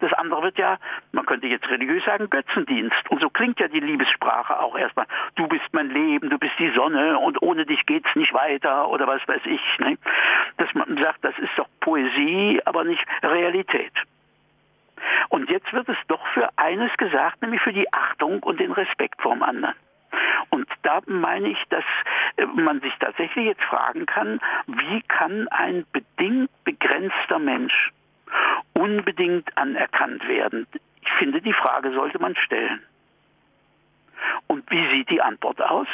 Das 0.00 0.12
andere 0.12 0.42
wird 0.42 0.58
ja, 0.58 0.78
man 1.12 1.26
könnte 1.26 1.48
jetzt 1.48 1.68
religiös 1.68 2.04
sagen, 2.04 2.30
Götzendienst. 2.30 3.10
Und 3.10 3.20
so 3.20 3.28
klingt 3.30 3.58
ja 3.58 3.68
die 3.68 3.80
Liebessprache 3.80 4.60
auch 4.60 4.76
erstmal. 4.76 5.06
Du 5.34 5.48
bist 5.48 5.64
mein 5.72 5.90
Leben, 5.90 6.30
du 6.30 6.38
bist 6.38 6.54
die 6.58 6.70
Sonne 6.70 7.18
und 7.18 7.42
ohne 7.42 7.66
dich 7.66 7.84
geht's 7.86 8.14
nicht 8.14 8.32
weiter 8.32 8.88
oder 8.88 9.06
was 9.06 9.26
weiß 9.26 9.42
ich. 9.44 9.60
Ne? 9.78 9.98
Dass 10.56 10.72
man 10.74 10.96
sagt, 11.02 11.24
das 11.24 11.36
ist 11.38 11.50
doch 11.56 11.68
Poesie, 11.80 12.60
aber 12.64 12.84
nicht 12.84 13.04
Realität. 13.22 13.92
Und 15.28 15.50
jetzt 15.50 15.72
wird 15.72 15.88
es 15.88 15.96
doch 16.08 16.24
für 16.28 16.48
eines 16.56 16.96
gesagt, 16.96 17.42
nämlich 17.42 17.60
für 17.62 17.72
die 17.72 17.92
Achtung 17.92 18.42
und 18.42 18.60
den 18.60 18.72
Respekt 18.72 19.20
vorm 19.20 19.42
anderen. 19.42 19.74
Und 20.50 20.68
da 20.82 21.00
meine 21.06 21.48
ich, 21.48 21.62
dass 21.68 21.84
äh, 22.36 22.46
man 22.46 22.80
sich 22.80 22.92
tatsächlich 22.98 23.46
jetzt 23.46 23.62
fragen 23.64 24.06
kann, 24.06 24.40
wie 24.66 25.02
kann 25.02 25.48
ein 25.48 25.84
bedingt 25.92 26.50
begrenzter 26.64 27.38
Mensch 27.38 27.92
unbedingt 28.78 29.56
anerkannt 29.58 30.26
werden? 30.28 30.66
Ich 31.02 31.10
finde, 31.18 31.42
die 31.42 31.52
Frage 31.52 31.92
sollte 31.92 32.18
man 32.18 32.36
stellen. 32.36 32.80
Und 34.46 34.70
wie 34.70 34.88
sieht 34.90 35.10
die 35.10 35.20
Antwort 35.20 35.60
aus? 35.60 35.88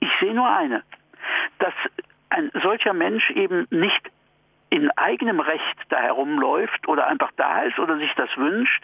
Ich 0.00 0.10
sehe 0.20 0.34
nur 0.34 0.48
eine, 0.48 0.82
dass 1.58 1.74
ein 2.30 2.50
solcher 2.62 2.92
Mensch 2.92 3.30
eben 3.30 3.66
nicht 3.70 4.10
in 4.70 4.90
eigenem 4.92 5.40
Recht 5.40 5.78
da 5.88 6.00
herumläuft 6.00 6.86
oder 6.88 7.06
einfach 7.06 7.30
da 7.36 7.62
ist 7.62 7.78
oder 7.78 7.96
sich 7.98 8.12
das 8.16 8.28
wünscht, 8.36 8.82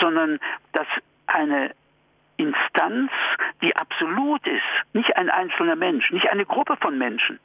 sondern 0.00 0.38
dass 0.72 0.86
eine 1.26 1.72
Instanz, 2.36 3.10
die 3.62 3.74
absolut 3.74 4.46
ist, 4.46 4.62
nicht 4.92 5.16
ein 5.16 5.30
einzelner 5.30 5.76
Mensch, 5.76 6.10
nicht 6.10 6.28
eine 6.28 6.44
Gruppe 6.44 6.76
von 6.76 6.98
Menschen, 6.98 7.40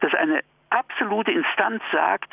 dass 0.00 0.14
eine 0.14 0.42
absolute 0.72 1.32
Instanz 1.32 1.82
sagt, 1.92 2.32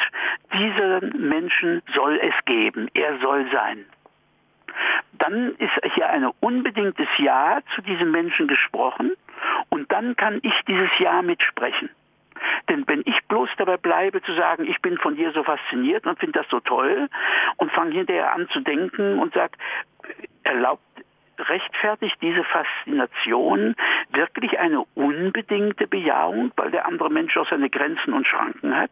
diesen 0.53 1.29
Menschen 1.29 1.81
soll 1.93 2.19
es 2.21 2.33
geben, 2.45 2.89
er 2.93 3.17
soll 3.19 3.49
sein. 3.51 3.85
Dann 5.13 5.55
ist 5.55 5.93
hier 5.95 6.09
ein 6.09 6.25
unbedingtes 6.39 7.07
Ja 7.17 7.59
zu 7.75 7.81
diesem 7.81 8.11
Menschen 8.11 8.47
gesprochen 8.47 9.13
und 9.69 9.91
dann 9.91 10.15
kann 10.15 10.39
ich 10.43 10.53
dieses 10.67 10.89
Ja 10.99 11.21
mitsprechen. 11.21 11.89
Denn 12.69 12.87
wenn 12.87 13.01
ich 13.05 13.17
bloß 13.27 13.49
dabei 13.57 13.77
bleibe 13.77 14.21
zu 14.21 14.33
sagen, 14.33 14.65
ich 14.65 14.81
bin 14.81 14.97
von 14.97 15.15
dir 15.15 15.31
so 15.33 15.43
fasziniert 15.43 16.05
und 16.05 16.19
finde 16.19 16.39
das 16.39 16.49
so 16.49 16.59
toll 16.59 17.09
und 17.57 17.71
fange 17.71 17.91
hinterher 17.91 18.33
an 18.33 18.47
zu 18.49 18.61
denken 18.61 19.19
und 19.19 19.33
sage, 19.33 19.53
erlaubt 20.43 20.83
rechtfertigt 21.39 22.17
diese 22.21 22.43
Faszination 22.43 23.75
wirklich 24.11 24.59
eine 24.59 24.83
unbedingte 24.95 25.87
Bejahung, 25.87 26.51
weil 26.55 26.71
der 26.71 26.85
andere 26.85 27.09
Mensch 27.09 27.37
auch 27.37 27.49
seine 27.49 27.69
Grenzen 27.69 28.13
und 28.13 28.27
Schranken 28.27 28.75
hat? 28.75 28.91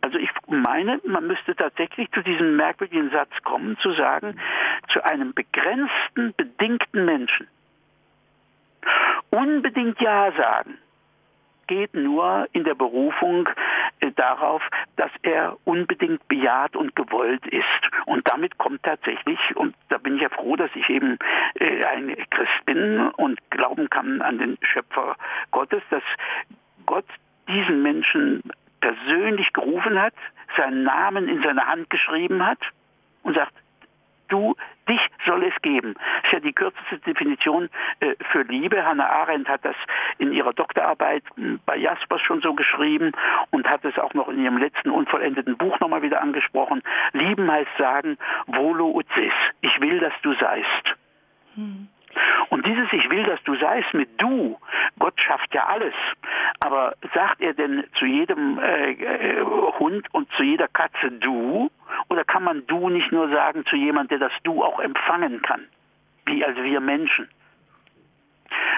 Also 0.00 0.18
ich 0.18 0.30
meine, 0.46 1.00
man 1.04 1.26
müsste 1.26 1.56
tatsächlich 1.56 2.10
zu 2.12 2.22
diesem 2.22 2.56
merkwürdigen 2.56 3.10
Satz 3.10 3.30
kommen, 3.42 3.76
zu 3.78 3.92
sagen, 3.94 4.38
zu 4.92 5.04
einem 5.04 5.34
begrenzten, 5.34 6.34
bedingten 6.36 7.04
Menschen 7.04 7.48
unbedingt 9.30 10.00
Ja 10.00 10.32
sagen 10.32 10.78
geht 11.66 11.94
nur 11.94 12.46
in 12.52 12.64
der 12.64 12.74
Berufung 12.74 13.48
äh, 14.00 14.10
darauf, 14.12 14.62
dass 14.96 15.10
er 15.22 15.56
unbedingt 15.64 16.26
bejaht 16.28 16.76
und 16.76 16.96
gewollt 16.96 17.46
ist. 17.46 17.64
Und 18.06 18.28
damit 18.28 18.58
kommt 18.58 18.82
tatsächlich, 18.82 19.38
und 19.54 19.74
da 19.88 19.98
bin 19.98 20.16
ich 20.16 20.22
ja 20.22 20.28
froh, 20.28 20.56
dass 20.56 20.70
ich 20.74 20.88
eben 20.88 21.18
äh, 21.54 21.84
ein 21.84 22.16
Christ 22.30 22.64
bin 22.64 23.08
und 23.16 23.38
glauben 23.50 23.90
kann 23.90 24.22
an 24.22 24.38
den 24.38 24.58
Schöpfer 24.62 25.16
Gottes, 25.50 25.82
dass 25.90 26.02
Gott 26.86 27.06
diesen 27.48 27.82
Menschen 27.82 28.42
persönlich 28.80 29.52
gerufen 29.52 30.00
hat, 30.00 30.14
seinen 30.56 30.84
Namen 30.84 31.28
in 31.28 31.42
seine 31.42 31.66
Hand 31.66 31.90
geschrieben 31.90 32.44
hat 32.44 32.58
und 33.22 33.34
sagt, 33.34 33.52
du, 34.28 34.54
dich 34.88 35.00
soll 35.24 35.44
es 35.44 35.54
geben. 35.62 35.94
Das 35.94 36.24
ist 36.24 36.32
ja 36.32 36.40
die 36.40 36.52
kürzeste 36.52 36.98
Definition 36.98 37.68
äh, 38.00 38.14
für 38.30 38.42
Liebe. 38.42 38.84
Hannah 38.84 39.08
Arendt 39.08 39.48
hat 39.48 39.64
das 39.64 39.76
in 40.18 40.32
ihrer 40.32 40.52
Doktorarbeit 40.52 41.24
hm, 41.36 41.60
bei 41.66 41.76
Jaspers 41.76 42.20
schon 42.22 42.40
so 42.40 42.54
geschrieben 42.54 43.12
und 43.50 43.68
hat 43.68 43.84
es 43.84 43.98
auch 43.98 44.14
noch 44.14 44.28
in 44.28 44.42
ihrem 44.42 44.58
letzten 44.58 44.90
unvollendeten 44.90 45.56
Buch 45.56 45.78
nochmal 45.80 46.02
wieder 46.02 46.22
angesprochen. 46.22 46.82
Lieben 47.12 47.50
heißt 47.50 47.76
sagen, 47.78 48.18
volo 48.46 48.90
ut 48.90 49.06
sis. 49.14 49.32
Ich 49.60 49.80
will, 49.80 50.00
dass 50.00 50.14
du 50.22 50.34
seist. 50.34 50.96
Hm. 51.54 51.88
Und 52.48 52.66
dieses 52.66 52.92
Ich 52.92 53.10
will, 53.10 53.24
dass 53.24 53.42
du 53.44 53.56
seist 53.56 53.92
mit 53.92 54.08
du, 54.20 54.58
Gott 54.98 55.20
schafft 55.20 55.52
ja 55.54 55.66
alles. 55.66 55.94
Aber 56.60 56.94
sagt 57.14 57.40
er 57.40 57.54
denn 57.54 57.84
zu 57.98 58.06
jedem 58.06 58.58
äh, 58.58 58.92
äh, 58.92 59.44
Hund 59.78 60.06
und 60.12 60.30
zu 60.32 60.42
jeder 60.42 60.68
Katze 60.68 61.10
du? 61.10 61.70
Oder 62.08 62.24
kann 62.24 62.44
man 62.44 62.66
du 62.66 62.88
nicht 62.88 63.10
nur 63.12 63.28
sagen 63.28 63.64
zu 63.66 63.76
jemand, 63.76 64.10
der 64.10 64.18
das 64.18 64.32
du 64.44 64.62
auch 64.62 64.80
empfangen 64.80 65.42
kann? 65.42 65.66
Wie 66.26 66.44
also 66.44 66.62
wir 66.62 66.80
Menschen. 66.80 67.28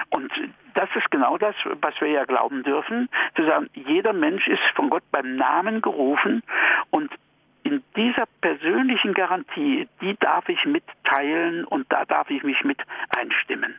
Und 0.09 0.31
das 0.73 0.89
ist 0.95 1.11
genau 1.11 1.37
das, 1.37 1.55
was 1.81 1.93
wir 1.99 2.09
ja 2.09 2.25
glauben 2.25 2.63
dürfen, 2.63 3.09
zu 3.35 3.45
sagen, 3.45 3.69
jeder 3.73 4.13
Mensch 4.13 4.47
ist 4.47 4.61
von 4.75 4.89
Gott 4.89 5.03
beim 5.11 5.35
Namen 5.35 5.81
gerufen 5.81 6.43
und 6.89 7.11
in 7.63 7.83
dieser 7.95 8.25
persönlichen 8.41 9.13
Garantie, 9.13 9.87
die 10.01 10.15
darf 10.19 10.49
ich 10.49 10.65
mitteilen 10.65 11.65
und 11.65 11.91
da 11.91 12.05
darf 12.05 12.29
ich 12.29 12.43
mich 12.43 12.63
mit 12.63 12.79
einstimmen. 13.15 13.75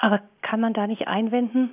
Aber 0.00 0.20
kann 0.42 0.60
man 0.60 0.72
da 0.72 0.86
nicht 0.86 1.08
einwenden, 1.08 1.70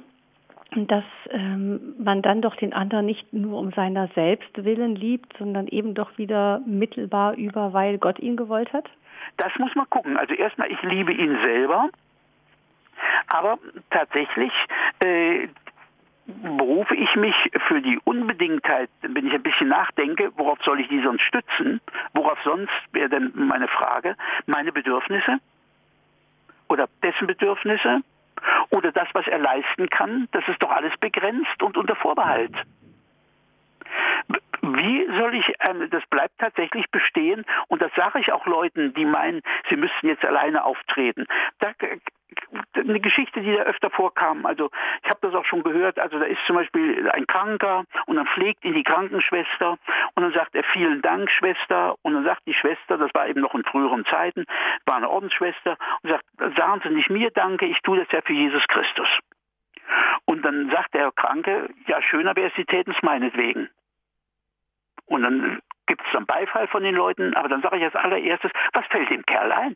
dass 0.76 1.04
ähm, 1.30 1.96
man 2.00 2.22
dann 2.22 2.42
doch 2.42 2.56
den 2.56 2.74
anderen 2.74 3.06
nicht 3.06 3.34
nur 3.34 3.60
um 3.60 3.72
seiner 3.72 4.08
selbst 4.10 4.64
willen 4.64 4.96
liebt, 4.96 5.36
sondern 5.38 5.68
eben 5.68 5.94
doch 5.94 6.18
wieder 6.18 6.62
mittelbar 6.66 7.36
über, 7.36 7.74
weil 7.74 7.98
Gott 7.98 8.20
ihn 8.20 8.38
gewollt 8.38 8.72
hat? 8.72 8.90
Das 9.38 9.52
muss 9.60 9.76
man 9.76 9.90
gucken. 9.90 10.18
Also 10.18 10.34
erstmal, 10.34 10.72
ich 10.72 10.82
liebe 10.82 11.12
ihn 11.12 11.38
selber, 11.44 11.90
aber 13.28 13.58
tatsächlich 13.90 14.52
äh, 15.00 15.48
berufe 16.26 16.96
ich 16.96 17.16
mich 17.16 17.36
für 17.68 17.82
die 17.82 18.00
Unbedingtheit, 18.06 18.90
wenn 19.02 19.28
ich 19.28 19.34
ein 19.34 19.44
bisschen 19.44 19.68
nachdenke, 19.68 20.32
worauf 20.38 20.60
soll 20.64 20.80
ich 20.80 20.88
die 20.88 21.02
sonst 21.02 21.24
stützen? 21.24 21.82
Worauf 22.14 22.40
sonst 22.44 22.72
wäre 22.94 23.10
denn 23.10 23.32
meine 23.36 23.68
Frage? 23.68 24.16
Meine 24.46 24.72
Bedürfnisse? 24.72 25.40
Oder 26.70 26.88
dessen 27.04 27.28
Bedürfnisse? 27.28 28.02
Oder 28.70 28.92
das, 28.92 29.08
was 29.14 29.28
er 29.28 29.40
leisten 29.40 29.90
kann? 29.90 30.28
Das 30.32 30.48
ist 30.48 30.62
doch 30.62 30.72
alles 30.72 30.94
begrenzt 31.00 31.62
und 31.62 31.78
unter 31.78 31.96
Vorbehalt. 31.96 32.56
Wie 34.62 35.08
soll 35.18 35.36
ich, 35.36 35.54
ähm, 35.68 35.90
das 35.90 36.06
bleibt 36.08 36.38
tatsächlich 36.38 36.86
bestehen 36.92 37.46
und 37.68 37.82
das 37.82 37.92
sage 37.96 38.20
ich 38.20 38.32
auch 38.32 38.46
Leuten, 38.46 38.94
die 38.94 39.06
meinen, 39.06 39.42
sie 39.70 39.76
müssten 39.76 40.08
jetzt 40.08 40.24
alleine 40.24 40.64
auftreten. 40.64 41.26
Da 41.60 41.74
eine 42.74 43.00
Geschichte, 43.00 43.42
die 43.42 43.54
da 43.54 43.64
öfter 43.64 43.90
vorkam. 43.90 44.46
Also 44.46 44.70
ich 45.04 45.10
habe 45.10 45.20
das 45.22 45.34
auch 45.34 45.46
schon 45.46 45.64
gehört. 45.64 46.00
Also 46.00 46.20
da 46.20 46.26
ist 46.26 46.40
zum 46.46 46.56
Beispiel 46.56 47.10
ein 47.10 47.28
Kranker 47.28 47.86
und 48.06 48.16
dann 48.16 48.28
pflegt 48.28 48.64
ihn 48.66 48.74
die 48.74 48.84
Krankenschwester 48.84 49.78
und 50.16 50.24
dann 50.24 50.34
sagt 50.34 50.56
er 50.56 50.64
vielen 50.64 51.02
Dank, 51.02 51.30
Schwester. 51.32 51.96
Und 52.02 52.14
dann 52.14 52.24
sagt 52.24 52.46
die 52.46 52.54
Schwester, 52.54 52.98
das 52.98 53.14
war 53.14 53.28
eben 53.28 53.42
noch 53.42 53.56
in 53.56 53.64
früheren 53.64 54.06
Zeiten, 54.06 54.46
war 54.86 54.98
eine 54.98 55.10
Ordensschwester 55.10 55.78
und 56.02 56.10
sagt, 56.10 56.26
sagen 56.58 56.82
Sie 56.84 56.90
nicht 56.90 57.10
mir 57.10 57.32
Danke, 57.32 57.66
ich 57.66 57.80
tue 57.82 57.98
das 57.98 58.12
ja 58.12 58.22
für 58.22 58.34
Jesus 58.34 58.66
Christus. 58.68 59.08
Und 60.26 60.44
dann 60.44 60.70
sagt 60.70 60.94
der 60.94 61.12
Kranke, 61.12 61.70
ja 61.88 62.02
schöner 62.02 62.36
wäre 62.36 62.50
es, 62.50 62.56
Sie 62.56 62.66
täten 62.66 62.94
es 62.96 63.02
meinetwegen. 63.02 63.70
Und 65.06 65.24
dann 65.24 65.62
gibt 65.88 66.02
es 66.06 66.12
dann 66.14 66.26
Beifall 66.26 66.68
von 66.68 66.84
den 66.84 66.96
Leuten, 66.96 67.34
aber 67.36 67.50
dann 67.50 67.62
sage 67.62 67.78
ich 67.78 67.84
als 67.84 67.96
allererstes, 67.96 68.52
was 68.74 68.86
fällt 68.88 69.10
dem 69.10 69.26
Kerl 69.26 69.52
ein? 69.52 69.76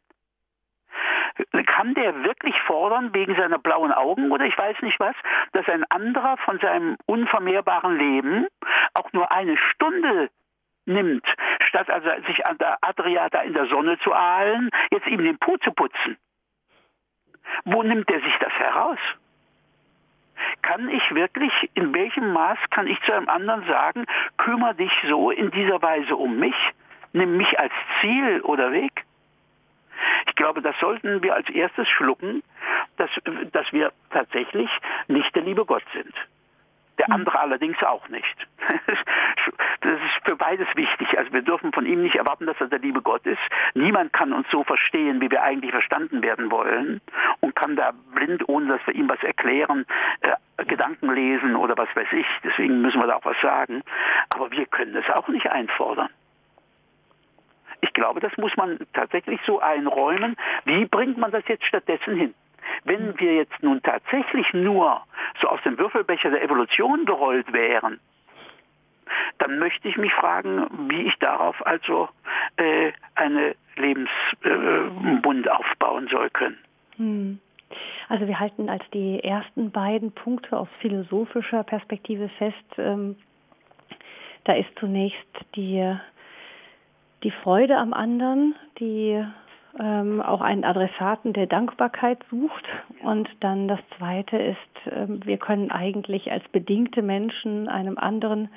Kann 1.66 1.94
der 1.94 2.24
wirklich 2.24 2.56
fordern 2.62 3.14
wegen 3.14 3.36
seiner 3.36 3.60
blauen 3.60 3.92
Augen 3.92 4.32
oder 4.32 4.46
ich 4.46 4.58
weiß 4.58 4.82
nicht 4.82 5.00
was, 5.00 5.16
dass 5.52 5.68
ein 5.68 5.84
anderer 5.90 6.38
von 6.38 6.60
seinem 6.60 6.98
unvermehrbaren 7.06 7.98
Leben 7.98 8.48
auch 8.94 9.12
nur 9.14 9.32
eine 9.32 9.58
Stunde 9.58 10.30
nimmt, 10.86 11.26
statt 11.68 11.90
also 11.90 12.10
sich 12.28 12.46
an 12.48 12.58
der 12.58 12.78
Adria 12.82 13.30
da 13.30 13.42
in 13.42 13.54
der 13.54 13.68
Sonne 13.68 13.98
zu 14.00 14.14
ahlen, 14.14 14.70
jetzt 14.92 15.08
ihm 15.08 15.24
den 15.24 15.38
Po 15.38 15.58
zu 15.58 15.72
putzen. 15.72 16.18
Wo 17.66 17.84
nimmt 17.84 18.10
er 18.10 18.22
sich 18.22 18.38
das 18.40 18.54
heraus? 18.54 19.00
Kann 20.62 20.90
ich 20.90 21.16
wirklich, 21.16 21.54
in 21.74 21.94
welchem 21.94 22.34
Maß 22.34 22.58
kann 22.72 22.88
ich 22.88 23.02
zu 23.04 23.14
einem 23.14 23.30
anderen 23.30 23.66
sagen, 23.68 24.06
kümmere 24.38 24.76
dich 24.76 24.92
so 25.08 25.32
in 25.32 25.52
dieser 25.52 25.82
Weise 25.82 26.16
um 26.16 26.38
mich, 26.38 26.56
nimm 27.14 27.38
mich 27.38 27.60
als 27.60 27.74
Ziel 28.02 28.42
oder 28.42 28.72
Weg? 28.72 29.06
Ich 30.36 30.44
glaube, 30.44 30.62
das 30.62 30.76
sollten 30.82 31.24
wir 31.24 31.34
als 31.34 31.48
erstes 31.48 31.88
schlucken, 31.88 32.44
dass, 32.98 33.10
dass 33.54 33.72
wir 33.72 33.94
tatsächlich 34.10 34.70
nicht 35.08 35.34
der 35.34 35.44
liebe 35.44 35.64
Gott 35.64 35.86
sind. 35.94 36.14
Der 36.98 37.08
hm. 37.08 37.14
andere 37.14 37.40
allerdings 37.40 37.82
auch 37.82 38.10
nicht. 38.10 38.36
Das 39.82 39.94
ist 39.94 40.26
für 40.26 40.36
beides 40.36 40.68
wichtig. 40.76 41.16
Also 41.20 41.32
wir 41.32 41.44
dürfen 41.44 41.72
von 41.72 41.86
ihm 41.86 42.02
nicht 42.02 42.16
erwarten, 42.16 42.48
dass 42.48 42.60
er 42.60 42.68
der 42.68 42.80
liebe 42.80 43.04
Gott 43.04 43.24
ist. 43.28 43.38
Niemand 43.76 44.12
kann 44.14 44.34
uns 44.34 44.48
so 44.50 44.64
verstehen, 44.64 45.22
wie 45.22 45.30
wir 45.30 45.44
eigentlich 45.44 45.70
verstanden 45.70 46.24
werden 46.24 46.50
wollen 46.50 47.02
und 47.42 47.56
kann 47.56 47.76
da 47.76 47.92
blind, 48.16 48.50
ohne 48.50 48.74
dass 48.76 48.88
wir 48.88 48.96
ihm 48.96 49.08
was 49.08 49.22
erklären, 49.22 49.86
äh, 50.22 50.66
Gedanken 50.66 51.14
lesen 51.14 51.56
oder 51.56 51.78
was 51.78 51.90
weiß 51.96 52.08
ich. 52.14 52.26
Deswegen 52.44 52.82
müssen 52.82 53.00
wir 53.00 53.06
da 53.06 53.18
auch 53.18 53.26
was 53.26 53.40
sagen. 53.42 53.84
Aber 54.34 54.50
wir 54.50 54.66
können 54.66 54.96
es 54.96 55.08
auch 55.14 55.28
nicht 55.28 55.52
einfordern. 55.52 56.10
Ich 57.82 57.94
glaube, 57.94 58.20
das 58.20 58.36
muss 58.38 58.56
man 58.58 58.80
tatsächlich 58.94 59.40
so 59.46 59.60
einräumen. 59.60 60.36
Wie 60.66 60.86
bringt 60.86 61.18
man 61.18 61.32
das 61.32 61.44
jetzt 61.48 61.66
stattdessen 61.66 62.16
hin? 62.16 62.34
Wenn 62.84 63.20
wir 63.20 63.36
jetzt 63.36 63.62
nun 63.62 63.82
tatsächlich 63.84 64.52
nur 64.54 65.02
so 65.42 65.48
aus 65.48 65.62
dem 65.64 65.78
Würfelbecher 65.78 66.32
der 66.32 66.44
Evolution 66.44 67.06
gerollt 67.06 67.52
wären, 67.54 68.00
dann 69.38 69.60
möchte 69.60 69.88
ich 69.88 69.98
mich 69.98 70.14
fragen, 70.14 70.68
wie 70.90 71.04
ich 71.04 71.16
darauf 71.20 71.66
also 71.66 72.10
äh, 72.58 72.92
eine 73.16 73.56
Lebensbund 73.76 75.46
äh, 75.46 75.50
aufbauen 75.50 76.08
soll 76.10 76.30
können. 76.30 76.58
Hm. 76.98 77.40
Also 78.08 78.28
wir 78.28 78.40
halten 78.40 78.70
als 78.70 78.84
die 78.94 79.24
ersten 79.24 79.72
beiden 79.72 80.12
Punkte 80.12 80.58
aus 80.58 80.68
philosophischer 80.80 81.64
Perspektive 81.64 82.30
fest, 82.30 82.66
ähm, 82.78 83.16
da 84.44 84.54
ist 84.54 84.70
zunächst 84.80 85.18
die, 85.56 85.98
die 87.24 87.32
Freude 87.32 87.78
am 87.78 87.94
anderen, 87.94 88.56
die 88.80 89.24
ähm, 89.80 90.22
auch 90.22 90.42
einen 90.42 90.64
Adressaten 90.64 91.34
der 91.34 91.48
Dankbarkeit 91.48 92.20
sucht. 92.30 92.66
Und 93.04 93.30
dann 93.42 93.68
das 93.68 93.80
Zweite 93.98 94.38
ist, 94.38 94.88
äh, 94.88 95.08
wir 95.08 95.38
können 95.38 95.72
eigentlich 95.72 96.32
als 96.32 96.48
bedingte 96.50 97.02
Menschen 97.02 97.68
einem 97.68 97.98
anderen 97.98 98.50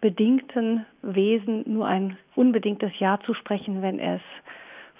bedingten 0.00 0.84
Wesen 1.02 1.64
nur 1.66 1.86
ein 1.86 2.16
unbedingtes 2.34 2.92
Ja 2.98 3.20
zu 3.24 3.34
sprechen, 3.34 3.82
wenn 3.82 3.98
es 3.98 4.20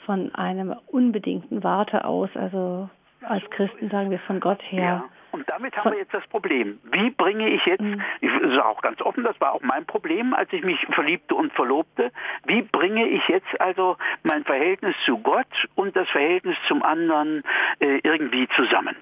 von 0.06 0.34
einem 0.34 0.74
unbedingten 0.86 1.62
Warte 1.62 2.04
aus, 2.04 2.30
also 2.34 2.88
als 3.24 3.48
Christen 3.50 3.90
sagen 3.90 4.10
wir 4.10 4.18
von 4.20 4.40
Gott 4.40 4.60
her, 4.70 4.82
ja. 4.82 5.04
Und 5.32 5.48
damit 5.48 5.74
haben 5.76 5.92
wir 5.92 5.98
jetzt 5.98 6.12
das 6.12 6.26
Problem. 6.26 6.78
Wie 6.92 7.08
bringe 7.10 7.48
ich 7.48 7.64
jetzt, 7.64 7.80
mhm. 7.80 8.02
ich 8.20 8.30
sage 8.30 8.64
auch 8.66 8.82
ganz 8.82 9.00
offen, 9.00 9.24
das 9.24 9.40
war 9.40 9.52
auch 9.52 9.62
mein 9.62 9.86
Problem, 9.86 10.34
als 10.34 10.52
ich 10.52 10.62
mich 10.62 10.78
verliebte 10.90 11.34
und 11.34 11.52
verlobte, 11.54 12.12
wie 12.44 12.60
bringe 12.60 13.08
ich 13.08 13.26
jetzt 13.28 13.58
also 13.58 13.96
mein 14.22 14.44
Verhältnis 14.44 14.94
zu 15.06 15.18
Gott 15.18 15.46
und 15.74 15.96
das 15.96 16.08
Verhältnis 16.10 16.56
zum 16.68 16.82
anderen 16.82 17.42
äh, 17.80 18.00
irgendwie 18.04 18.46
zusammen? 18.56 18.94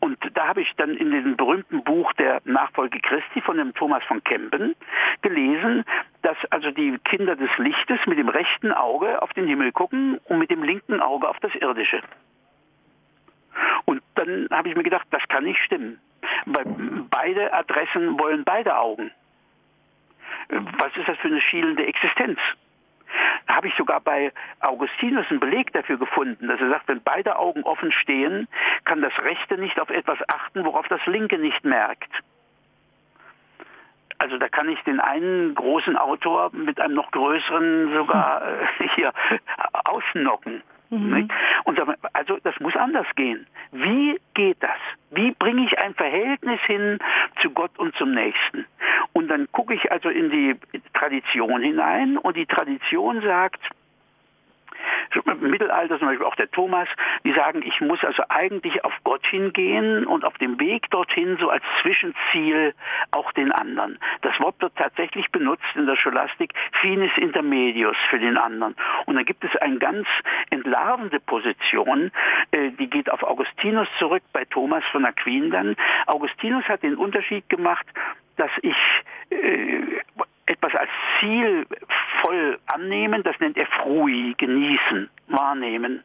Und 0.00 0.18
da 0.34 0.48
habe 0.48 0.62
ich 0.62 0.72
dann 0.76 0.96
in 0.96 1.10
dem 1.10 1.36
berühmten 1.36 1.82
Buch 1.84 2.12
der 2.14 2.40
Nachfolge 2.44 3.00
Christi 3.00 3.40
von 3.40 3.56
dem 3.56 3.74
Thomas 3.74 4.02
von 4.04 4.22
Kempen 4.24 4.74
gelesen, 5.22 5.84
dass 6.22 6.36
also 6.50 6.70
die 6.70 6.98
Kinder 7.04 7.36
des 7.36 7.50
Lichtes 7.58 7.98
mit 8.06 8.18
dem 8.18 8.28
rechten 8.28 8.72
Auge 8.72 9.20
auf 9.20 9.32
den 9.32 9.46
Himmel 9.46 9.72
gucken 9.72 10.18
und 10.24 10.38
mit 10.38 10.50
dem 10.50 10.62
linken 10.62 11.00
Auge 11.00 11.28
auf 11.28 11.38
das 11.40 11.54
Irdische. 11.56 12.00
Und 13.84 14.02
dann 14.14 14.48
habe 14.50 14.68
ich 14.68 14.76
mir 14.76 14.82
gedacht, 14.82 15.06
das 15.10 15.22
kann 15.28 15.44
nicht 15.44 15.60
stimmen. 15.64 16.00
Weil 16.46 16.64
beide 17.10 17.52
Adressen 17.52 18.18
wollen 18.18 18.44
beide 18.44 18.76
Augen. 18.76 19.10
Was 20.48 20.96
ist 20.96 21.08
das 21.08 21.18
für 21.18 21.28
eine 21.28 21.40
schielende 21.40 21.86
Existenz? 21.86 22.38
Da 23.46 23.56
habe 23.56 23.68
ich 23.68 23.74
sogar 23.76 24.00
bei 24.00 24.32
Augustinus 24.60 25.26
einen 25.30 25.40
Beleg 25.40 25.72
dafür 25.72 25.98
gefunden, 25.98 26.48
dass 26.48 26.60
er 26.60 26.70
sagt, 26.70 26.88
wenn 26.88 27.02
beide 27.02 27.38
Augen 27.38 27.62
offen 27.62 27.92
stehen, 27.92 28.48
kann 28.84 29.02
das 29.02 29.12
Rechte 29.22 29.58
nicht 29.58 29.78
auf 29.78 29.90
etwas 29.90 30.18
achten, 30.28 30.64
worauf 30.64 30.88
das 30.88 31.04
Linke 31.06 31.38
nicht 31.38 31.64
merkt. 31.64 32.10
Also 34.18 34.38
da 34.38 34.48
kann 34.48 34.68
ich 34.68 34.80
den 34.84 35.00
einen 35.00 35.54
großen 35.54 35.96
Autor 35.96 36.50
mit 36.52 36.80
einem 36.80 36.94
noch 36.94 37.10
größeren 37.10 37.92
sogar 37.92 38.42
äh, 38.80 38.88
hier 38.94 39.12
ausnocken. 39.84 40.62
Mhm. 40.98 41.28
Und 41.64 41.80
also 42.12 42.38
das 42.42 42.58
muss 42.60 42.76
anders 42.76 43.06
gehen. 43.16 43.46
Wie 43.72 44.18
geht 44.34 44.58
das? 44.60 44.78
Wie 45.10 45.32
bringe 45.32 45.64
ich 45.64 45.78
ein 45.78 45.94
Verhältnis 45.94 46.60
hin 46.66 46.98
zu 47.40 47.50
Gott 47.50 47.78
und 47.78 47.94
zum 47.96 48.12
Nächsten? 48.12 48.66
Und 49.12 49.28
dann 49.28 49.46
gucke 49.52 49.74
ich 49.74 49.90
also 49.92 50.08
in 50.08 50.30
die 50.30 50.56
Tradition 50.92 51.62
hinein 51.62 52.18
und 52.18 52.36
die 52.36 52.46
Tradition 52.46 53.22
sagt, 53.22 53.60
im 55.26 55.50
Mittelalter 55.50 55.98
zum 55.98 56.08
Beispiel 56.08 56.26
auch 56.26 56.36
der 56.36 56.50
Thomas, 56.50 56.88
die 57.24 57.32
sagen, 57.32 57.62
ich 57.64 57.80
muss 57.80 58.02
also 58.04 58.22
eigentlich 58.28 58.84
auf 58.84 58.92
Gott 59.04 59.26
hingehen 59.26 60.06
und 60.06 60.24
auf 60.24 60.36
dem 60.38 60.58
Weg 60.60 60.90
dorthin 60.90 61.36
so 61.40 61.48
als 61.48 61.62
Zwischenziel 61.82 62.74
auch 63.10 63.32
den 63.32 63.52
anderen. 63.52 63.98
Das 64.22 64.38
Wort 64.40 64.60
wird 64.60 64.76
tatsächlich 64.76 65.30
benutzt 65.30 65.64
in 65.74 65.86
der 65.86 65.96
Scholastik, 65.96 66.52
finis 66.80 67.10
intermedius 67.16 67.96
für 68.10 68.18
den 68.18 68.36
anderen. 68.36 68.74
Und 69.06 69.16
da 69.16 69.22
gibt 69.22 69.44
es 69.44 69.54
eine 69.56 69.78
ganz 69.78 70.06
entlarvende 70.50 71.20
Position, 71.20 72.10
äh, 72.50 72.70
die 72.70 72.88
geht 72.88 73.10
auf 73.10 73.22
Augustinus 73.22 73.88
zurück, 73.98 74.22
bei 74.32 74.44
Thomas 74.44 74.84
von 74.92 75.04
Aquin 75.04 75.50
dann. 75.50 75.76
Augustinus 76.06 76.64
hat 76.64 76.82
den 76.82 76.96
Unterschied 76.96 77.48
gemacht, 77.48 77.86
dass 78.36 78.50
ich 78.62 78.76
äh, 79.30 80.00
etwas 80.46 80.74
als 80.74 80.90
Ziel 81.18 81.66
voll 82.22 82.58
annehmen, 82.66 83.22
das 83.22 83.38
nennt 83.40 83.56
er 83.56 83.66
frui, 83.66 84.34
genießen, 84.36 85.08
wahrnehmen. 85.28 86.02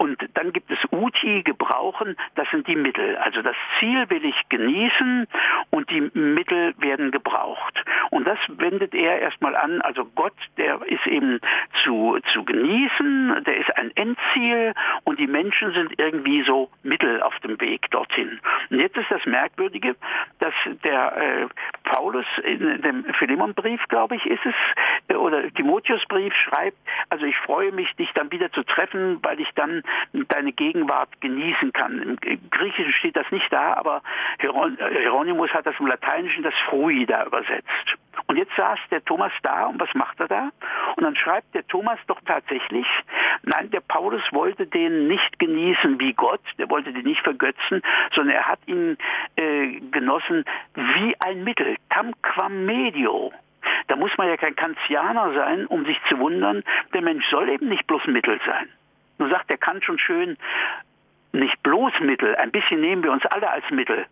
Und 0.00 0.16
dann 0.32 0.54
gibt 0.54 0.70
es 0.70 0.78
Uti, 0.90 1.42
gebrauchen, 1.42 2.16
das 2.34 2.48
sind 2.50 2.66
die 2.66 2.74
Mittel. 2.74 3.18
Also 3.18 3.42
das 3.42 3.54
Ziel 3.78 4.08
will 4.08 4.24
ich 4.24 4.48
genießen 4.48 5.26
und 5.68 5.90
die 5.90 6.00
Mittel 6.14 6.72
werden 6.78 7.10
gebraucht. 7.10 7.84
Und 8.10 8.26
das 8.26 8.38
wendet 8.48 8.94
er 8.94 9.18
erstmal 9.18 9.54
an. 9.54 9.82
Also 9.82 10.06
Gott, 10.06 10.32
der 10.56 10.80
ist 10.86 11.06
eben 11.06 11.38
zu, 11.84 12.18
zu 12.32 12.44
genießen, 12.44 13.44
der 13.44 13.58
ist 13.58 13.76
ein 13.76 13.94
Endziel 13.94 14.72
und 15.04 15.18
die 15.18 15.26
Menschen 15.26 15.74
sind 15.74 15.98
irgendwie 15.98 16.44
so 16.44 16.70
Mittel 16.82 17.22
auf 17.22 17.38
dem 17.40 17.60
Weg 17.60 17.90
dorthin. 17.90 18.40
Und 18.70 18.80
jetzt 18.80 18.96
ist 18.96 19.10
das 19.10 19.26
Merkwürdige, 19.26 19.96
dass 20.38 20.54
der 20.82 21.14
äh, 21.14 21.46
Paulus 21.84 22.24
in 22.42 22.80
dem 22.80 23.04
Philemonbrief, 23.18 23.86
glaube 23.88 24.16
ich, 24.16 24.24
ist 24.24 24.46
es, 24.46 24.54
äh, 25.08 25.14
oder 25.14 25.46
Timotheusbrief 25.50 26.34
schreibt, 26.34 26.78
also 27.10 27.26
ich 27.26 27.36
freue 27.36 27.70
mich, 27.72 27.94
dich 27.96 28.10
dann 28.14 28.32
wieder 28.32 28.50
zu 28.52 28.62
treffen, 28.62 29.18
weil 29.22 29.40
ich 29.40 29.50
dann 29.56 29.82
deine 30.12 30.52
Gegenwart 30.52 31.20
genießen 31.20 31.72
kann. 31.72 32.18
Im 32.22 32.50
Griechischen 32.50 32.92
steht 32.94 33.16
das 33.16 33.30
nicht 33.30 33.52
da, 33.52 33.74
aber 33.74 34.02
Hieronymus 34.38 35.50
hat 35.50 35.66
das 35.66 35.74
im 35.78 35.86
Lateinischen 35.86 36.42
das 36.42 36.54
Frui 36.68 37.06
da 37.06 37.24
übersetzt. 37.24 37.66
Und 38.26 38.36
jetzt 38.36 38.54
saß 38.56 38.78
der 38.90 39.04
Thomas 39.04 39.32
da 39.42 39.66
und 39.66 39.80
was 39.80 39.92
macht 39.94 40.20
er 40.20 40.28
da? 40.28 40.50
Und 40.96 41.04
dann 41.04 41.16
schreibt 41.16 41.54
der 41.54 41.66
Thomas 41.66 41.98
doch 42.06 42.20
tatsächlich, 42.26 42.86
nein, 43.42 43.70
der 43.70 43.80
Paulus 43.80 44.22
wollte 44.32 44.66
den 44.66 45.08
nicht 45.08 45.38
genießen 45.38 45.98
wie 46.00 46.12
Gott, 46.12 46.42
der 46.58 46.68
wollte 46.70 46.92
den 46.92 47.04
nicht 47.04 47.22
vergötzen, 47.22 47.82
sondern 48.14 48.36
er 48.36 48.46
hat 48.46 48.60
ihn 48.66 48.96
äh, 49.36 49.80
genossen 49.90 50.44
wie 50.74 51.16
ein 51.20 51.44
Mittel, 51.44 51.76
tam 51.88 52.12
quam 52.22 52.66
medio. 52.66 53.32
Da 53.88 53.96
muss 53.96 54.16
man 54.16 54.28
ja 54.28 54.36
kein 54.36 54.56
Kantianer 54.56 55.32
sein, 55.34 55.66
um 55.66 55.84
sich 55.84 55.98
zu 56.08 56.18
wundern, 56.18 56.62
der 56.94 57.02
Mensch 57.02 57.28
soll 57.30 57.48
eben 57.48 57.68
nicht 57.68 57.86
bloß 57.86 58.06
Mittel 58.06 58.40
sein. 58.46 58.68
Nur 59.20 59.28
sagt 59.28 59.50
der 59.50 59.58
Kant 59.58 59.84
schon 59.84 59.98
schön, 59.98 60.38
nicht 61.32 61.62
bloß 61.62 61.92
Mittel, 62.00 62.34
ein 62.36 62.50
bisschen 62.50 62.80
nehmen 62.80 63.02
wir 63.02 63.12
uns 63.12 63.24
alle 63.26 63.50
als 63.50 63.68
Mittel. 63.70 64.06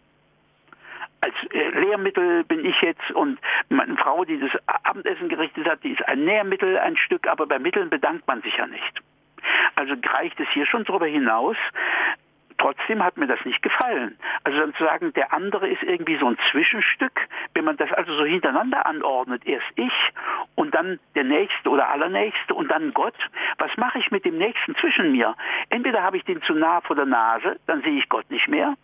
Als 1.23 1.35
äh, 1.51 1.71
Lehrmittel 1.71 2.45
bin 2.45 2.63
ich 2.63 2.79
jetzt 2.83 3.11
und 3.13 3.41
meine 3.71 3.97
Frau, 3.97 4.27
die 4.27 4.39
das 4.39 4.51
Abendessen 4.67 5.31
gerichtet 5.31 5.67
hat, 5.67 5.83
die 5.83 5.93
ist 5.93 6.07
ein 6.07 6.27
Nährmittel, 6.27 6.79
ein 6.79 6.99
Stück, 6.99 7.27
aber 7.27 7.47
bei 7.47 7.59
Mitteln 7.59 7.89
bedankt 7.89 8.29
man 8.29 8.43
sich 8.43 8.55
ja 8.59 8.67
nicht. 8.67 9.01
Also 9.77 9.95
reicht 10.13 10.39
es 10.41 10.49
hier 10.51 10.67
schon 10.67 10.85
darüber 10.85 11.07
hinaus, 11.07 11.57
Trotzdem 12.59 13.03
hat 13.03 13.17
mir 13.17 13.27
das 13.27 13.45
nicht 13.45 13.63
gefallen. 13.63 14.19
Also 14.45 14.59
dann 14.59 14.75
zu 14.75 14.85
sagen, 14.85 15.13
der 15.15 15.33
andere 15.33 15.69
ist 15.69 15.83
irgendwie 15.83 16.17
so 16.17 16.27
ein 16.27 16.37
Zwischenstück, 16.51 17.29
wenn 17.55 17.65
man 17.65 17.77
das 17.77 17.93
also 17.93 18.15
so 18.15 18.25
hintereinander 18.25 18.85
anordnet, 18.85 19.47
erst 19.47 19.67
ich 19.77 19.93
und 20.57 20.75
dann 20.75 20.99
der 21.15 21.25
Nächste 21.25 21.71
oder 21.71 21.89
Allernächste 21.89 22.55
und 22.55 22.69
dann 22.69 22.93
Gott, 22.95 23.15
was 23.59 23.71
mache 23.77 23.99
ich 23.99 24.11
mit 24.11 24.25
dem 24.25 24.39
Nächsten 24.39 24.75
zwischen 24.77 25.13
mir? 25.13 25.35
Entweder 25.71 26.03
habe 26.03 26.17
ich 26.17 26.25
den 26.25 26.43
zu 26.43 26.53
nah 26.55 26.81
vor 26.81 26.97
der 26.97 27.07
Nase, 27.07 27.59
dann 27.67 27.83
sehe 27.83 27.99
ich 27.99 28.09
Gott 28.09 28.29
nicht 28.31 28.49
mehr, 28.49 28.75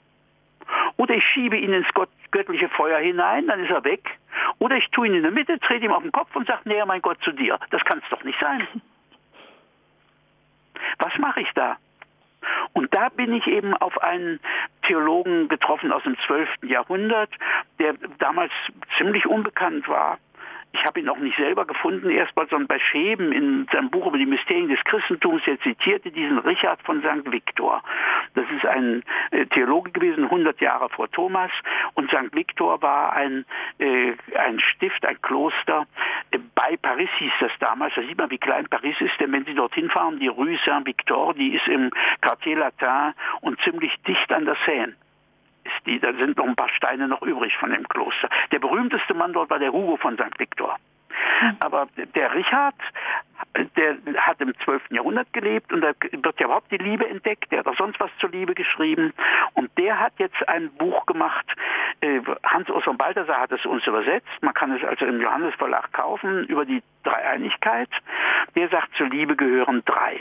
oder 0.97 1.15
ich 1.15 1.25
schiebe 1.25 1.57
ihn 1.57 1.73
ins 1.73 1.89
Gott, 1.95 2.09
göttliche 2.31 2.69
Feuer 2.69 2.99
hinein, 2.99 3.47
dann 3.47 3.63
ist 3.63 3.71
er 3.71 3.85
weg. 3.85 4.19
Oder 4.59 4.77
ich 4.77 4.89
tue 4.91 5.07
ihn 5.07 5.15
in 5.15 5.23
der 5.23 5.31
Mitte, 5.31 5.59
trete 5.59 5.85
ihm 5.85 5.93
auf 5.93 6.03
den 6.03 6.13
Kopf 6.13 6.35
und 6.35 6.47
sage, 6.47 6.69
näher 6.69 6.87
mein 6.87 7.03
Gott 7.03 7.19
zu 7.23 7.33
dir. 7.33 7.59
Das 7.71 7.85
kann 7.85 7.99
es 7.99 8.09
doch 8.11 8.25
nicht 8.25 8.39
sein. 8.41 8.67
Was 10.99 11.17
mache 11.19 11.41
ich 11.41 11.51
da? 11.55 11.77
Und 12.73 12.95
da 12.95 13.09
bin 13.09 13.33
ich 13.33 13.47
eben 13.47 13.75
auf 13.75 14.03
einen 14.03 14.41
Theologen 14.87 15.49
getroffen 15.49 15.93
aus 15.93 16.03
dem 16.03 16.17
12. 16.27 16.49
Jahrhundert, 16.63 17.31
der 17.79 17.95
damals 18.19 18.53
ziemlich 18.99 19.27
unbekannt 19.27 19.89
war 19.89 20.19
ich 20.75 20.85
habe 20.85 20.99
ihn 20.99 21.09
auch 21.09 21.19
nicht 21.19 21.37
selber 21.37 21.67
gefunden, 21.67 22.11
erstmal, 22.11 22.49
sondern 22.49 22.67
bei 22.67 22.81
Scheben 22.81 23.31
in 23.31 23.67
seinem 23.73 23.91
Buch 23.91 24.09
über 24.09 24.19
die 24.19 24.27
Mysterien 24.27 24.69
des 24.69 24.83
Christentums, 24.85 25.43
er 25.47 25.59
zitierte 25.61 26.11
diesen 26.11 26.39
Richard 26.39 26.83
von 26.83 27.01
St. 27.01 27.31
Victor. 27.31 27.81
Das 28.35 28.45
ist 28.51 28.67
ein 28.67 29.05
äh, 29.31 29.47
Theologe 29.47 29.93
gewesen, 29.93 30.25
100 30.25 30.61
Jahre 30.61 30.89
vor 30.89 31.09
Thomas. 31.11 31.51
Und 31.95 32.11
St. 32.11 32.35
Victor 32.35 32.83
war 32.83 33.13
ein, 33.13 33.45
äh, 33.79 34.15
ein 34.37 34.59
Stift, 34.59 35.07
ein 35.07 35.21
Kloster. 35.23 35.87
Äh, 36.33 36.39
bei 36.57 36.77
Paris 36.77 37.11
hieß 37.19 37.33
das 37.39 37.53
damals. 37.61 37.95
Da 37.95 38.03
sieht 38.03 38.19
man, 38.19 38.31
wie 38.31 38.39
klein 38.39 38.67
Paris 38.69 38.97
ist. 39.01 39.19
Denn 39.21 39.31
wenn 39.31 39.45
Sie 39.45 39.55
dorthin 39.55 39.89
fahren, 39.91 40.19
die 40.19 40.29
Rue 40.29 40.59
Saint-Victor, 40.67 41.35
die 41.35 41.55
ist 41.55 41.69
im 41.69 41.91
Quartier 42.21 42.57
Latin 42.57 43.15
und 43.43 43.61
ziemlich 43.63 43.95
dicht 44.07 44.33
an 44.33 44.45
der 44.45 44.57
Seine 44.67 44.95
ist 45.65 45.87
die, 45.87 45.99
da 45.99 46.13
sind 46.13 46.37
noch 46.37 46.47
ein 46.47 46.57
paar 46.57 46.69
Steine 46.71 47.09
noch 47.09 47.23
übrig 47.23 47.57
von 47.57 47.71
dem 47.71 47.89
Kloster. 47.89 48.29
Der 48.53 48.59
berühmteste 48.59 49.15
Mann 49.15 49.33
dort 49.33 49.51
war 49.51 49.59
der 49.59 49.73
Hugo 49.73 49.97
von 49.97 50.15
St. 50.17 50.39
Victor. 50.39 50.77
Hm. 51.41 51.57
Aber 51.61 51.89
der 52.15 52.35
Richard, 52.35 52.75
der 53.77 53.97
hat 54.17 54.41
im 54.41 54.55
12. 54.65 54.83
Jahrhundert 54.91 55.33
gelebt 55.33 55.73
und 55.73 55.81
da 55.81 55.93
wird 56.01 56.41
ja 56.41 56.47
überhaupt 56.47 56.71
die 56.71 56.77
Liebe 56.77 57.09
entdeckt. 57.09 57.51
Der 57.51 57.61
hat 57.61 57.67
auch 57.67 57.77
sonst 57.77 57.99
was 58.01 58.11
zur 58.21 58.31
Liebe 58.31 58.55
geschrieben. 58.55 59.13
Und 59.55 59.71
der 59.79 59.99
hat 59.99 60.13
jetzt 60.19 60.49
ein 60.49 60.71
Buch 60.73 61.07
gemacht. 61.07 61.47
Äh, 62.01 62.21
Hans 62.45 62.71
Oswald 62.71 62.99
Balthasar 62.99 63.41
hat 63.41 63.53
es 63.53 63.65
uns 63.65 63.87
übersetzt. 63.87 64.29
Man 64.41 64.55
kann 64.55 64.73
es 64.73 64.85
also 64.85 65.05
im 65.07 65.21
Johannes 65.21 65.55
Verlag 65.55 65.93
kaufen 65.93 66.45
über 66.45 66.65
die 66.65 66.83
Dreieinigkeit. 67.05 67.91
Der 68.55 68.69
sagt, 68.69 68.95
zur 68.97 69.09
Liebe 69.09 69.37
gehören 69.37 69.83
drei. 69.85 70.21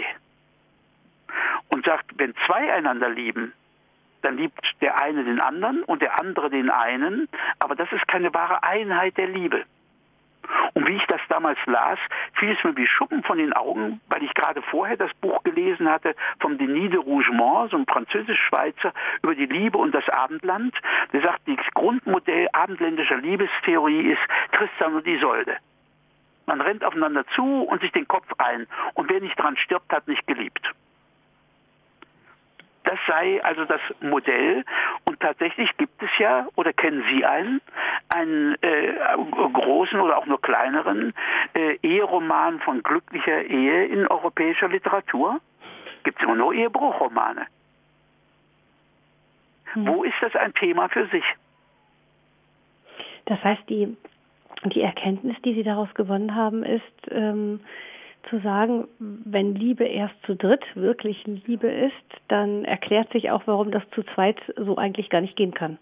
Und 1.69 1.85
sagt, 1.85 2.17
wenn 2.17 2.35
zwei 2.45 2.71
einander 2.71 3.09
lieben, 3.09 3.53
dann 4.23 4.37
liebt 4.37 4.65
der 4.81 5.01
eine 5.01 5.23
den 5.23 5.39
anderen 5.39 5.83
und 5.83 6.01
der 6.01 6.19
andere 6.19 6.49
den 6.49 6.69
einen, 6.69 7.27
aber 7.59 7.75
das 7.75 7.91
ist 7.91 8.07
keine 8.07 8.33
wahre 8.33 8.63
Einheit 8.63 9.17
der 9.17 9.27
Liebe. 9.27 9.65
Und 10.73 10.87
wie 10.87 10.95
ich 10.95 11.05
das 11.07 11.21
damals 11.29 11.57
las, 11.65 11.99
fiel 12.33 12.51
es 12.51 12.63
mir 12.63 12.75
wie 12.75 12.87
Schuppen 12.87 13.23
von 13.23 13.37
den 13.37 13.53
Augen, 13.53 14.01
weil 14.09 14.23
ich 14.23 14.33
gerade 14.33 14.61
vorher 14.61 14.97
das 14.97 15.13
Buch 15.21 15.41
gelesen 15.43 15.89
hatte 15.89 16.15
vom 16.39 16.57
Denis 16.57 16.91
de 16.91 16.99
Rougemont, 16.99 17.71
so 17.71 17.77
ein 17.77 17.85
französisch-Schweizer, 17.85 18.93
über 19.21 19.35
die 19.35 19.45
Liebe 19.45 19.77
und 19.77 19.93
das 19.93 20.07
Abendland. 20.09 20.75
Der 21.13 21.21
sagt, 21.21 21.41
das 21.45 21.65
Grundmodell 21.73 22.49
abendländischer 22.51 23.17
Liebestheorie 23.17 24.11
ist 24.11 24.21
Tristan 24.51 24.95
und 24.95 25.07
Isolde. 25.07 25.57
Man 26.45 26.59
rennt 26.59 26.83
aufeinander 26.83 27.25
zu 27.35 27.63
und 27.63 27.81
sich 27.81 27.91
den 27.91 28.07
Kopf 28.07 28.27
ein. 28.37 28.67
Und 28.95 29.09
wer 29.09 29.21
nicht 29.21 29.39
dran 29.39 29.55
stirbt, 29.57 29.91
hat 29.93 30.07
nicht 30.07 30.27
geliebt. 30.27 30.73
Das 32.83 32.99
sei 33.07 33.43
also 33.43 33.65
das 33.65 33.81
Modell. 34.01 34.65
Und 35.05 35.19
tatsächlich 35.19 35.69
gibt 35.77 36.01
es 36.01 36.09
ja, 36.19 36.47
oder 36.55 36.73
kennen 36.73 37.03
Sie 37.09 37.25
einen, 37.25 37.61
einen 38.09 38.55
äh, 38.61 38.93
großen 39.53 39.99
oder 39.99 40.17
auch 40.17 40.25
nur 40.25 40.41
kleineren 40.41 41.13
äh, 41.53 41.77
Eheroman 41.81 42.59
von 42.59 42.83
glücklicher 42.83 43.43
Ehe 43.43 43.85
in 43.85 44.07
europäischer 44.07 44.67
Literatur? 44.67 45.39
Gibt 46.03 46.19
es 46.19 46.23
immer 46.23 46.35
nur 46.35 46.53
Ehebruchromane. 46.53 47.47
Hm. 49.73 49.87
Wo 49.87 50.03
ist 50.03 50.15
das 50.21 50.35
ein 50.35 50.53
Thema 50.53 50.89
für 50.89 51.07
sich? 51.07 51.23
Das 53.25 53.41
heißt, 53.43 53.63
die, 53.69 53.95
die 54.65 54.81
Erkenntnis, 54.81 55.37
die 55.45 55.53
Sie 55.53 55.63
daraus 55.63 55.93
gewonnen 55.93 56.35
haben, 56.35 56.63
ist, 56.63 56.83
ähm, 57.09 57.61
zu 58.29 58.39
sagen, 58.39 58.87
wenn 58.99 59.55
Liebe 59.55 59.85
erst 59.85 60.15
zu 60.25 60.35
dritt 60.35 60.63
wirklich 60.75 61.23
Liebe 61.25 61.67
ist, 61.67 61.93
dann 62.27 62.65
erklärt 62.65 63.11
sich 63.11 63.31
auch, 63.31 63.43
warum 63.45 63.71
das 63.71 63.83
zu 63.91 64.03
zweit 64.15 64.37
so 64.57 64.77
eigentlich 64.77 65.09
gar 65.09 65.21
nicht 65.21 65.35
gehen 65.35 65.53
kann. 65.53 65.77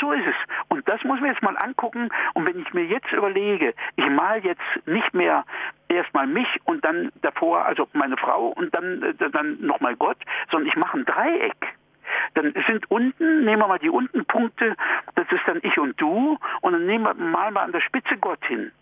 So 0.00 0.12
ist 0.12 0.26
es. 0.26 0.34
Und 0.68 0.88
das 0.88 1.02
muss 1.04 1.20
man 1.20 1.30
jetzt 1.30 1.42
mal 1.42 1.56
angucken. 1.56 2.08
Und 2.34 2.46
wenn 2.46 2.60
ich 2.60 2.72
mir 2.72 2.84
jetzt 2.84 3.10
überlege, 3.12 3.74
ich 3.96 4.08
mal 4.10 4.44
jetzt 4.44 4.62
nicht 4.86 5.12
mehr 5.14 5.44
erstmal 5.88 6.26
mich 6.26 6.48
und 6.64 6.84
dann 6.84 7.10
davor, 7.22 7.64
also 7.64 7.86
meine 7.92 8.16
Frau 8.16 8.48
und 8.48 8.74
dann, 8.74 9.02
äh, 9.02 9.30
dann 9.30 9.58
nochmal 9.60 9.96
Gott, 9.96 10.18
sondern 10.50 10.68
ich 10.68 10.76
mache 10.76 10.98
ein 10.98 11.04
Dreieck. 11.04 11.76
Dann 12.34 12.54
sind 12.66 12.90
unten, 12.90 13.44
nehmen 13.44 13.62
wir 13.62 13.68
mal 13.68 13.78
die 13.78 13.90
unten 13.90 14.24
Punkte, 14.24 14.76
das 15.14 15.26
ist 15.30 15.42
dann 15.46 15.58
ich 15.62 15.78
und 15.78 16.00
du, 16.00 16.38
und 16.60 16.72
dann 16.72 16.86
nehmen 16.86 17.04
wir 17.04 17.14
mal 17.14 17.50
mal 17.50 17.62
an 17.62 17.72
der 17.72 17.80
Spitze 17.80 18.16
Gott 18.18 18.44
hin 18.46 18.72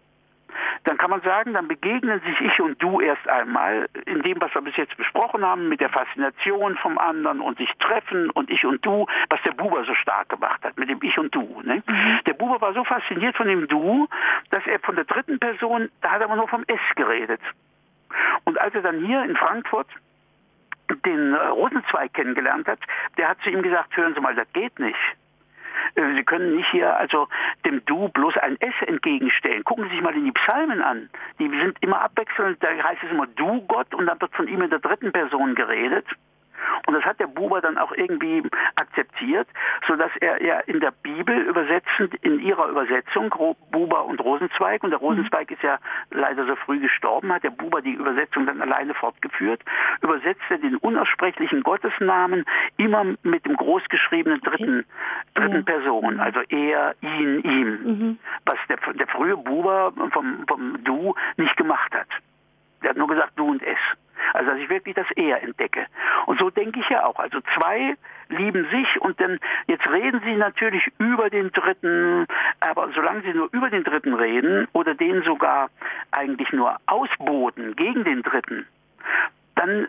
dann 0.84 0.98
kann 0.98 1.10
man 1.10 1.20
sagen, 1.22 1.52
dann 1.54 1.68
begegnen 1.68 2.20
sich 2.20 2.40
ich 2.40 2.60
und 2.60 2.80
du 2.82 3.00
erst 3.00 3.28
einmal 3.28 3.88
in 4.06 4.22
dem, 4.22 4.40
was 4.40 4.54
wir 4.54 4.62
bis 4.62 4.76
jetzt 4.76 4.96
besprochen 4.96 5.44
haben, 5.44 5.68
mit 5.68 5.80
der 5.80 5.90
Faszination 5.90 6.76
vom 6.76 6.98
anderen 6.98 7.40
und 7.40 7.58
sich 7.58 7.70
treffen 7.78 8.30
und 8.30 8.50
ich 8.50 8.64
und 8.64 8.84
du, 8.84 9.06
was 9.30 9.40
der 9.42 9.52
Buber 9.52 9.84
so 9.84 9.94
stark 9.94 10.28
gemacht 10.28 10.62
hat, 10.64 10.76
mit 10.78 10.88
dem 10.88 11.02
Ich 11.02 11.18
und 11.18 11.34
Du. 11.34 11.60
Ne? 11.62 11.82
Mhm. 11.86 12.20
Der 12.26 12.34
Buber 12.34 12.60
war 12.60 12.72
so 12.74 12.84
fasziniert 12.84 13.36
von 13.36 13.46
dem 13.46 13.68
Du, 13.68 14.08
dass 14.50 14.66
er 14.66 14.78
von 14.80 14.96
der 14.96 15.04
dritten 15.04 15.38
Person, 15.38 15.90
da 16.00 16.10
hat 16.10 16.20
er 16.20 16.26
aber 16.26 16.36
nur 16.36 16.48
vom 16.48 16.64
S 16.66 16.80
geredet. 16.96 17.40
Und 18.44 18.60
als 18.60 18.74
er 18.74 18.82
dann 18.82 19.04
hier 19.04 19.24
in 19.24 19.36
Frankfurt 19.36 19.88
den 21.04 21.34
äh, 21.34 21.36
Rosenzweig 21.36 22.12
kennengelernt 22.12 22.68
hat, 22.68 22.80
der 23.16 23.28
hat 23.28 23.38
zu 23.42 23.50
ihm 23.50 23.62
gesagt, 23.62 23.96
hören 23.96 24.14
Sie 24.14 24.20
mal, 24.20 24.34
das 24.34 24.50
geht 24.52 24.78
nicht. 24.78 24.98
Äh, 25.94 26.14
Sie 26.14 26.24
können 26.24 26.56
nicht 26.56 26.70
hier 26.70 26.96
also 26.96 27.28
dem 27.64 27.84
Du 27.86 28.08
bloß 28.08 28.36
ein 28.38 28.60
S 28.60 28.74
entgegenstellen. 28.86 29.64
Gucken 29.64 29.84
Sie 29.84 29.90
sich 29.90 30.02
mal 30.02 30.14
in 30.14 30.24
die 30.24 30.32
Psalmen 30.32 30.82
an. 30.82 31.08
Die 31.38 31.48
sind 31.48 31.76
immer 31.80 32.00
abwechselnd. 32.00 32.62
Da 32.62 32.68
heißt 32.68 33.02
es 33.04 33.10
immer 33.10 33.26
Du 33.26 33.62
Gott 33.66 33.94
und 33.94 34.06
dann 34.06 34.20
wird 34.20 34.34
von 34.34 34.48
ihm 34.48 34.62
in 34.62 34.70
der 34.70 34.80
dritten 34.80 35.12
Person 35.12 35.54
geredet. 35.54 36.06
Und 36.86 36.94
das 36.94 37.04
hat 37.04 37.20
der 37.20 37.26
Buber 37.26 37.60
dann 37.60 37.78
auch 37.78 37.92
irgendwie 37.92 38.42
akzeptiert, 38.76 39.48
sodass 39.86 40.10
er 40.20 40.42
ja 40.42 40.60
in 40.60 40.80
der 40.80 40.90
Bibel 40.90 41.36
übersetzend, 41.36 42.14
in 42.22 42.40
ihrer 42.40 42.68
Übersetzung, 42.68 43.34
Buber 43.70 44.04
und 44.04 44.20
Rosenzweig, 44.20 44.82
und 44.82 44.90
der 44.90 45.00
mhm. 45.00 45.06
Rosenzweig 45.06 45.50
ist 45.50 45.62
ja 45.62 45.78
leider 46.10 46.46
so 46.46 46.56
früh 46.56 46.80
gestorben, 46.80 47.32
hat 47.32 47.44
der 47.44 47.50
Buber 47.50 47.82
die 47.82 47.94
Übersetzung 47.94 48.46
dann 48.46 48.60
alleine 48.60 48.94
fortgeführt, 48.94 49.62
übersetzte 50.02 50.58
den 50.58 50.76
unaussprechlichen 50.76 51.62
Gottesnamen 51.62 52.44
immer 52.76 53.04
mit 53.22 53.44
dem 53.46 53.56
großgeschriebenen 53.56 54.40
dritten, 54.40 54.84
dritten 55.34 55.56
ja. 55.56 55.62
Person, 55.62 56.20
also 56.20 56.40
er, 56.48 56.94
ihn, 57.00 57.40
ihm, 57.42 57.68
mhm. 57.82 58.18
was 58.44 58.58
der, 58.68 58.76
der 58.94 59.06
frühe 59.08 59.36
Buber 59.36 59.92
vom, 60.12 60.44
vom 60.46 60.84
Du 60.84 61.14
nicht 61.36 61.56
gemacht 61.56 61.94
hat. 61.94 62.08
Der 62.82 62.90
hat 62.90 62.96
nur 62.96 63.08
gesagt 63.08 63.32
du 63.36 63.50
und 63.50 63.62
es. 63.62 63.78
Also 64.32 64.50
dass 64.50 64.60
ich 64.60 64.68
wirklich 64.68 64.94
das 64.94 65.06
Er 65.16 65.42
entdecke. 65.42 65.86
Und 66.26 66.38
so 66.38 66.50
denke 66.50 66.80
ich 66.80 66.88
ja 66.88 67.04
auch. 67.04 67.16
Also 67.16 67.40
zwei 67.56 67.96
lieben 68.28 68.66
sich 68.70 69.00
und 69.00 69.20
dann 69.20 69.38
jetzt 69.66 69.86
reden 69.88 70.20
sie 70.24 70.34
natürlich 70.34 70.90
über 70.98 71.30
den 71.30 71.52
Dritten, 71.52 72.26
aber 72.60 72.90
solange 72.94 73.22
sie 73.22 73.34
nur 73.34 73.48
über 73.52 73.70
den 73.70 73.84
Dritten 73.84 74.14
reden 74.14 74.66
oder 74.72 74.94
den 74.94 75.22
sogar 75.22 75.68
eigentlich 76.10 76.50
nur 76.52 76.76
ausboten 76.86 77.76
gegen 77.76 78.04
den 78.04 78.22
Dritten, 78.22 78.66
dann 79.56 79.86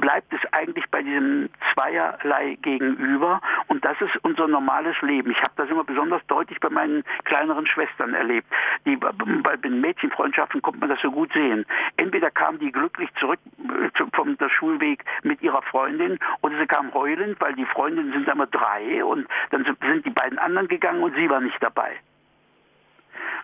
bleibt 0.00 0.32
es 0.32 0.40
eigentlich 0.52 0.84
bei 0.90 1.02
diesem 1.02 1.48
Zweierlei 1.72 2.58
gegenüber 2.62 3.40
und 3.68 3.84
das 3.84 4.00
ist 4.00 4.16
unser 4.22 4.48
normales 4.48 5.00
Leben. 5.02 5.30
Ich 5.30 5.38
habe 5.38 5.52
das 5.56 5.70
immer 5.70 5.84
besonders 5.84 6.24
deutlich 6.26 6.60
bei 6.60 6.68
meinen 6.68 7.04
kleineren 7.24 7.66
Schwestern 7.66 8.14
erlebt. 8.14 8.46
Die, 8.86 8.96
bei 8.96 9.56
den 9.56 9.80
Mädchenfreundschaften 9.80 10.62
konnte 10.62 10.80
man 10.80 10.88
das 10.88 11.00
so 11.00 11.10
gut 11.10 11.32
sehen. 11.32 11.64
Entweder 11.96 12.30
kamen 12.30 12.58
die 12.58 12.72
glücklich 12.72 13.10
zurück 13.18 13.40
äh, 13.58 14.04
vom 14.12 14.36
Schulweg 14.58 15.04
mit 15.22 15.42
ihrer 15.42 15.62
Freundin 15.62 16.18
oder 16.42 16.58
sie 16.58 16.66
kamen 16.66 16.92
heulend, 16.94 17.40
weil 17.40 17.54
die 17.54 17.66
Freundinnen 17.66 18.12
sind 18.12 18.28
immer 18.28 18.46
drei 18.46 19.04
und 19.04 19.26
dann 19.50 19.64
sind 19.64 20.04
die 20.04 20.10
beiden 20.10 20.38
anderen 20.38 20.68
gegangen 20.68 21.02
und 21.02 21.14
sie 21.14 21.28
war 21.28 21.40
nicht 21.40 21.62
dabei. 21.62 21.96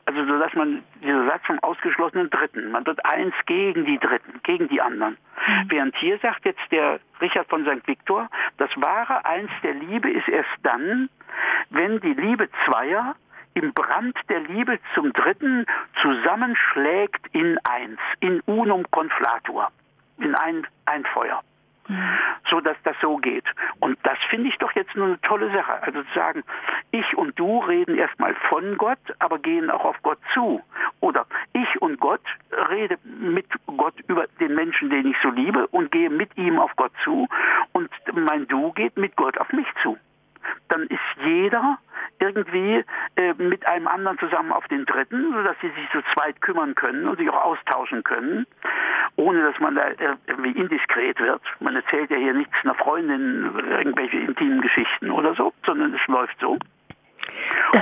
Also 0.06 0.24
so 0.26 0.38
dass 0.38 0.52
man 0.54 0.82
dieser 1.02 1.26
Satz 1.26 1.46
vom 1.46 1.58
ausgeschlossenen 1.60 2.28
Dritten, 2.30 2.70
man 2.72 2.84
wird 2.86 3.04
eins 3.04 3.34
gegen 3.46 3.86
die 3.86 3.98
Dritten, 3.98 4.40
gegen 4.42 4.68
die 4.68 4.80
anderen. 4.80 5.16
Mhm. 5.46 5.70
Während 5.70 5.96
hier 5.96 6.18
sagt 6.18 6.44
jetzt 6.44 6.60
der 6.70 7.00
Richard 7.20 7.48
von 7.48 7.64
St. 7.64 7.86
Victor, 7.86 8.28
das 8.58 8.70
wahre 8.76 9.24
Eins 9.24 9.50
der 9.62 9.74
Liebe 9.74 10.10
ist 10.10 10.28
erst 10.28 10.50
dann, 10.62 11.08
wenn 11.70 12.00
die 12.00 12.12
Liebe 12.12 12.48
zweier 12.66 13.16
im 13.54 13.72
Brand 13.72 14.16
der 14.28 14.40
Liebe 14.40 14.78
zum 14.94 15.12
Dritten 15.12 15.64
zusammenschlägt 16.02 17.26
in 17.32 17.58
eins, 17.64 18.00
in 18.20 18.40
unum 18.40 18.84
conflatur, 18.90 19.68
in 20.18 20.34
ein, 20.34 20.66
ein 20.86 21.04
Feuer 21.06 21.42
so 22.50 22.60
dass 22.60 22.76
das 22.84 22.96
so 23.00 23.16
geht. 23.16 23.44
Und 23.80 23.98
das 24.02 24.18
finde 24.30 24.48
ich 24.48 24.56
doch 24.58 24.72
jetzt 24.72 24.94
nur 24.94 25.06
eine 25.06 25.20
tolle 25.20 25.52
Sache. 25.52 25.82
Also 25.82 26.02
zu 26.02 26.14
sagen, 26.14 26.44
ich 26.90 27.16
und 27.16 27.38
du 27.38 27.60
reden 27.60 27.96
erstmal 27.96 28.34
von 28.48 28.76
Gott, 28.76 28.98
aber 29.18 29.38
gehen 29.38 29.70
auch 29.70 29.84
auf 29.84 29.96
Gott 30.02 30.18
zu. 30.32 30.62
Oder 31.00 31.26
ich 31.52 31.82
und 31.82 32.00
Gott 32.00 32.22
rede 32.70 32.98
mit 33.04 33.46
Gott 33.66 33.94
über 34.08 34.26
den 34.40 34.54
Menschen, 34.54 34.90
den 34.90 35.06
ich 35.06 35.16
so 35.22 35.30
liebe 35.30 35.66
und 35.68 35.90
gehe 35.90 36.10
mit 36.10 36.36
ihm 36.36 36.58
auf 36.58 36.74
Gott 36.76 36.92
zu 37.02 37.28
und 37.72 37.90
mein 38.12 38.46
Du 38.48 38.72
geht 38.72 38.96
mit 38.96 39.16
Gott 39.16 39.38
auf 39.38 39.52
mich 39.52 39.66
zu. 39.82 39.98
Dann 40.68 40.82
ist 40.82 41.00
jeder 41.24 41.78
irgendwie 42.18 42.84
äh, 43.16 43.34
mit 43.34 43.66
einem 43.66 43.88
anderen 43.88 44.18
zusammen 44.18 44.52
auf 44.52 44.66
den 44.68 44.84
dritten, 44.86 45.32
sodass 45.32 45.56
sie 45.60 45.68
sich 45.68 45.90
zu 45.90 46.00
zweit 46.12 46.40
kümmern 46.40 46.74
können 46.74 47.08
und 47.08 47.18
sich 47.18 47.28
auch 47.28 47.44
austauschen 47.44 48.02
können, 48.04 48.46
ohne 49.16 49.42
dass 49.42 49.58
man 49.60 49.74
da 49.74 49.88
irgendwie 50.26 50.52
indiskret 50.52 51.18
wird. 51.20 51.42
Man 51.60 51.76
erzählt 51.76 52.10
ja 52.10 52.16
hier 52.16 52.34
nichts 52.34 52.54
einer 52.62 52.74
Freundin, 52.74 53.52
irgendwelche 53.70 54.18
intimen 54.18 54.60
Geschichten 54.60 55.10
oder 55.10 55.34
so, 55.34 55.52
sondern 55.66 55.94
es 55.94 56.06
läuft 56.06 56.38
so. 56.40 56.58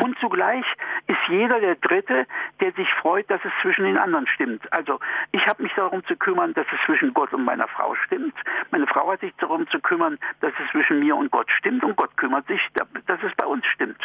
Und 0.02 0.18
zugleich 0.18 0.64
ist 1.06 1.18
jeder 1.28 1.60
der 1.60 1.76
Dritte, 1.76 2.26
der 2.60 2.72
sich 2.72 2.88
freut, 2.94 3.30
dass 3.30 3.44
es 3.44 3.52
zwischen 3.60 3.84
den 3.84 3.98
anderen 3.98 4.26
stimmt. 4.26 4.62
Also 4.72 4.98
ich 5.32 5.46
habe 5.46 5.62
mich 5.62 5.72
darum 5.74 6.04
zu 6.06 6.16
kümmern, 6.16 6.54
dass 6.54 6.66
es 6.72 6.78
zwischen 6.86 7.12
Gott 7.14 7.32
und 7.32 7.44
meiner 7.44 7.68
Frau 7.68 7.94
stimmt. 7.94 8.34
Meine 8.70 8.86
Frau 8.86 9.10
hat 9.12 9.20
sich 9.20 9.34
darum 9.38 9.68
zu 9.68 9.80
kümmern, 9.80 10.18
dass 10.40 10.52
es 10.62 10.70
zwischen 10.70 11.00
mir 11.00 11.16
und 11.16 11.30
Gott 11.30 11.50
stimmt. 11.50 11.84
Und 11.84 11.96
Gott 11.96 12.16
kümmert 12.16 12.46
sich, 12.46 12.60
dass 13.06 13.22
es 13.22 13.34
bei 13.36 13.46
uns 13.46 13.66
stimmt. 13.66 14.00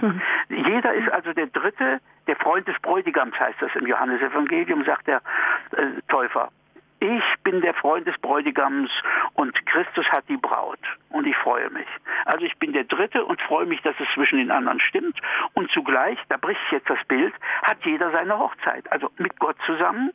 Hm. 0.00 0.20
Jeder 0.48 0.94
ist 0.94 1.10
also 1.10 1.32
der 1.32 1.46
Dritte, 1.48 2.00
der 2.26 2.36
Freund 2.36 2.66
des 2.68 2.78
Bräutigams 2.80 3.38
heißt 3.38 3.60
das 3.60 3.74
im 3.74 3.86
Johannesevangelium, 3.86 4.84
sagt 4.84 5.06
der 5.06 5.20
äh, 5.76 6.00
Täufer. 6.08 6.50
Ich 7.02 7.42
bin 7.42 7.60
der 7.62 7.74
Freund 7.74 8.06
des 8.06 8.16
Bräutigams 8.18 8.88
und 9.34 9.54
Christus 9.66 10.06
hat 10.12 10.22
die 10.28 10.36
Braut 10.36 10.78
und 11.08 11.26
ich 11.26 11.34
freue 11.38 11.68
mich. 11.70 11.88
Also 12.26 12.44
ich 12.44 12.56
bin 12.58 12.72
der 12.72 12.84
Dritte 12.84 13.24
und 13.24 13.42
freue 13.42 13.66
mich, 13.66 13.82
dass 13.82 13.96
es 13.98 14.06
zwischen 14.14 14.38
den 14.38 14.52
anderen 14.52 14.78
stimmt 14.78 15.18
und 15.54 15.68
zugleich, 15.72 16.16
da 16.28 16.36
bricht 16.36 16.60
jetzt 16.70 16.88
das 16.88 17.04
Bild, 17.08 17.34
hat 17.64 17.78
jeder 17.84 18.12
seine 18.12 18.38
Hochzeit. 18.38 18.84
Also 18.92 19.10
mit 19.18 19.36
Gott 19.40 19.56
zusammen 19.66 20.12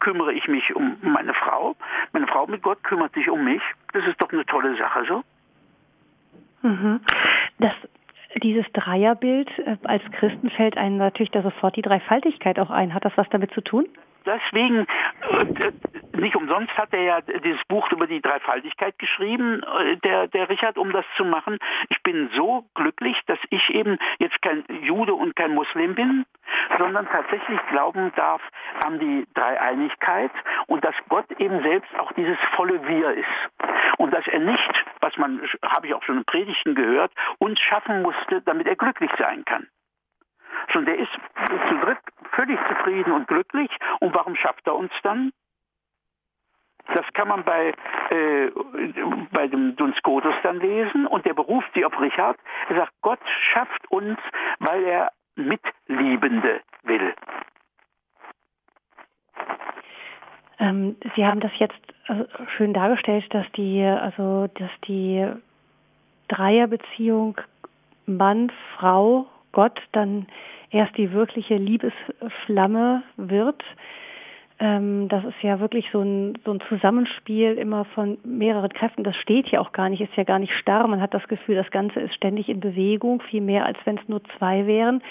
kümmere 0.00 0.34
ich 0.34 0.46
mich 0.48 0.76
um 0.76 0.98
meine 1.00 1.32
Frau, 1.32 1.76
meine 2.12 2.26
Frau 2.26 2.46
mit 2.46 2.60
Gott 2.60 2.84
kümmert 2.84 3.14
sich 3.14 3.30
um 3.30 3.42
mich. 3.42 3.62
Das 3.94 4.04
ist 4.04 4.20
doch 4.20 4.30
eine 4.30 4.44
tolle 4.44 4.76
Sache 4.76 5.06
so. 5.08 5.24
Mhm. 6.60 7.00
Das 7.58 7.72
dieses 8.42 8.70
Dreierbild 8.74 9.48
äh, 9.60 9.78
als 9.84 10.02
Christen 10.12 10.50
fällt 10.50 10.76
einem 10.76 10.98
natürlich 10.98 11.30
da 11.30 11.40
sofort 11.40 11.74
die 11.76 11.82
Dreifaltigkeit 11.82 12.58
auch 12.58 12.68
ein. 12.68 12.92
Hat 12.92 13.06
das 13.06 13.16
was 13.16 13.30
damit 13.30 13.50
zu 13.52 13.62
tun? 13.62 13.86
Deswegen, 14.28 14.86
äh, 15.30 15.72
nicht 16.18 16.36
umsonst 16.36 16.76
hat 16.76 16.92
er 16.92 17.02
ja 17.02 17.20
dieses 17.20 17.62
Buch 17.68 17.90
über 17.90 18.06
die 18.06 18.20
Dreifaltigkeit 18.20 18.98
geschrieben, 18.98 19.62
äh, 19.62 19.96
der, 19.96 20.28
der 20.28 20.48
Richard, 20.48 20.76
um 20.78 20.92
das 20.92 21.04
zu 21.16 21.24
machen. 21.24 21.58
Ich 21.88 22.02
bin 22.02 22.30
so 22.36 22.64
glücklich, 22.74 23.16
dass 23.26 23.38
ich 23.50 23.70
eben 23.70 23.98
jetzt 24.18 24.40
kein 24.42 24.64
Jude 24.82 25.14
und 25.14 25.34
kein 25.34 25.54
Muslim 25.54 25.94
bin, 25.94 26.24
sondern 26.78 27.06
tatsächlich 27.08 27.60
glauben 27.70 28.12
darf 28.16 28.42
an 28.84 28.98
die 28.98 29.26
Dreieinigkeit 29.34 30.32
und 30.66 30.84
dass 30.84 30.94
Gott 31.08 31.30
eben 31.38 31.62
selbst 31.62 31.90
auch 31.98 32.12
dieses 32.12 32.38
volle 32.54 32.86
Wir 32.86 33.12
ist. 33.12 33.26
Und 33.98 34.12
dass 34.12 34.26
er 34.28 34.40
nicht, 34.40 34.84
was 35.00 35.16
man, 35.16 35.40
habe 35.64 35.86
ich 35.86 35.94
auch 35.94 36.02
schon 36.02 36.18
in 36.18 36.24
Predigten 36.24 36.74
gehört, 36.74 37.12
uns 37.38 37.58
schaffen 37.60 38.02
musste, 38.02 38.42
damit 38.42 38.66
er 38.66 38.76
glücklich 38.76 39.10
sein 39.18 39.44
kann 39.44 39.66
sondern 40.72 40.96
der 40.96 41.04
ist 41.04 41.12
zu 41.68 41.74
dritt 41.78 41.98
völlig 42.32 42.58
zufrieden 42.68 43.12
und 43.12 43.28
glücklich. 43.28 43.70
Und 44.00 44.14
warum 44.14 44.36
schafft 44.36 44.66
er 44.66 44.76
uns 44.76 44.92
dann? 45.02 45.32
Das 46.94 47.04
kann 47.12 47.28
man 47.28 47.44
bei, 47.44 47.74
äh, 48.10 48.50
bei 49.30 49.46
dem 49.46 49.76
Dunscotus 49.76 50.34
dann 50.42 50.58
lesen 50.58 51.06
und 51.06 51.26
der 51.26 51.34
beruft 51.34 51.68
sie 51.74 51.84
auf 51.84 52.00
Richard. 52.00 52.38
Er 52.68 52.76
sagt, 52.76 52.92
Gott 53.02 53.20
schafft 53.52 53.90
uns, 53.90 54.18
weil 54.58 54.82
er 54.84 55.12
Mitliebende 55.36 56.60
will. 56.84 57.14
Ähm, 60.58 60.96
sie 61.14 61.26
haben 61.26 61.40
das 61.40 61.52
jetzt 61.58 61.78
äh, 62.08 62.24
schön 62.56 62.72
dargestellt, 62.72 63.26
dass 63.34 63.46
die, 63.52 63.84
also, 63.84 64.48
dass 64.54 64.70
die 64.86 65.28
Dreierbeziehung 66.28 67.38
Mann, 68.06 68.50
Frau, 68.76 69.26
Gott 69.52 69.80
dann 69.92 70.26
erst 70.70 70.96
die 70.96 71.12
wirkliche 71.12 71.56
Liebesflamme 71.56 73.02
wird. 73.16 73.62
Ähm, 74.60 75.08
das 75.08 75.24
ist 75.24 75.40
ja 75.42 75.60
wirklich 75.60 75.88
so 75.92 76.00
ein, 76.00 76.38
so 76.44 76.52
ein 76.52 76.60
Zusammenspiel 76.68 77.52
immer 77.58 77.84
von 77.84 78.18
mehreren 78.24 78.72
Kräften. 78.72 79.04
Das 79.04 79.16
steht 79.16 79.48
ja 79.48 79.60
auch 79.60 79.72
gar 79.72 79.88
nicht, 79.88 80.00
ist 80.00 80.16
ja 80.16 80.24
gar 80.24 80.38
nicht 80.38 80.52
starr. 80.54 80.86
Man 80.88 81.00
hat 81.00 81.14
das 81.14 81.26
Gefühl, 81.28 81.54
das 81.54 81.70
Ganze 81.70 82.00
ist 82.00 82.14
ständig 82.14 82.48
in 82.48 82.60
Bewegung, 82.60 83.22
viel 83.22 83.40
mehr 83.40 83.64
als 83.64 83.78
wenn 83.84 83.98
es 83.98 84.08
nur 84.08 84.22
zwei 84.36 84.66
wären. 84.66 85.02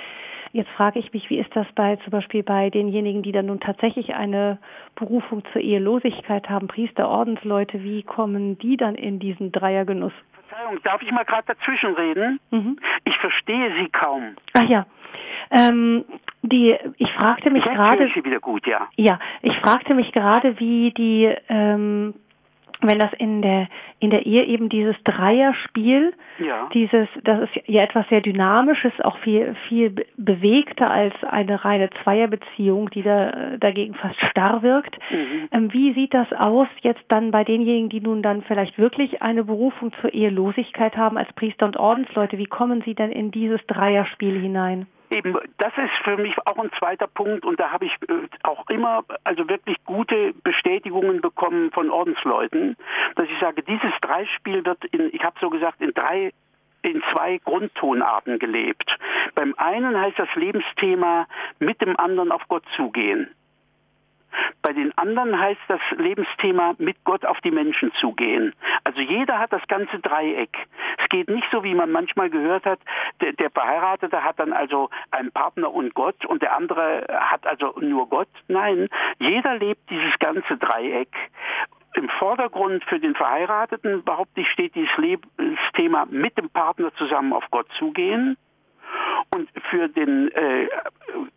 Jetzt 0.54 0.70
frage 0.72 1.00
ich 1.00 1.14
mich, 1.14 1.30
wie 1.30 1.40
ist 1.40 1.54
das 1.56 1.68
bei 1.76 1.98
zum 1.98 2.12
Beispiel 2.12 2.42
bei 2.42 2.70
denjenigen, 2.70 3.22
die 3.22 3.32
dann 3.32 3.48
nun 3.48 3.60
tatsächlich 3.60 4.16
eine 4.16 4.60
Berufung 4.96 5.44
zur 5.52 5.62
Ehelosigkeit 5.62 6.50
haben, 6.50 6.68
Priester, 6.68 7.10
Ordensleute, 7.10 7.84
wie 7.84 8.04
kommen 8.04 8.58
die 8.58 8.78
dann 8.78 8.96
in 8.96 9.20
diesen 9.20 9.52
Dreiergenuss? 9.52 10.14
Verzeihung, 10.48 10.80
darf 10.84 11.02
ich 11.02 11.12
mal 11.12 11.26
gerade 11.26 11.48
dazwischen 11.48 11.94
reden? 11.94 12.40
Mhm. 12.52 12.80
Ich 13.04 13.18
verstehe 13.18 13.72
Sie 13.76 13.90
kaum. 13.90 14.36
Ach 14.54 14.68
ja. 14.68 14.86
Ähm, 15.50 16.06
die, 16.42 16.76
ich 16.98 17.12
fragte 17.14 17.50
mich 17.50 17.64
gerade. 17.64 18.10
wieder 18.26 18.40
gut, 18.40 18.68
ja. 18.68 18.88
Ja, 18.96 19.20
ich 19.42 19.56
fragte 19.58 19.94
mich 19.94 20.12
gerade, 20.12 20.60
wie 20.60 20.92
die 20.92 21.34
ähm, 21.50 22.14
wenn 22.82 23.00
das 23.00 23.12
in 23.14 23.42
der 23.42 23.68
in 24.00 24.12
der 24.12 24.26
Ehe 24.26 24.44
eben 24.44 24.70
dieses 24.70 24.96
Dreierspiel, 25.04 26.14
ja. 26.38 26.70
dieses, 26.74 27.08
das 27.24 27.50
ist 27.50 27.68
ja 27.68 27.82
etwas 27.82 28.08
sehr 28.10 28.22
Dynamisches, 28.22 28.94
auch 29.02 29.18
viel 29.20 29.56
viel 29.68 29.96
bewegter 30.18 30.92
als 30.92 31.16
eine 31.24 31.66
reine 31.66 31.90
Zweierbeziehung, 32.04 32.92
die 32.92 33.02
da 33.02 33.58
dagegen 33.60 33.96
fast 33.96 34.20
starr 34.30 34.62
wirkt. 34.62 34.96
Mhm. 35.10 35.48
Ähm, 35.52 35.74
wie 35.74 35.94
sieht 35.94 36.14
das 36.14 36.32
aus 36.34 36.68
jetzt 36.82 37.04
dann 37.08 37.32
bei 37.32 37.44
denjenigen, 37.44 37.90
die 37.90 38.02
nun 38.02 38.22
dann 38.22 38.44
vielleicht 38.44 38.78
wirklich 38.78 39.22
eine 39.22 39.44
Berufung 39.44 39.92
zur 40.02 40.14
Ehelosigkeit 40.14 40.96
haben 40.96 41.18
als 41.18 41.32
Priester 41.34 41.66
und 41.66 41.78
Ordensleute? 41.78 42.38
Wie 42.38 42.46
kommen 42.46 42.84
sie 42.86 42.94
denn 42.94 43.12
in 43.12 43.32
dieses 43.32 43.66
Dreierspiel 43.66 44.40
hinein? 44.40 44.86
Eben, 45.10 45.38
das 45.58 45.72
ist 45.78 45.94
für 46.04 46.18
mich 46.18 46.36
auch 46.46 46.58
ein 46.58 46.72
zweiter 46.78 47.08
Punkt 47.08 47.46
und 47.46 47.60
da 47.60 47.72
habe 47.72 47.86
ich 47.86 47.94
äh, 48.10 48.28
auch 48.44 48.70
immer 48.70 49.06
also 49.24 49.48
wirklich 49.48 49.78
gute 49.86 50.34
Bestätigungen 50.44 51.22
bekommen 51.22 51.72
von 51.72 51.90
Ordensleuten, 51.90 52.76
dass 53.16 53.26
ich 53.30 53.40
sage, 53.40 53.64
dieses 53.64 53.92
Dreispiel 54.02 54.66
wird 54.66 54.84
in, 54.86 55.10
ich 55.14 55.24
habe 55.24 55.38
so 55.40 55.50
gesagt, 55.50 55.82
in 55.82 55.94
drei 55.94 56.32
in 56.84 57.02
zwei 57.12 57.40
Grundtonarten 57.40 58.40
gelebt. 58.40 58.90
Beim 59.36 59.54
einen 59.58 60.00
heißt 60.00 60.20
das 60.20 60.34
Lebensthema 60.36 61.28
mit 61.60 61.82
dem 61.82 61.98
anderen 61.98 62.32
auf 62.32 62.44
Gott 62.48 62.64
zugehen. 62.76 63.30
Bei 64.62 64.74
den 64.74 64.96
anderen 64.98 65.40
heißt 65.40 65.62
das 65.68 65.82
Lebensthema 65.98 66.76
mit 66.78 66.98
Gott 67.04 67.26
auf 67.26 67.40
die 67.42 67.52
Menschen 67.52 67.92
zugehen. 68.00 68.54
Also 68.84 69.02
jeder 69.02 69.40
hat 69.40 69.54
das 69.54 69.66
ganze 69.68 70.00
Dreieck. 70.00 70.58
Es 70.98 71.10
geht 71.10 71.30
nicht 71.30 71.48
so, 71.52 71.64
wie 71.64 71.76
man 71.76 71.92
manchmal 71.92 72.30
gehört 72.30 72.66
hat, 72.66 72.80
der, 73.22 73.34
der 73.34 73.50
Verheiratete 73.50 74.24
hat 74.24 74.40
dann 74.40 74.54
also 74.54 74.90
einen 75.12 75.32
Partner 75.32 75.74
und 75.74 75.94
Gott 75.94 76.26
und 76.26 76.42
der 76.42 76.56
andere 76.56 77.06
hat 77.10 77.46
also 77.46 77.74
nur 77.80 78.10
Gott. 78.10 78.30
Nein, 78.48 78.90
jeder 79.20 79.56
lebt 79.56 79.90
dieses 79.90 80.18
ganze 80.20 80.58
Dreieck 80.58 81.14
im 81.94 82.10
Vordergrund 82.20 82.84
für 82.86 83.00
den 83.00 83.16
Verheirateten, 83.16 84.04
behaupte 84.04 84.42
ich, 84.42 84.50
steht 84.52 84.76
dieses 84.76 84.96
Lebensthema 84.98 86.06
mit 86.10 86.38
dem 86.38 86.50
Partner 86.50 86.94
zusammen 86.96 87.34
auf 87.34 87.46
Gott 87.50 87.68
zugehen. 87.80 88.38
Und 89.36 89.50
für 89.70 89.88
den 89.90 90.30
äh, 90.32 90.68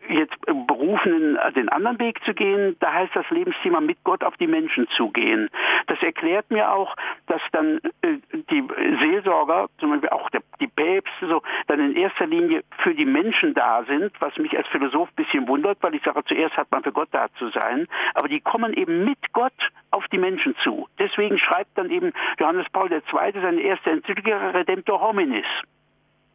jetzt 0.08 0.36
Berufenen 0.66 1.38
den 1.54 1.68
anderen 1.68 1.98
Weg 1.98 2.22
zu 2.24 2.34
gehen, 2.34 2.76
da 2.80 2.92
heißt 2.92 3.14
das 3.14 3.28
Lebensthema 3.30 3.80
mit 3.80 4.02
Gott 4.04 4.24
auf 4.24 4.36
die 4.36 4.46
Menschen 4.46 4.88
zugehen. 4.96 5.48
Das 5.86 6.02
erklärt 6.02 6.50
mir 6.50 6.72
auch, 6.72 6.96
dass 7.26 7.40
dann 7.52 7.80
äh, 8.02 8.18
die 8.32 8.64
Seelsorger, 9.00 9.68
zum 9.78 9.90
Beispiel 9.90 10.10
auch 10.10 10.28
der, 10.30 10.42
die 10.60 10.66
Päpste, 10.66 11.28
so, 11.28 11.42
dann 11.66 11.80
in 11.80 11.96
erster 11.96 12.26
Linie 12.26 12.62
für 12.82 12.94
die 12.94 13.04
Menschen 13.04 13.54
da 13.54 13.84
sind, 13.84 14.12
was 14.20 14.36
mich 14.36 14.56
als 14.56 14.66
Philosoph 14.68 15.08
ein 15.10 15.24
bisschen 15.24 15.48
wundert, 15.48 15.78
weil 15.80 15.94
ich 15.94 16.02
sage, 16.02 16.22
zuerst 16.24 16.56
hat 16.56 16.70
man 16.70 16.82
für 16.82 16.92
Gott 16.92 17.08
da 17.12 17.26
zu 17.38 17.48
sein, 17.50 17.86
aber 18.14 18.28
die 18.28 18.40
kommen 18.40 18.72
eben 18.74 19.04
mit 19.04 19.32
Gott 19.32 19.52
auf 19.90 20.06
die 20.08 20.18
Menschen 20.18 20.54
zu. 20.62 20.88
Deswegen 20.98 21.38
schreibt 21.38 21.76
dann 21.76 21.90
eben 21.90 22.12
Johannes 22.38 22.66
Paul 22.72 22.90
II. 22.92 23.00
seine 23.12 23.60
erste 23.60 23.90
Enzyklika 23.90 24.50
Redemptor 24.50 25.00
Hominis 25.00 25.46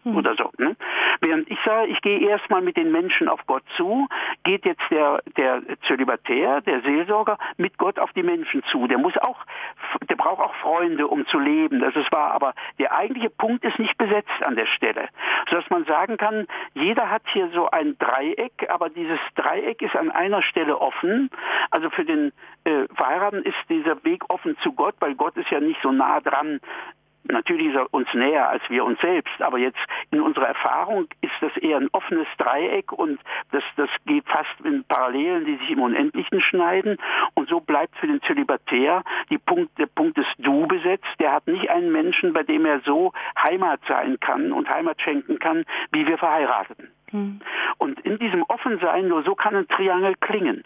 hm. 0.06 0.16
oder 0.16 0.36
so. 0.36 0.52
Ne? 0.58 0.76
Während 1.20 1.50
ich 1.50 1.58
sage, 1.66 1.88
ich 1.88 2.00
gehe 2.02 2.20
erstmal 2.20 2.62
mit 2.62 2.78
den 2.78 2.92
Menschen 2.92 3.28
auf 3.28 3.46
Gott 3.48 3.64
zu, 3.76 4.08
geht 4.44 4.66
jetzt 4.66 4.84
der, 4.90 5.22
der 5.36 5.62
Zölibatär, 5.88 6.62
der 6.62 6.82
Seelsorger 6.82 7.38
mit 7.58 7.78
Gott 7.78 8.00
auf 8.00 8.14
die 8.14 8.24
Menschen 8.24 8.64
zu. 8.72 8.88
Der 8.88 8.98
muss 8.98 9.18
auch, 9.18 9.40
der 10.08 10.16
braucht 10.16 10.42
auch 10.42 10.54
Freunde, 10.56 11.08
um 11.08 11.26
zu 11.28 11.40
leben. 11.40 11.80
Das 11.80 11.96
ist 11.96 12.12
wahr, 12.14 12.32
aber 12.32 12.54
der 12.80 12.94
eigentliche 12.94 13.30
Punkt 13.30 13.64
ist 13.66 13.80
nicht 13.80 13.98
besetzt 13.98 14.30
an 14.46 14.56
der 14.56 14.68
Stelle. 14.68 15.10
Sodass 15.50 15.70
man 15.70 15.86
sagen 15.86 16.18
kann, 16.18 16.48
jeder 16.74 17.10
hat 17.10 17.24
hier 17.34 17.50
so 17.50 17.70
ein 17.70 17.98
Dreieck, 17.98 18.70
aber 18.70 18.90
dieses 18.90 19.20
Dreieck 19.36 19.82
ist 19.82 19.96
an 19.96 20.12
einer 20.12 20.42
Stelle 20.44 20.80
offen. 20.80 21.30
Also 21.72 21.90
für 21.90 22.06
den 22.06 22.32
äh, 22.64 22.88
Verheirateten 22.94 23.46
ist 23.46 23.58
dieser 23.70 24.04
Weg 24.04 24.24
offen 24.30 24.56
zu 24.62 24.74
Gott, 24.74 24.96
weil 25.00 25.16
Gott 25.16 25.36
ist 25.38 25.50
ja 25.50 25.60
nicht 25.60 25.82
so 25.82 25.92
nah 25.92 26.20
dran 26.20 26.60
Natürlich 27.28 27.68
ist 27.68 27.76
er 27.76 27.94
uns 27.94 28.08
näher 28.14 28.50
als 28.50 28.62
wir 28.70 28.84
uns 28.84 29.00
selbst, 29.02 29.42
aber 29.42 29.58
jetzt 29.58 29.80
in 30.12 30.22
unserer 30.22 30.48
Erfahrung 30.48 31.08
ist 31.22 31.34
das 31.42 31.56
eher 31.58 31.78
ein 31.78 31.90
offenes 31.92 32.28
Dreieck 32.38 32.92
und 32.92 33.20
das, 33.52 33.64
das 33.78 33.90
geht 34.06 34.26
fast 34.28 34.60
in 34.64 34.84
Parallelen, 34.84 35.46
die 35.46 35.58
sich 35.58 35.72
im 35.72 35.82
Unendlichen 35.82 36.42
schneiden. 36.42 36.98
Und 37.34 37.50
so 37.50 37.60
bleibt 37.60 37.98
für 37.98 38.08
den 38.08 38.22
Zölibatär 38.22 39.04
Punkt, 39.46 39.78
der 39.78 39.86
Punkt 39.86 40.18
des 40.18 40.28
Du 40.38 40.68
besetzt. 40.68 41.08
Der 41.20 41.32
hat 41.32 41.48
nicht 41.48 41.70
einen 41.70 41.92
Menschen, 41.92 42.34
bei 42.34 42.44
dem 42.44 42.66
er 42.66 42.82
so 42.82 43.14
Heimat 43.42 43.80
sein 43.88 44.20
kann 44.20 44.52
und 44.52 44.70
Heimat 44.70 45.02
schenken 45.02 45.40
kann, 45.40 45.66
wie 45.92 46.06
wir 46.06 46.18
Verheirateten. 46.18 46.92
Hm. 47.12 47.40
Und 47.78 48.00
in 48.02 48.20
diesem 48.20 48.44
Offensein, 48.44 49.08
nur 49.08 49.24
so 49.24 49.36
kann 49.36 49.56
ein 49.56 49.68
Triangel 49.68 50.16
klingen. 50.20 50.64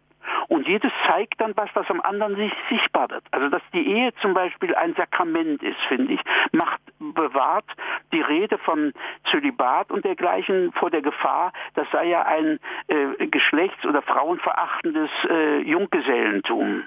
Und 0.48 0.68
jedes 0.68 0.92
zeigt 1.08 1.40
dann 1.40 1.56
was, 1.56 1.70
was 1.74 1.90
am 1.90 2.02
anderen 2.02 2.36
sich 2.36 2.52
sichtbar 2.70 3.10
wird. 3.10 3.24
Also 3.32 3.50
dass 3.50 3.62
die 3.74 3.88
Ehe 3.88 4.14
zum 4.22 4.34
Beispiel 4.34 4.76
ein 4.76 4.94
Sakrament 4.96 5.62
ist, 5.64 5.80
finde 5.88 6.14
ich, 6.14 6.22
macht 6.52 6.82
bewahrt 7.00 7.66
die 8.12 8.22
Rede 8.22 8.58
von 8.58 8.94
Zölibat 9.32 9.92
und 9.92 10.06
dergleichen 10.06 10.72
vor 10.74 10.90
der 10.90 11.02
Gefahr, 11.02 11.54
das 11.76 11.88
sei 11.92 12.06
ja 12.08 12.24
ein 12.24 12.60
äh, 12.88 13.28
geschlechts- 13.28 13.86
oder 13.86 14.02
frauenverachtendes 14.02 15.10
äh, 15.30 15.60
Junggesellentum. 15.62 16.84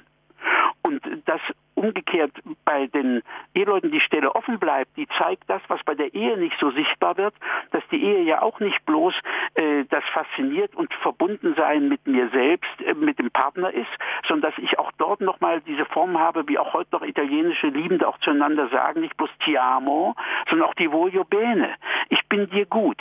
Und 0.83 1.01
das 1.25 1.41
umgekehrt 1.75 2.33
bei 2.65 2.87
den 2.87 3.23
Eheleuten 3.55 3.91
die 3.91 4.01
Stelle 4.01 4.35
offen 4.35 4.59
bleibt, 4.59 4.97
die 4.97 5.09
zeigt 5.19 5.45
das, 5.49 5.63
was 5.69 5.83
bei 5.85 5.95
der 5.95 6.15
Ehe 6.15 6.37
nicht 6.37 6.57
so 6.59 6.71
sichtbar 6.71 7.17
wird, 7.17 7.35
dass 7.71 7.83
die 7.91 8.03
Ehe 8.03 8.23
ja 8.23 8.43
auch 8.43 8.61
nicht 8.61 8.85
bloß 8.87 9.15
äh, 9.55 9.85
das 9.91 10.05
fasziniert 10.13 10.75
und 10.75 10.93
verbunden 10.95 11.55
sein 11.57 11.89
mit 11.89 12.07
mir 12.07 12.29
selbst, 12.31 12.81
äh, 12.85 12.95
mit 12.95 13.19
dem 13.19 13.31
Partner 13.31 13.73
ist, 13.73 13.91
sondern 14.29 14.51
dass 14.51 14.63
ich 14.63 14.79
auch 14.79 14.93
dort 14.99 15.21
nochmal 15.21 15.61
diese 15.63 15.85
Form 15.87 16.19
habe, 16.19 16.47
wie 16.49 16.59
auch 16.59 16.73
heute 16.73 16.91
noch 16.93 17.03
italienische 17.03 17.69
Liebende 17.69 18.07
auch 18.07 18.19
zueinander 18.19 18.69
sagen, 18.69 19.01
nicht 19.01 19.17
bloß 19.17 19.31
ti 19.45 19.57
amo, 19.59 20.15
sondern 20.49 20.69
auch 20.69 20.75
die 20.75 20.89
voglio 20.89 21.25
bene. 21.25 21.75
Ich 22.09 22.27
bin 22.29 22.49
dir 22.51 22.67
gut. 22.67 23.01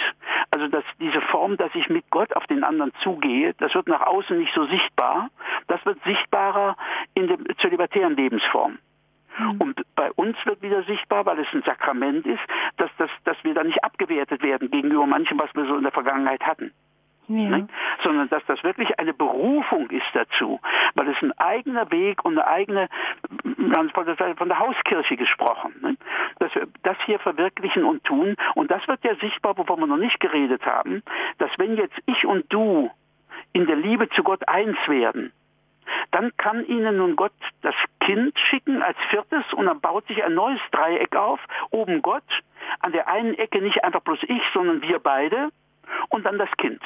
Also 0.52 0.68
dass 0.68 0.84
diese 1.00 1.22
Form, 1.22 1.58
dass 1.58 1.74
ich 1.76 1.90
mit 1.90 2.10
Gott 2.10 2.36
auf 2.36 2.46
den 2.48 2.64
anderen 2.64 2.92
zugehe, 3.04 3.54
das 3.60 3.74
wird 3.74 3.88
nach 3.88 4.02
außen 4.02 4.38
nicht 4.38 4.54
so 4.54 4.66
sichtbar, 4.66 5.30
das 5.68 5.84
wird 5.86 5.98
sichtbarer 6.04 6.76
in 7.14 7.28
der 7.28 7.38
zölibatären 7.58 8.16
Lebensform. 8.16 8.71
Mhm. 9.38 9.62
Und 9.62 9.82
bei 9.96 10.12
uns 10.14 10.36
wird 10.46 10.62
wieder 10.62 10.84
sichtbar, 10.84 11.26
weil 11.26 11.40
es 11.40 11.48
ein 11.54 11.64
Sakrament 11.64 12.26
ist, 12.26 12.42
dass, 12.78 12.90
dass, 12.98 13.10
dass 13.24 13.38
wir 13.44 13.54
da 13.54 13.64
nicht 13.64 13.84
abgewertet 13.84 14.42
werden 14.44 14.70
gegenüber 14.72 15.06
manchem, 15.06 15.40
was 15.40 15.54
wir 15.56 15.66
so 15.66 15.76
in 15.76 15.84
der 15.84 15.92
Vergangenheit 15.92 16.42
hatten. 16.42 16.72
Ja. 17.28 17.50
Ne? 17.50 17.68
sondern 18.04 18.28
dass 18.30 18.44
das 18.48 18.62
wirklich 18.64 19.00
eine 19.00 19.14
Berufung 19.14 19.90
ist 19.90 20.08
dazu, 20.14 20.60
weil 20.96 21.08
es 21.08 21.22
ein 21.22 21.32
eigener 21.38 21.90
Weg 21.92 22.26
und 22.26 22.38
eine 22.38 22.48
eigene, 22.48 22.90
von 23.94 24.50
der 24.50 24.60
Hauskirche 24.60 25.16
gesprochen, 25.16 25.74
ne? 25.82 25.98
dass 26.40 26.54
wir 26.56 26.68
das 26.84 26.98
hier 27.06 27.20
verwirklichen 27.20 27.86
und 27.86 28.04
tun. 28.04 28.36
Und 28.56 28.72
das 28.72 28.86
wird 28.88 29.04
ja 29.04 29.16
sichtbar, 29.16 29.58
wovon 29.58 29.80
wir 29.80 29.88
noch 29.88 29.98
nicht 29.98 30.20
geredet 30.20 30.66
haben, 30.66 31.04
dass 31.38 31.52
wenn 31.58 31.78
jetzt 31.78 31.98
ich 32.06 32.26
und 32.26 32.52
du 32.52 32.92
in 33.54 33.66
der 33.66 33.76
Liebe 33.76 34.10
zu 34.10 34.24
Gott 34.24 34.48
eins 34.48 34.78
werden, 34.88 35.32
dann 36.12 36.32
kann 36.38 36.66
ihnen 36.66 36.98
nun 36.98 37.16
Gott 37.16 37.34
das 37.62 37.76
Kind 38.00 38.38
schicken 38.50 38.82
als 38.82 38.98
viertes 39.10 39.44
und 39.54 39.66
dann 39.66 39.80
baut 39.82 40.08
sich 40.08 40.24
ein 40.24 40.34
neues 40.34 40.60
Dreieck 40.72 41.16
auf. 41.16 41.40
Oben 41.72 42.02
Gott, 42.02 42.24
an 42.80 42.92
der 42.92 43.08
einen 43.08 43.36
Ecke 43.36 43.62
nicht 43.62 43.84
einfach 43.84 44.02
bloß 44.02 44.20
ich, 44.24 44.42
sondern 44.54 44.82
wir 44.82 45.00
beide 45.00 45.50
und 46.10 46.26
dann 46.26 46.38
das 46.38 46.50
Kind. 46.58 46.82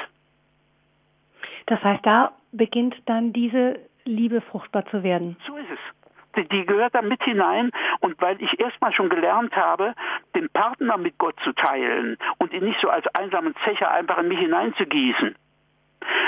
Das 1.67 1.83
heißt, 1.83 2.05
da 2.05 2.33
beginnt 2.51 2.95
dann 3.05 3.33
diese 3.33 3.79
Liebe 4.03 4.41
fruchtbar 4.41 4.85
zu 4.87 5.03
werden. 5.03 5.37
So 5.47 5.57
ist 5.57 5.71
es 5.71 5.79
die 6.43 6.65
gehört 6.65 6.95
da 6.95 7.01
mit 7.01 7.23
hinein. 7.23 7.71
Und 7.99 8.21
weil 8.21 8.41
ich 8.41 8.59
erstmal 8.59 8.93
schon 8.93 9.09
gelernt 9.09 9.55
habe, 9.55 9.93
den 10.35 10.49
Partner 10.49 10.97
mit 10.97 11.17
Gott 11.17 11.35
zu 11.43 11.53
teilen 11.53 12.17
und 12.37 12.53
ihn 12.53 12.65
nicht 12.65 12.79
so 12.81 12.89
als 12.89 13.05
einsamen 13.15 13.55
Zecher 13.63 13.91
einfach 13.91 14.17
in 14.17 14.27
mich 14.27 14.39
hineinzugießen, 14.39 15.35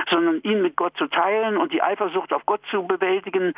sondern 0.10 0.42
ihn 0.42 0.62
mit 0.62 0.76
Gott 0.76 0.96
zu 0.98 1.08
teilen 1.08 1.58
und 1.58 1.74
die 1.74 1.82
Eifersucht 1.82 2.34
auf 2.34 2.46
Gott 2.46 2.62
zu 2.72 2.84
bewältigen, 2.84 3.54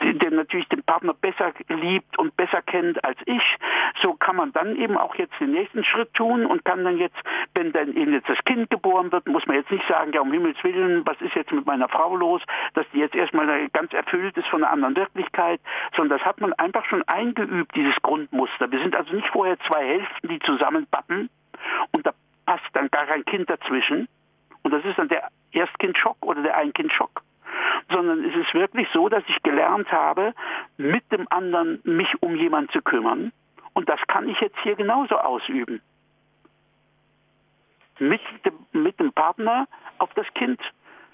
der 0.00 0.30
natürlich 0.30 0.68
den 0.68 0.82
Partner 0.82 1.14
besser 1.14 1.52
liebt 1.68 2.18
und 2.18 2.36
besser 2.36 2.62
kennt 2.62 3.04
als 3.04 3.18
ich. 3.26 3.42
So 4.02 4.14
kann 4.14 4.36
man 4.36 4.52
dann 4.52 4.76
eben 4.76 4.96
auch 4.96 5.14
jetzt 5.16 5.34
den 5.40 5.52
nächsten 5.52 5.84
Schritt 5.84 6.12
tun 6.14 6.46
und 6.46 6.64
kann 6.64 6.84
dann 6.84 6.98
jetzt, 6.98 7.16
wenn 7.54 7.72
dann 7.72 7.94
eben 7.96 8.12
jetzt 8.12 8.28
das 8.28 8.38
Kind 8.44 8.70
geboren 8.70 9.12
wird, 9.12 9.26
muss 9.26 9.46
man 9.46 9.56
jetzt 9.56 9.70
nicht 9.70 9.86
sagen, 9.88 10.12
ja 10.12 10.20
um 10.20 10.32
Himmels 10.32 10.62
Willen, 10.62 11.06
was 11.06 11.20
ist 11.20 11.34
jetzt 11.34 11.52
mit 11.52 11.66
meiner 11.66 11.88
Frau 11.88 12.16
los, 12.16 12.42
dass 12.74 12.86
die 12.92 12.98
jetzt 12.98 13.14
erstmal 13.14 13.68
ganz 13.70 13.92
erfüllt 13.92 14.36
ist 14.36 14.48
von 14.48 14.62
einer 14.62 14.72
anderen 14.72 14.96
Wirklichkeit, 14.96 15.60
sondern 15.96 16.18
das 16.18 16.26
hat 16.26 16.40
man 16.40 16.52
einfach 16.54 16.84
schon 16.86 17.02
eingeübt, 17.06 17.74
dieses 17.74 17.94
Grundmuster. 18.02 18.70
Wir 18.70 18.80
sind 18.80 18.96
also 18.96 19.14
nicht 19.14 19.28
vorher 19.28 19.58
zwei 19.68 19.84
Hälften, 19.84 20.28
die 20.28 20.38
zusammenpappen 20.40 21.30
und 21.92 22.06
da 22.06 22.12
passt 22.46 22.64
dann 22.74 22.90
gar 22.90 23.06
kein 23.06 23.24
Kind 23.24 23.48
dazwischen, 23.48 24.08
und 24.64 24.70
das 24.72 24.84
ist 24.84 24.98
dann 24.98 25.08
der 25.08 25.28
Erstkindsschock 25.52 26.16
oder 26.22 26.42
der 26.42 26.56
Einkindschock. 26.56 27.22
Sondern 27.90 28.24
es 28.24 28.34
ist 28.34 28.52
wirklich 28.54 28.88
so, 28.92 29.08
dass 29.08 29.22
ich 29.28 29.42
gelernt 29.42 29.92
habe, 29.92 30.34
mit 30.78 31.04
dem 31.12 31.28
anderen 31.30 31.80
mich 31.84 32.08
um 32.22 32.34
jemanden 32.34 32.72
zu 32.72 32.80
kümmern. 32.80 33.30
Und 33.74 33.88
das 33.88 34.00
kann 34.08 34.28
ich 34.28 34.40
jetzt 34.40 34.58
hier 34.62 34.74
genauso 34.74 35.16
ausüben. 35.18 35.82
Mit 37.98 38.22
dem, 38.44 38.54
mit 38.72 38.98
dem 38.98 39.12
Partner 39.12 39.68
auf 39.98 40.12
das 40.14 40.26
Kind 40.34 40.60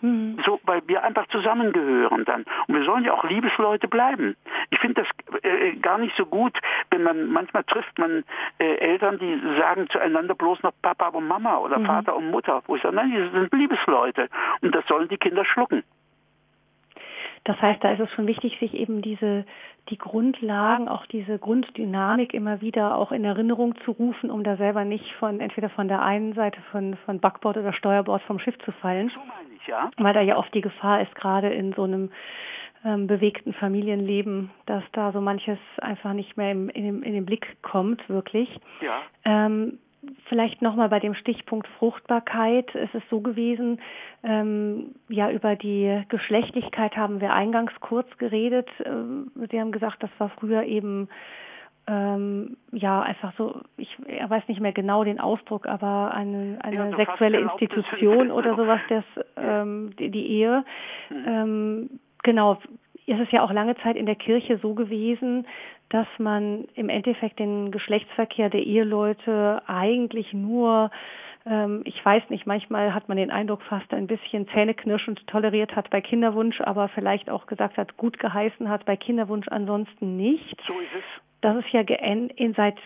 Mhm. 0.01 0.39
So, 0.45 0.61
weil 0.65 0.83
wir 0.87 1.03
einfach 1.03 1.27
zusammengehören 1.29 2.25
dann. 2.25 2.45
Und 2.67 2.75
wir 2.75 2.85
sollen 2.85 3.05
ja 3.05 3.13
auch 3.13 3.25
Liebesleute 3.25 3.89
bleiben. 3.89 4.37
Ich 4.71 4.79
finde 4.79 5.03
das 5.03 5.43
äh, 5.43 5.77
gar 5.77 5.99
nicht 5.99 6.17
so 6.17 6.27
gut, 6.27 6.57
wenn 6.91 7.03
man, 7.03 7.31
manchmal 7.31 7.65
trifft 7.65 7.99
man 7.99 8.25
äh, 8.59 8.77
Eltern, 8.77 9.19
die 9.19 9.41
sagen 9.59 9.89
zueinander 9.91 10.35
bloß 10.35 10.63
noch 10.63 10.73
Papa 10.83 11.09
und 11.09 11.27
Mama 11.27 11.59
oder 11.59 11.79
mhm. 11.79 11.87
Vater 11.87 12.17
und 12.17 12.31
Mutter. 12.31 12.63
Wo 12.67 12.77
ich 12.77 12.83
sage, 12.83 12.97
nein, 12.97 13.11
die 13.11 13.39
sind 13.39 13.53
Liebesleute. 13.53 14.29
Und 14.63 14.75
das 14.75 14.87
sollen 14.87 15.09
die 15.09 15.19
Kinder 15.19 15.45
schlucken. 15.45 15.83
Das 17.45 17.61
heißt, 17.61 17.83
da 17.83 17.93
ist 17.93 18.01
es 18.01 18.11
schon 18.13 18.27
wichtig, 18.27 18.59
sich 18.61 18.75
eben 18.75 19.03
diese 19.03 19.45
die 19.89 19.99
Grundlagen, 19.99 20.89
auch 20.89 21.07
diese 21.07 21.39
Grunddynamik 21.39 22.35
immer 22.35 22.61
wieder 22.61 22.97
auch 22.97 23.13
in 23.13 23.25
Erinnerung 23.25 23.75
zu 23.85 23.93
rufen, 23.93 24.31
um 24.31 24.45
da 24.45 24.57
selber 24.57 24.85
nicht 24.85 25.11
von 25.15 25.41
entweder 25.41 25.71
von 25.71 25.89
der 25.89 26.03
einen 26.03 26.35
Seite 26.35 26.61
von 26.71 26.97
von 27.07 27.19
Backbord 27.19 27.57
oder 27.57 27.73
Steuerbord 27.73 28.23
vom 28.23 28.39
Schiff 28.39 28.59
zu 28.65 28.73
fallen. 28.73 29.11
Weil 29.97 30.15
da 30.15 30.21
ja 30.21 30.37
oft 30.37 30.53
die 30.55 30.61
Gefahr 30.61 31.01
ist, 31.03 31.15
gerade 31.15 31.49
in 31.49 31.73
so 31.73 31.85
einem 31.85 32.11
ähm, 32.85 33.07
bewegten 33.07 33.53
Familienleben, 33.53 34.51
dass 34.67 34.83
da 34.93 35.13
so 35.13 35.21
manches 35.21 35.59
einfach 35.79 36.13
nicht 36.13 36.37
mehr 36.37 36.53
im, 36.53 36.69
in, 36.71 37.03
in 37.03 37.13
den 37.13 37.27
Blick 37.27 37.57
kommt, 37.63 38.07
wirklich. 38.09 38.49
Ja. 38.81 39.01
Ähm, 39.25 39.79
vielleicht 40.27 40.63
nochmal 40.63 40.89
bei 40.89 41.01
dem 41.01 41.15
Stichpunkt 41.15 41.69
Fruchtbarkeit. 41.79 42.75
Es 42.75 42.93
ist 42.95 43.09
so 43.11 43.21
gewesen, 43.21 43.81
ähm, 44.23 44.95
ja, 45.09 45.31
über 45.31 45.57
die 45.57 46.03
Geschlechtlichkeit 46.09 46.97
haben 46.97 47.21
wir 47.21 47.33
eingangs 47.33 47.73
kurz 47.81 48.09
geredet. 48.19 48.69
Ähm, 48.85 49.31
Sie 49.51 49.61
haben 49.61 49.73
gesagt, 49.73 50.03
das 50.03 50.11
war 50.19 50.31
früher 50.31 50.63
eben 50.65 51.09
ähm, 51.87 52.57
ja 52.73 53.03
einfach 53.03 53.33
so, 53.37 53.61
ich 53.77 53.97
er 54.07 54.29
weiß 54.31 54.47
nicht 54.49 54.61
mehr 54.61 54.73
genau 54.73 55.05
den 55.05 55.21
Ausdruck, 55.21 55.67
aber 55.67 56.13
eine, 56.15 56.59
eine 56.63 56.77
ja, 56.91 56.97
sexuelle 56.97 57.41
Institution 57.41 58.31
oder 58.31 58.57
sowas, 58.57 58.81
das 58.89 59.05
ähm, 59.37 59.95
die, 59.99 60.11
die 60.11 60.27
Ehe. 60.27 60.65
Mhm. 61.11 61.25
Ähm, 61.27 61.91
genau, 62.23 62.59
es 63.07 63.19
ist 63.19 63.33
ja 63.33 63.43
auch 63.43 63.53
lange 63.53 63.77
Zeit 63.79 63.97
in 63.97 64.07
der 64.07 64.15
Kirche 64.15 64.59
so 64.59 64.75
gewesen, 64.75 65.47
dass 65.91 66.07
man 66.19 66.65
im 66.75 66.89
Endeffekt 66.89 67.39
den 67.39 67.71
Geschlechtsverkehr 67.71 68.49
der 68.49 68.65
Eheleute 68.65 69.63
eigentlich 69.67 70.33
nur 70.33 70.91
ähm, 71.47 71.83
ich 71.85 72.05
weiß 72.05 72.29
nicht, 72.29 72.47
manchmal 72.47 72.95
hat 72.95 73.09
man 73.09 73.17
den 73.17 73.31
Eindruck 73.31 73.63
fast 73.63 73.93
ein 73.93 74.07
bisschen 74.07 74.47
zähneknirschend 74.49 75.27
toleriert 75.27 75.75
hat 75.75 75.91
bei 75.91 76.01
Kinderwunsch, 76.01 76.61
aber 76.61 76.89
vielleicht 76.89 77.31
auch 77.31 77.47
gesagt 77.47 77.77
hat, 77.79 77.97
gut 77.97 78.19
geheißen 78.19 78.69
hat 78.69 78.85
bei 78.85 78.97
Kinderwunsch 78.97 79.49
ansonsten 79.49 80.17
nicht. 80.17 80.61
So 80.67 80.79
ist 80.81 80.95
es. 80.97 81.05
Das 81.43 81.57
ist 81.57 81.71
ja 81.73 81.81
in, 81.81 82.55
seit 82.55 82.77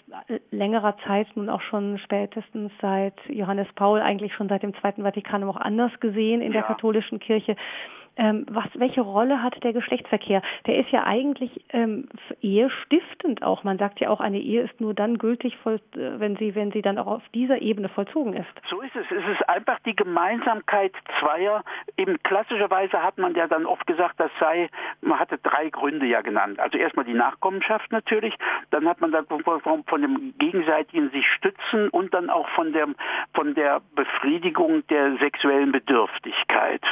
längerer 0.52 0.96
Zeit, 1.06 1.26
nun 1.34 1.48
auch 1.48 1.60
schon 1.62 1.98
spätestens 1.98 2.70
seit 2.80 3.14
Johannes 3.28 3.66
Paul, 3.74 4.00
eigentlich 4.00 4.32
schon 4.34 4.48
seit 4.48 4.62
dem 4.62 4.74
Zweiten 4.74 5.02
Vatikanum 5.02 5.48
auch 5.50 5.56
anders 5.56 5.90
gesehen 5.98 6.40
in 6.40 6.52
ja. 6.52 6.60
der 6.60 6.62
katholischen 6.62 7.18
Kirche. 7.18 7.56
Ähm, 8.16 8.46
was, 8.48 8.66
welche 8.74 9.00
Rolle 9.00 9.42
hat 9.42 9.62
der 9.64 9.72
Geschlechtsverkehr? 9.72 10.42
Der 10.66 10.78
ist 10.78 10.90
ja 10.90 11.04
eigentlich 11.04 11.64
ähm, 11.70 12.08
ehestiftend 12.42 13.42
auch. 13.42 13.64
Man 13.64 13.78
sagt 13.78 14.00
ja 14.00 14.10
auch, 14.10 14.20
eine 14.20 14.38
Ehe 14.38 14.62
ist 14.62 14.80
nur 14.80 14.94
dann 14.94 15.18
gültig, 15.18 15.56
voll, 15.62 15.80
äh, 15.96 16.20
wenn 16.20 16.36
sie, 16.36 16.54
wenn 16.54 16.70
sie 16.70 16.82
dann 16.82 16.98
auch 16.98 17.06
auf 17.06 17.22
dieser 17.34 17.60
Ebene 17.60 17.88
vollzogen 17.88 18.34
ist. 18.34 18.48
So 18.70 18.80
ist 18.82 18.94
es. 18.94 19.06
Es 19.10 19.38
ist 19.38 19.48
einfach 19.48 19.78
die 19.80 19.96
Gemeinsamkeit 19.96 20.92
zweier. 21.18 21.64
Eben 21.96 22.22
klassischerweise 22.22 23.02
hat 23.02 23.18
man 23.18 23.34
ja 23.34 23.46
dann 23.48 23.66
oft 23.66 23.86
gesagt, 23.86 24.20
das 24.20 24.30
sei, 24.38 24.68
man 25.00 25.18
hatte 25.18 25.38
drei 25.38 25.70
Gründe 25.70 26.06
ja 26.06 26.20
genannt. 26.20 26.60
Also 26.60 26.78
erstmal 26.78 27.04
die 27.04 27.14
Nachkommenschaft 27.14 27.90
natürlich, 27.90 28.34
dann 28.70 28.86
hat 28.88 29.00
man 29.00 29.10
dann 29.10 29.26
von, 29.26 29.42
von 29.42 30.02
dem 30.02 30.34
gegenseitigen 30.38 31.10
sich 31.10 31.26
stützen 31.26 31.88
und 31.88 32.14
dann 32.14 32.30
auch 32.30 32.48
von 32.50 32.72
der, 32.72 32.88
von 33.34 33.54
der 33.54 33.80
Befriedigung 33.94 34.86
der 34.88 35.16
sexuellen 35.18 35.72
Bedürftigkeit. 35.72 36.82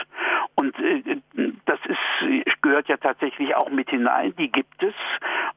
Und 0.55 0.79
äh, 0.79 1.12
das 1.67 1.79
ist, 1.87 2.63
gehört 2.63 2.89
ja 2.89 2.97
tatsächlich 2.97 3.55
auch 3.55 3.71
mit 3.71 3.91
hinein, 3.91 4.35
die 4.37 4.51
gibt 4.51 4.83
es. 4.83 4.95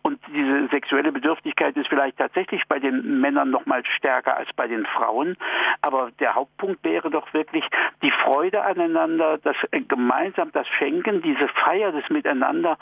Und 0.02 0.20
diese 0.34 0.68
sexuelle 0.68 1.12
Bedürftigkeit 1.12 1.76
ist 1.78 1.88
vielleicht 1.88 2.18
tatsächlich 2.18 2.64
bei 2.68 2.80
den 2.80 3.20
Männern 3.22 3.50
noch 3.50 3.66
mal 3.66 3.84
stärker 3.98 4.38
als 4.38 4.50
bei 4.54 4.68
den 4.68 4.86
Frauen. 4.86 5.38
Aber 5.82 6.12
der 6.20 6.36
Hauptpunkt 6.36 6.84
wäre 6.84 7.10
doch 7.10 7.34
wirklich 7.34 7.66
die 8.02 8.12
Freude 8.24 8.64
aneinander, 8.64 9.38
das 9.40 9.56
äh, 9.72 9.82
gemeinsam 9.82 10.52
das 10.52 10.68
Schenken, 10.68 11.22
diese 11.22 11.48
Feier 11.48 11.92
des 11.92 12.10
Miteinander, 12.10 12.78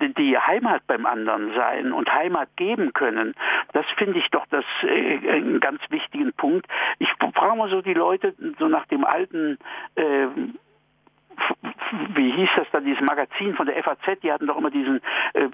die 0.00 0.38
Heimat 0.38 0.86
beim 0.86 1.06
anderen 1.06 1.52
sein 1.54 1.92
und 1.92 2.12
Heimat 2.12 2.48
geben 2.56 2.92
können. 2.92 3.34
Das 3.72 3.86
finde 3.96 4.18
ich 4.18 4.28
doch 4.30 4.46
das 4.50 4.64
äh, 4.82 5.30
einen 5.30 5.60
ganz 5.60 5.80
wichtigen 5.90 6.32
Punkt. 6.32 6.66
Ich 6.98 7.08
frage 7.34 7.56
mal 7.56 7.70
so 7.70 7.82
die 7.82 7.94
Leute 7.94 8.34
so 8.58 8.68
nach 8.68 8.86
dem 8.86 9.04
alten 9.04 9.58
äh, 9.96 10.26
wie 12.14 12.32
hieß 12.32 12.50
das 12.56 12.66
dann, 12.72 12.84
dieses 12.84 13.00
Magazin 13.00 13.54
von 13.54 13.66
der 13.66 13.82
FAZ, 13.82 14.20
die 14.22 14.32
hatten 14.32 14.46
doch 14.46 14.58
immer 14.58 14.70
diesen 14.70 15.00
äh, 15.34 15.48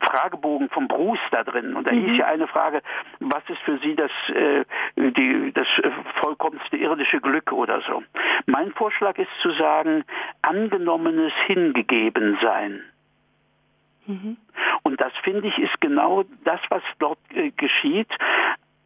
Fragebogen 0.00 0.68
vom 0.70 0.88
Bruce 0.88 1.18
da 1.30 1.44
drin. 1.44 1.74
Und 1.74 1.86
da 1.86 1.92
mhm. 1.92 2.06
hieß 2.06 2.18
ja 2.18 2.26
eine 2.26 2.46
Frage, 2.46 2.82
was 3.20 3.42
ist 3.48 3.60
für 3.62 3.78
Sie 3.78 3.94
das, 3.94 4.10
äh, 4.28 4.64
die, 4.96 5.52
das 5.52 5.66
äh, 5.82 5.90
vollkommenste 6.20 6.76
irdische 6.76 7.20
Glück 7.20 7.52
oder 7.52 7.80
so. 7.82 8.02
Mein 8.46 8.72
Vorschlag 8.72 9.18
ist 9.18 9.30
zu 9.42 9.50
sagen, 9.52 10.04
angenommenes 10.42 11.32
Hingegebensein. 11.46 12.82
Mhm. 14.06 14.36
Und 14.82 15.00
das 15.00 15.12
finde 15.22 15.48
ich 15.48 15.58
ist 15.58 15.80
genau 15.80 16.24
das, 16.44 16.60
was 16.70 16.82
dort 16.98 17.18
äh, 17.34 17.50
geschieht 17.50 18.10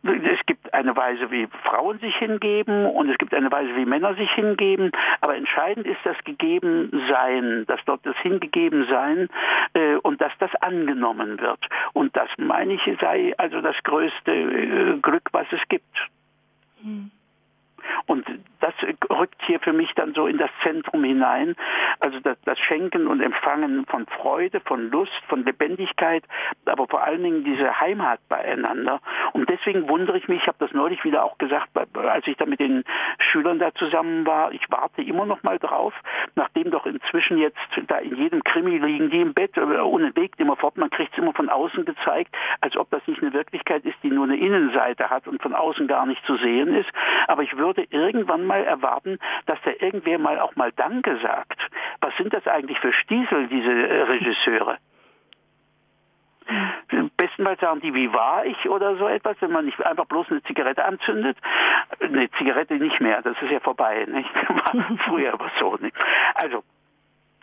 es 0.04 0.44
gibt 0.46 0.74
eine 0.74 0.96
Weise, 0.96 1.30
wie 1.30 1.46
Frauen 1.62 1.98
sich 2.00 2.14
hingeben 2.16 2.86
und 2.86 3.08
es 3.08 3.18
gibt 3.18 3.32
eine 3.34 3.52
Weise, 3.52 3.74
wie 3.76 3.84
Männer 3.84 4.14
sich 4.14 4.30
hingeben. 4.32 4.90
Aber 5.20 5.36
entscheidend 5.36 5.86
ist 5.86 6.00
das 6.04 6.16
Gegebensein, 6.24 7.64
dass 7.66 7.80
dort 7.84 8.04
das 8.04 8.16
Hingegebensein 8.18 9.28
äh, 9.74 9.94
und 9.96 10.20
dass 10.20 10.32
das 10.38 10.54
angenommen 10.56 11.40
wird. 11.40 11.60
Und 11.92 12.16
das 12.16 12.28
meine 12.36 12.74
ich 12.74 12.82
sei 13.00 13.32
also 13.38 13.60
das 13.60 13.76
größte 13.84 14.32
äh, 14.32 14.98
Glück, 15.00 15.28
was 15.32 15.46
es 15.52 15.60
gibt. 15.68 15.96
Hm. 16.82 17.10
Und 18.06 18.24
das 18.60 18.74
rückt 19.10 19.40
hier 19.46 19.60
für 19.60 19.72
mich 19.72 19.92
dann 19.94 20.11
so 20.22 20.28
in 20.28 20.38
das 20.38 20.50
Zentrum 20.62 21.02
hinein. 21.04 21.56
Also 22.00 22.20
das, 22.20 22.36
das, 22.44 22.58
Schenken 22.58 23.06
und 23.06 23.20
Empfangen 23.20 23.86
von 23.86 24.06
Freude, 24.06 24.60
von 24.60 24.90
Lust, 24.90 25.12
von 25.28 25.44
Lebendigkeit, 25.44 26.24
aber 26.64 26.86
vor 26.86 27.02
allen 27.02 27.22
Dingen 27.22 27.44
diese 27.44 27.80
Heimat 27.80 28.20
beieinander. 28.28 29.00
Und 29.32 29.48
deswegen 29.48 29.88
wundere 29.88 30.18
ich 30.18 30.28
mich, 30.28 30.42
ich 30.42 30.46
habe 30.46 30.58
das 30.60 30.72
neulich 30.72 31.02
wieder 31.04 31.24
auch 31.24 31.38
gesagt, 31.38 31.68
als 32.08 32.26
ich 32.26 32.36
da 32.36 32.46
mit 32.46 32.60
den 32.60 32.84
Schülern 33.18 33.58
da 33.58 33.72
zusammen 33.74 34.26
war, 34.26 34.52
ich 34.52 34.64
warte 34.70 35.02
immer 35.02 35.26
noch 35.26 35.42
mal 35.42 35.58
drauf, 35.58 35.94
nachdem 36.34 36.70
doch 36.70 36.86
inzwischen 36.86 37.38
jetzt 37.38 37.58
da 37.86 37.98
in 37.98 38.16
jedem 38.16 38.42
Krimi 38.44 38.78
liegen 38.78 39.10
die 39.10 39.20
im 39.20 39.34
Bett, 39.34 39.56
ohne 39.58 40.14
Weg 40.16 40.32
immer 40.38 40.56
fort, 40.56 40.76
man 40.76 40.90
kriegt 40.90 41.12
es 41.12 41.18
immer 41.18 41.32
von 41.32 41.48
außen 41.48 41.84
gezeigt, 41.84 42.34
als 42.60 42.76
ob 42.76 42.90
das 42.90 43.06
nicht 43.06 43.22
eine 43.22 43.32
Wirklichkeit 43.32 43.84
ist, 43.84 43.96
die 44.02 44.10
nur 44.10 44.24
eine 44.24 44.36
Innenseite 44.36 45.10
hat 45.10 45.26
und 45.26 45.42
von 45.42 45.54
außen 45.54 45.86
gar 45.86 46.06
nicht 46.06 46.24
zu 46.26 46.36
sehen 46.36 46.74
ist. 46.74 46.90
Aber 47.28 47.42
ich 47.42 47.56
würde 47.56 47.86
irgendwann 47.90 48.46
mal 48.46 48.64
erwarten, 48.64 49.18
dass 49.46 49.58
da 49.64 49.70
irgendwer 49.78 50.18
mal 50.18 50.38
auch 50.40 50.56
mal 50.56 50.72
Danke 50.72 51.18
sagt. 51.22 51.60
Was 52.00 52.16
sind 52.16 52.32
das 52.32 52.46
eigentlich 52.46 52.78
für 52.78 52.92
Stiesel, 52.92 53.48
diese 53.48 53.70
äh, 53.70 54.02
Regisseure? 54.02 54.78
Bestenfalls 57.16 57.60
sagen 57.60 57.80
die, 57.80 57.94
wie 57.94 58.12
war 58.12 58.44
ich 58.44 58.68
oder 58.68 58.96
so 58.96 59.08
etwas, 59.08 59.36
wenn 59.40 59.52
man 59.52 59.64
nicht 59.64 59.80
einfach 59.84 60.06
bloß 60.06 60.26
eine 60.30 60.42
Zigarette 60.42 60.84
anzündet. 60.84 61.36
Eine 62.00 62.30
Zigarette 62.32 62.74
nicht 62.74 63.00
mehr, 63.00 63.22
das 63.22 63.40
ist 63.40 63.50
ja 63.50 63.60
vorbei, 63.60 64.06
nicht? 64.10 64.28
War 64.48 64.98
früher 65.06 65.32
aber 65.32 65.50
so, 65.58 65.76
nicht? 65.80 65.96
Also, 66.34 66.62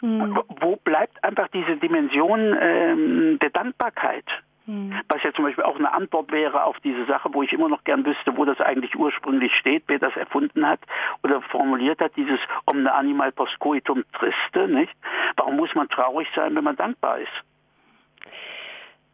hm. 0.02 0.39
wo 0.62 0.76
bleibt 0.78 1.24
einfach 1.24 1.47
diese 1.50 1.78
Dimension 1.78 2.58
ähm, 2.60 3.39
der 3.39 3.50
Dankbarkeit? 3.50 4.26
Hm. 4.66 4.93
Was 5.08 5.24
ja 5.24 5.34
zum 5.34 5.45
Beispiel 5.45 5.64
auch 5.64 5.78
eine 5.78 5.91
Antwort 5.91 6.32
wäre 6.32 6.64
auf 6.64 6.80
diese 6.82 7.06
Sache, 7.06 7.30
wo 7.34 7.41
ich 7.41 7.52
immer 7.52 7.70
noch 7.70 7.84
gern 7.84 8.06
wüsste, 8.06 8.38
wo 8.38 8.45
das 8.45 8.62
eigentlich 8.62 8.95
ursprünglich 8.95 9.54
steht, 9.56 9.84
wer 9.88 10.00
das 10.00 10.16
erfunden 10.16 10.68
hat 10.68 10.80
oder 11.24 11.41
formuliert 11.41 12.02
hat, 12.02 12.16
dieses 12.16 12.39
omne 12.66 12.93
animal 12.93 13.32
post 13.32 13.58
coitum 13.60 14.04
triste, 14.14 14.68
nicht? 14.68 14.93
Warum 15.38 15.56
muss 15.56 15.74
man 15.74 15.89
traurig 15.89 16.28
sein, 16.36 16.56
wenn 16.56 16.64
man 16.64 16.76
dankbar 16.76 17.20
ist? 17.20 17.32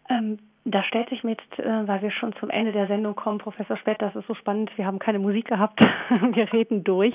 Ähm, 0.09 0.39
da 0.65 0.83
stellt 0.83 1.09
sich 1.09 1.23
mir 1.23 1.31
jetzt, 1.31 1.59
äh, 1.59 1.87
weil 1.87 2.01
wir 2.01 2.11
schon 2.11 2.33
zum 2.39 2.49
Ende 2.49 2.71
der 2.71 2.87
Sendung 2.87 3.15
kommen, 3.15 3.37
Professor 3.37 3.77
Spett, 3.77 4.01
das 4.01 4.15
ist 4.15 4.27
so 4.27 4.33
spannend, 4.33 4.71
wir 4.77 4.85
haben 4.85 4.99
keine 4.99 5.19
Musik 5.19 5.47
gehabt, 5.47 5.79
wir 6.33 6.51
reden 6.51 6.83
durch. 6.83 7.13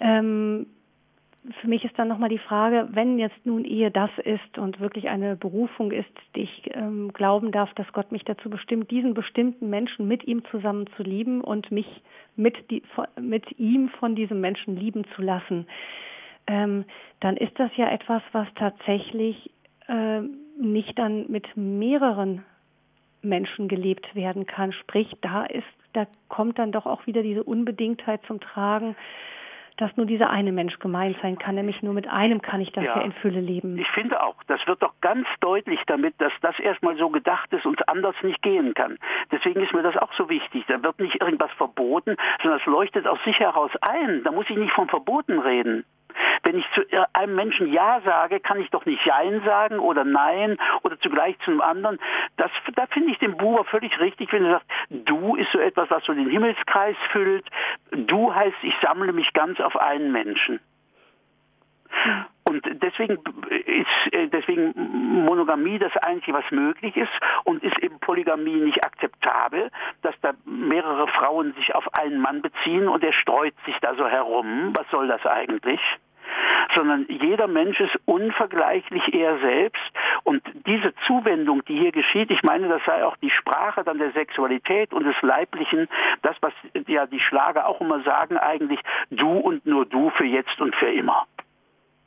Ähm, 0.00 0.66
für 1.60 1.68
mich 1.68 1.84
ist 1.84 1.98
dann 1.98 2.08
nochmal 2.08 2.28
die 2.28 2.38
Frage, 2.38 2.88
wenn 2.92 3.18
jetzt 3.18 3.46
nun 3.46 3.64
Ehe 3.64 3.90
das 3.90 4.10
ist 4.24 4.58
und 4.58 4.80
wirklich 4.80 5.08
eine 5.08 5.36
Berufung 5.36 5.92
ist, 5.92 6.10
die 6.34 6.42
ich 6.42 6.70
ähm, 6.74 7.12
glauben 7.12 7.52
darf, 7.52 7.72
dass 7.74 7.90
Gott 7.92 8.12
mich 8.12 8.24
dazu 8.24 8.50
bestimmt, 8.50 8.90
diesen 8.90 9.14
bestimmten 9.14 9.70
Menschen 9.70 10.08
mit 10.08 10.26
ihm 10.26 10.44
zusammen 10.50 10.86
zu 10.96 11.02
lieben 11.02 11.40
und 11.40 11.70
mich 11.70 11.86
mit, 12.36 12.70
die, 12.70 12.82
mit 13.20 13.58
ihm 13.58 13.88
von 13.88 14.14
diesem 14.14 14.40
Menschen 14.40 14.76
lieben 14.76 15.04
zu 15.14 15.22
lassen, 15.22 15.66
ähm, 16.48 16.84
dann 17.20 17.36
ist 17.36 17.58
das 17.58 17.70
ja 17.76 17.88
etwas, 17.90 18.22
was 18.32 18.48
tatsächlich 18.56 19.50
äh, 19.86 20.22
nicht 20.58 20.98
dann 20.98 21.30
mit 21.30 21.56
mehreren 21.56 22.44
Menschen 23.22 23.68
gelebt 23.68 24.14
werden 24.14 24.46
kann. 24.46 24.72
Sprich, 24.72 25.16
da 25.20 25.44
ist, 25.44 25.66
da 25.92 26.06
kommt 26.28 26.58
dann 26.58 26.72
doch 26.72 26.86
auch 26.86 27.06
wieder 27.06 27.22
diese 27.22 27.42
Unbedingtheit 27.44 28.20
zum 28.26 28.40
Tragen, 28.40 28.96
dass 29.78 29.96
nur 29.96 30.06
dieser 30.06 30.28
eine 30.28 30.50
Mensch 30.50 30.78
gemeint 30.80 31.16
sein 31.22 31.38
kann, 31.38 31.54
nämlich 31.54 31.82
nur 31.82 31.94
mit 31.94 32.08
einem 32.08 32.42
kann 32.42 32.60
ich 32.60 32.72
das 32.72 32.84
ja, 32.84 33.00
in 33.00 33.12
Fülle 33.12 33.40
leben. 33.40 33.78
Ich 33.78 33.88
finde 33.88 34.20
auch, 34.22 34.34
das 34.48 34.60
wird 34.66 34.82
doch 34.82 34.92
ganz 35.00 35.26
deutlich 35.40 35.78
damit, 35.86 36.14
dass 36.18 36.32
das 36.42 36.58
erstmal 36.58 36.96
so 36.96 37.10
gedacht 37.10 37.52
ist 37.52 37.64
und 37.64 37.88
anders 37.88 38.16
nicht 38.22 38.42
gehen 38.42 38.74
kann. 38.74 38.98
Deswegen 39.30 39.62
ist 39.62 39.72
mir 39.72 39.82
das 39.82 39.96
auch 39.96 40.12
so 40.14 40.28
wichtig. 40.28 40.64
Da 40.66 40.82
wird 40.82 40.98
nicht 40.98 41.20
irgendwas 41.20 41.52
verboten, 41.52 42.16
sondern 42.42 42.58
es 42.60 42.66
leuchtet 42.66 43.06
aus 43.06 43.20
sich 43.24 43.38
heraus 43.38 43.70
ein. 43.80 44.22
Da 44.24 44.32
muss 44.32 44.50
ich 44.50 44.56
nicht 44.56 44.72
von 44.72 44.88
Verboten 44.88 45.38
reden. 45.38 45.84
Wenn 46.42 46.58
ich 46.58 46.66
zu 46.74 46.82
einem 47.12 47.34
Menschen 47.34 47.72
Ja 47.72 48.00
sage, 48.04 48.40
kann 48.40 48.60
ich 48.60 48.70
doch 48.70 48.86
nicht 48.86 49.04
Jein 49.04 49.42
sagen 49.44 49.78
oder 49.78 50.04
Nein 50.04 50.56
oder 50.82 50.98
zugleich 51.00 51.38
zu 51.40 51.50
einem 51.50 51.60
anderen. 51.60 51.98
Das, 52.36 52.50
da 52.74 52.86
finde 52.86 53.12
ich 53.12 53.18
den 53.18 53.36
Buber 53.36 53.64
völlig 53.64 53.98
richtig, 54.00 54.32
wenn 54.32 54.44
er 54.44 54.52
sagt, 54.52 54.66
du 54.90 55.36
ist 55.36 55.50
so 55.52 55.58
etwas, 55.58 55.90
was 55.90 56.04
so 56.04 56.12
den 56.12 56.30
Himmelskreis 56.30 56.96
füllt. 57.12 57.46
Du 57.90 58.34
heißt, 58.34 58.56
ich 58.62 58.74
sammle 58.82 59.12
mich 59.12 59.32
ganz 59.32 59.60
auf 59.60 59.76
einen 59.76 60.12
Menschen. 60.12 60.60
Und 62.44 62.64
deswegen 62.82 63.18
ist 63.50 64.12
äh, 64.12 64.28
deswegen 64.28 64.72
Monogamie 65.24 65.78
das 65.78 65.94
Einzige, 65.98 66.32
was 66.32 66.50
möglich 66.50 66.96
ist 66.96 67.12
und 67.44 67.62
ist 67.62 67.78
eben 67.80 67.98
Polygamie 67.98 68.56
nicht 68.56 68.84
akzeptabel, 68.84 69.70
dass 70.02 70.14
da 70.22 70.32
mehrere 70.46 71.08
Frauen 71.08 71.52
sich 71.54 71.74
auf 71.74 71.84
einen 71.98 72.20
Mann 72.20 72.40
beziehen 72.40 72.88
und 72.88 73.04
er 73.04 73.12
streut 73.12 73.54
sich 73.66 73.76
da 73.80 73.94
so 73.96 74.06
herum. 74.06 74.72
Was 74.74 74.88
soll 74.90 75.08
das 75.08 75.24
eigentlich? 75.26 75.80
Sondern 76.74 77.06
jeder 77.08 77.48
Mensch 77.48 77.80
ist 77.80 77.98
unvergleichlich 78.04 79.14
er 79.14 79.38
selbst. 79.38 79.82
Und 80.24 80.42
diese 80.66 80.94
Zuwendung, 81.06 81.64
die 81.64 81.78
hier 81.78 81.92
geschieht, 81.92 82.30
ich 82.30 82.42
meine, 82.42 82.68
das 82.68 82.82
sei 82.84 83.04
auch 83.04 83.16
die 83.16 83.30
Sprache 83.30 83.84
dann 83.84 83.98
der 83.98 84.12
Sexualität 84.12 84.92
und 84.92 85.04
des 85.04 85.20
Leiblichen, 85.22 85.88
das, 86.22 86.36
was 86.40 86.52
ja 86.86 87.06
die 87.06 87.20
Schlager 87.20 87.66
auch 87.66 87.80
immer 87.80 88.00
sagen, 88.02 88.36
eigentlich 88.36 88.80
du 89.10 89.30
und 89.30 89.66
nur 89.66 89.86
du 89.86 90.10
für 90.10 90.24
jetzt 90.24 90.60
und 90.60 90.74
für 90.76 90.90
immer. 90.90 91.26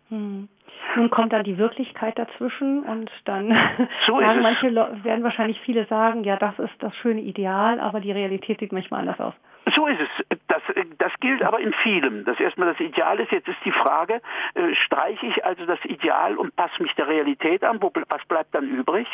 Hm. 0.09 0.47
Nun 0.95 1.09
kommt 1.09 1.31
da 1.31 1.41
die 1.41 1.57
Wirklichkeit 1.57 2.17
dazwischen 2.17 2.83
und 2.83 3.09
dann 3.25 3.49
so 4.07 4.19
manche 4.19 4.73
werden 5.03 5.23
wahrscheinlich 5.23 5.59
viele 5.61 5.85
sagen, 5.85 6.23
ja, 6.23 6.35
das 6.37 6.57
ist 6.59 6.73
das 6.79 6.95
schöne 6.97 7.21
Ideal, 7.21 7.79
aber 7.79 7.99
die 7.99 8.11
Realität 8.11 8.59
sieht 8.59 8.73
manchmal 8.73 9.01
anders 9.01 9.19
aus. 9.19 9.33
So 9.75 9.87
ist 9.87 9.99
es. 9.99 10.39
Das, 10.47 10.61
das 10.97 11.11
gilt 11.19 11.43
aber 11.43 11.59
in 11.59 11.73
vielem. 11.83 12.25
Das 12.25 12.39
erstmal 12.39 12.69
das 12.69 12.79
Ideal 12.79 13.19
ist. 13.19 13.31
Jetzt 13.31 13.47
ist 13.47 13.63
die 13.63 13.71
Frage, 13.71 14.21
äh, 14.55 14.75
streiche 14.75 15.25
ich 15.27 15.45
also 15.45 15.65
das 15.65 15.83
Ideal 15.85 16.37
und 16.37 16.55
passe 16.55 16.81
mich 16.81 16.93
der 16.95 17.07
Realität 17.07 17.63
an? 17.63 17.81
Wo, 17.81 17.91
was 18.09 18.25
bleibt 18.25 18.55
dann 18.55 18.67
übrig? 18.67 19.07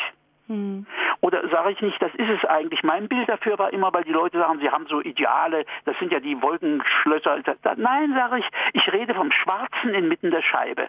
Hm. 0.48 0.86
Oder 1.20 1.46
sage 1.48 1.72
ich 1.72 1.80
nicht, 1.80 2.00
das 2.00 2.14
ist 2.14 2.28
es 2.28 2.44
eigentlich. 2.48 2.82
Mein 2.82 3.08
Bild 3.08 3.28
dafür 3.28 3.58
war 3.58 3.72
immer, 3.72 3.92
weil 3.92 4.04
die 4.04 4.12
Leute 4.12 4.38
sagen, 4.38 4.58
sie 4.60 4.70
haben 4.70 4.86
so 4.86 5.00
Ideale, 5.00 5.64
das 5.84 5.98
sind 5.98 6.10
ja 6.12 6.20
die 6.20 6.40
Wolkenschlösser. 6.40 7.40
Nein, 7.76 8.14
sage 8.14 8.38
ich, 8.38 8.46
ich 8.72 8.92
rede 8.92 9.14
vom 9.14 9.30
Schwarzen 9.30 9.94
inmitten 9.94 10.30
der 10.30 10.42
Scheibe. 10.42 10.88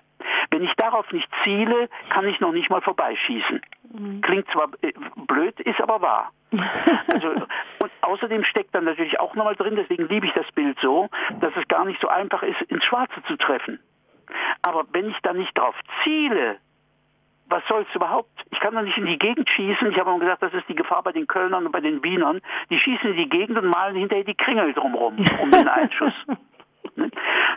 Wenn 0.52 0.64
ich 0.64 0.74
darauf 0.76 1.12
nicht 1.12 1.30
ziele, 1.44 1.90
kann 2.10 2.28
ich 2.28 2.40
noch 2.40 2.54
nicht 2.54 2.70
mal 2.70 2.82
vorbeischießen. 2.82 3.62
Hm. 3.96 4.22
Klingt 4.22 4.50
zwar 4.52 4.70
äh, 4.82 4.94
blöd, 5.28 5.60
ist 5.60 5.82
aber 5.82 6.02
wahr. 6.02 6.32
Also, 7.12 7.30
und 7.80 7.92
außerdem 8.02 8.44
steckt 8.44 8.76
dann 8.76 8.84
natürlich 8.84 9.20
auch 9.20 9.34
nochmal 9.34 9.56
drin, 9.56 9.76
deswegen 9.76 10.08
liebe 10.08 10.28
ich 10.28 10.34
das 10.34 10.50
Bild 10.52 10.78
so, 10.80 11.10
dass 11.42 11.52
es 11.56 11.68
gar 11.68 11.84
nicht 11.86 12.00
so 12.02 12.08
einfach 12.08 12.44
ist, 12.44 12.62
ins 12.64 12.86
Schwarze 12.86 13.22
zu 13.28 13.36
treffen. 13.36 13.80
Aber 14.62 14.86
wenn 14.92 15.10
ich 15.10 15.18
da 15.24 15.34
nicht 15.34 15.58
drauf 15.58 15.76
ziele, 16.04 16.58
was 17.50 17.64
soll's 17.68 17.88
überhaupt? 17.94 18.30
Ich 18.52 18.60
kann 18.60 18.76
doch 18.76 18.82
nicht 18.82 18.98
in 18.98 19.06
die 19.06 19.18
Gegend 19.18 19.50
schießen. 19.50 19.92
Ich 19.92 20.00
habe 20.00 20.12
immer 20.12 20.20
gesagt, 20.20 20.44
das 20.44 20.54
ist 20.54 20.70
die 20.70 20.76
Gefahr 20.76 21.04
bei 21.04 21.12
den 21.12 21.28
Kölnern 21.28 21.66
und 21.66 21.72
bei 21.72 21.82
den 21.82 22.04
Wienern. 22.04 22.42
Die 22.70 22.80
schießen 22.80 23.12
in 23.12 23.18
die 23.18 23.30
Gegend 23.30 23.58
und 23.58 23.68
malen 23.68 23.96
hinterher 23.96 24.24
die 24.24 24.36
Kringel 24.36 24.74
drumherum 24.74 25.18
um 25.42 25.52
den 25.52 25.68
Einschuss. 25.68 26.14
ne? 26.96 27.10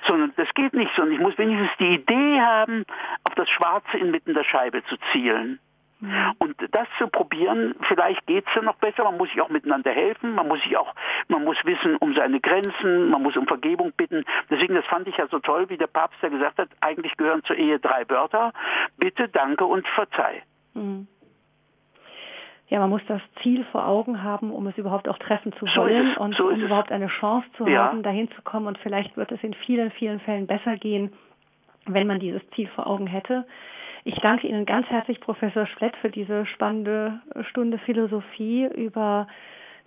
Sondern 0.09 0.32
das 0.36 0.49
geht 0.55 0.72
nicht, 0.72 0.90
sondern 0.97 1.14
ich 1.14 1.20
muss 1.20 1.36
wenigstens 1.38 1.70
die 1.78 1.95
Idee 1.95 2.40
haben, 2.40 2.84
auf 3.24 3.34
das 3.34 3.49
Schwarze 3.51 3.99
inmitten 3.99 4.34
der 4.34 4.45
Scheibe 4.45 4.82
zu 4.84 4.97
zielen. 5.12 5.61
Mhm. 6.03 6.32
Und 6.38 6.57
das 6.72 6.88
zu 6.98 7.07
probieren, 7.07 7.76
vielleicht 7.86 8.26
geht 8.26 8.44
es 8.48 8.55
ja 8.57 8.62
noch 8.62 8.74
besser, 8.76 9.05
man 9.05 9.16
muss 9.16 9.28
sich 9.30 9.40
auch 9.40 9.48
miteinander 9.48 9.92
helfen, 9.92 10.34
man 10.34 10.48
muss 10.48 10.61
sich 10.62 10.76
auch, 10.76 10.92
man 11.28 11.44
muss 11.44 11.57
wissen 11.64 11.96
um 11.96 12.12
seine 12.14 12.40
Grenzen, 12.40 13.11
man 13.11 13.22
muss 13.22 13.36
um 13.36 13.46
Vergebung 13.46 13.92
bitten. 13.96 14.24
Deswegen, 14.50 14.74
das 14.74 14.84
fand 14.86 15.07
ich 15.07 15.16
ja 15.16 15.28
so 15.28 15.38
toll, 15.38 15.70
wie 15.70 15.76
der 15.76 15.86
Papst 15.86 16.20
ja 16.20 16.28
gesagt 16.28 16.59
hat, 16.59 16.68
eigentlich 16.80 17.16
gehören 17.16 17.44
zur 17.44 17.57
Ehe 17.57 17.78
drei 17.78 18.09
Wörter, 18.09 18.53
bitte, 18.98 19.28
danke 19.28 19.64
und 19.64 19.86
verzeih. 19.88 20.42
Mhm. 20.74 21.07
Ja, 22.68 22.80
man 22.80 22.90
muss 22.90 23.03
das 23.07 23.20
Ziel 23.42 23.64
vor 23.70 23.86
Augen 23.86 24.24
haben, 24.24 24.50
um 24.50 24.66
es 24.66 24.76
überhaupt 24.78 25.09
auch 25.09 25.18
treffen 25.18 25.53
zu 25.53 25.66
wollen 25.76 26.14
so 26.16 26.20
und 26.20 26.34
so 26.34 26.48
um 26.48 26.59
überhaupt 26.59 26.90
eine 26.90 27.09
Chance 27.09 27.46
zu 27.57 27.68
ja. 27.68 27.84
haben, 27.84 28.03
dahin 28.03 28.28
zu 28.32 28.42
kommen. 28.42 28.66
Und 28.66 28.78
vielleicht 28.78 29.16
wird 29.16 29.30
es 29.30 29.40
in 29.44 29.55
vielen, 29.55 29.92
vielen 29.92 30.18
Fällen 30.20 30.48
besser 30.48 30.76
gehen, 30.76 31.12
wenn 31.86 32.07
man 32.09 32.18
dieses 32.18 32.42
Ziel 32.57 32.68
vor 32.74 32.86
Augen 32.88 33.07
hätte. 33.07 33.44
Ich 34.05 34.16
danke 34.16 34.48
Ihnen 34.48 34.66
ganz 34.66 34.88
herzlich, 34.88 35.20
Professor 35.20 35.64
Splett, 35.66 35.96
für 35.98 36.11
diese 36.11 36.44
spannende 36.46 37.20
Stunde 37.50 37.78
Philosophie 37.78 38.66
über 38.74 39.28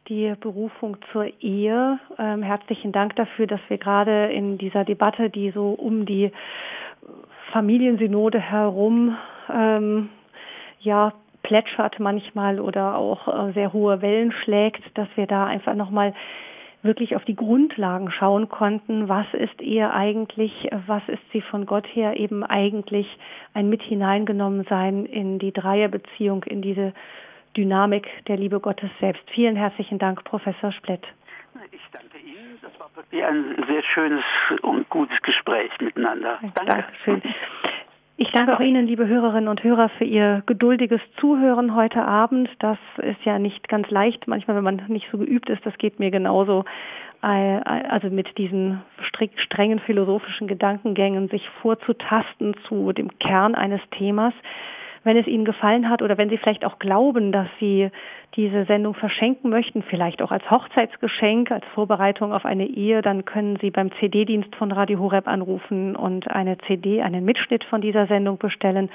die 0.07 0.33
Berufung 0.39 0.95
zur 1.11 1.25
Ehe. 1.41 1.99
Ähm, 2.17 2.41
herzlichen 2.41 2.93
Dank 2.93 3.17
dafür, 3.17 3.45
dass 3.45 3.59
wir 3.67 3.77
gerade 3.77 4.27
in 4.31 4.57
dieser 4.57 4.85
Debatte, 4.85 5.29
die 5.29 5.51
so 5.51 5.71
um 5.71 6.05
die 6.05 6.31
Familiensynode 7.51 8.39
herum 8.39 9.17
ähm, 9.53 10.09
ja 10.79 11.11
plätschert 11.43 11.99
manchmal 11.99 12.61
oder 12.61 12.97
auch 12.97 13.27
äh, 13.27 13.51
sehr 13.51 13.73
hohe 13.73 14.01
Wellen 14.01 14.31
schlägt, 14.31 14.81
dass 14.97 15.09
wir 15.15 15.27
da 15.27 15.45
einfach 15.45 15.75
nochmal 15.75 16.13
wirklich 16.85 17.15
auf 17.15 17.25
die 17.25 17.35
Grundlagen 17.35 18.11
schauen 18.11 18.49
konnten, 18.49 19.09
was 19.09 19.25
ist 19.33 19.61
Ehe 19.61 19.91
eigentlich, 19.91 20.69
was 20.87 21.03
ist 21.07 21.23
sie 21.33 21.41
von 21.41 21.65
Gott 21.65 21.85
her 21.93 22.17
eben 22.17 22.43
eigentlich 22.43 23.07
ein 23.53 23.69
mit 23.69 23.81
hineingenommen 23.81 24.65
sein 24.69 25.05
in 25.05 25.39
die 25.39 25.51
Dreierbeziehung, 25.51 26.43
in 26.43 26.61
diese 26.61 26.93
Dynamik 27.57 28.07
der 28.27 28.37
Liebe 28.37 28.59
Gottes 28.59 28.89
selbst. 28.99 29.23
Vielen 29.31 29.55
herzlichen 29.55 29.97
Dank, 29.97 30.23
Professor 30.23 30.71
Splett. 30.71 31.03
Ich 31.71 31.81
danke 31.91 32.17
Ihnen. 32.17 32.59
Das 32.61 32.77
war 32.79 32.89
wirklich 32.95 33.23
ein 33.23 33.63
sehr 33.67 33.83
schönes 33.83 34.23
und 34.61 34.89
gutes 34.89 35.21
Gespräch 35.21 35.71
miteinander. 35.79 36.39
Danke. 36.41 36.65
Dankeschön. 36.65 37.21
Ich 38.17 38.31
danke 38.31 38.55
auch 38.55 38.61
Ihnen, 38.61 38.87
liebe 38.87 39.07
Hörerinnen 39.07 39.49
und 39.49 39.61
Hörer, 39.61 39.89
für 39.89 40.05
Ihr 40.05 40.41
geduldiges 40.45 41.01
Zuhören 41.19 41.75
heute 41.75 42.05
Abend. 42.05 42.49
Das 42.59 42.77
ist 42.99 43.21
ja 43.25 43.39
nicht 43.39 43.67
ganz 43.67 43.89
leicht, 43.89 44.25
manchmal, 44.25 44.55
wenn 44.55 44.63
man 44.63 44.81
nicht 44.87 45.07
so 45.11 45.17
geübt 45.17 45.49
ist. 45.49 45.65
Das 45.65 45.77
geht 45.77 45.99
mir 45.99 46.11
genauso. 46.11 46.63
Äh, 47.21 47.27
also 47.27 48.09
mit 48.09 48.37
diesen 48.37 48.81
strengen 49.35 49.79
philosophischen 49.79 50.47
Gedankengängen 50.47 51.27
sich 51.27 51.45
vorzutasten 51.61 52.55
zu 52.69 52.93
dem 52.93 53.19
Kern 53.19 53.53
eines 53.53 53.81
Themas 53.91 54.33
wenn 55.05 55.17
es 55.17 55.27
Ihnen 55.27 55.45
gefallen 55.45 55.87
hat 55.89 56.01
oder 56.01 56.17
wenn 56.17 56.29
Sie 56.29 56.37
vielleicht 56.37 56.65
auch 56.65 56.79
glauben, 56.79 57.31
dass 57.31 57.47
Sie 57.59 57.89
diese 58.35 58.65
Sendung 58.65 58.95
verschenken 58.95 59.51
möchten, 59.51 59.83
vielleicht 59.83 60.21
auch 60.21 60.31
als 60.31 60.49
Hochzeitsgeschenk, 60.49 61.51
als 61.51 61.63
Vorbereitung 61.75 62.33
auf 62.33 62.43
eine 62.43 62.65
Ehe, 62.65 63.01
dann 63.01 63.23
können 63.23 63.57
Sie 63.61 63.69
beim 63.69 63.91
CD-Dienst 63.99 64.53
von 64.55 64.71
Radio 64.71 64.99
Horeb 64.99 65.27
anrufen 65.27 65.95
und 65.95 66.29
eine 66.29 66.57
CD, 66.67 67.03
einen 67.03 67.23
Mitschnitt 67.23 67.63
von 67.65 67.81
dieser 67.81 68.07
Sendung 68.07 68.39
bestellen 68.39 68.89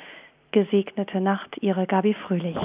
gesegnete 0.53 1.21
Nacht. 1.21 1.59
Ihre 1.61 1.87
Gabi 1.87 2.15
Fröhlich. 2.15 2.57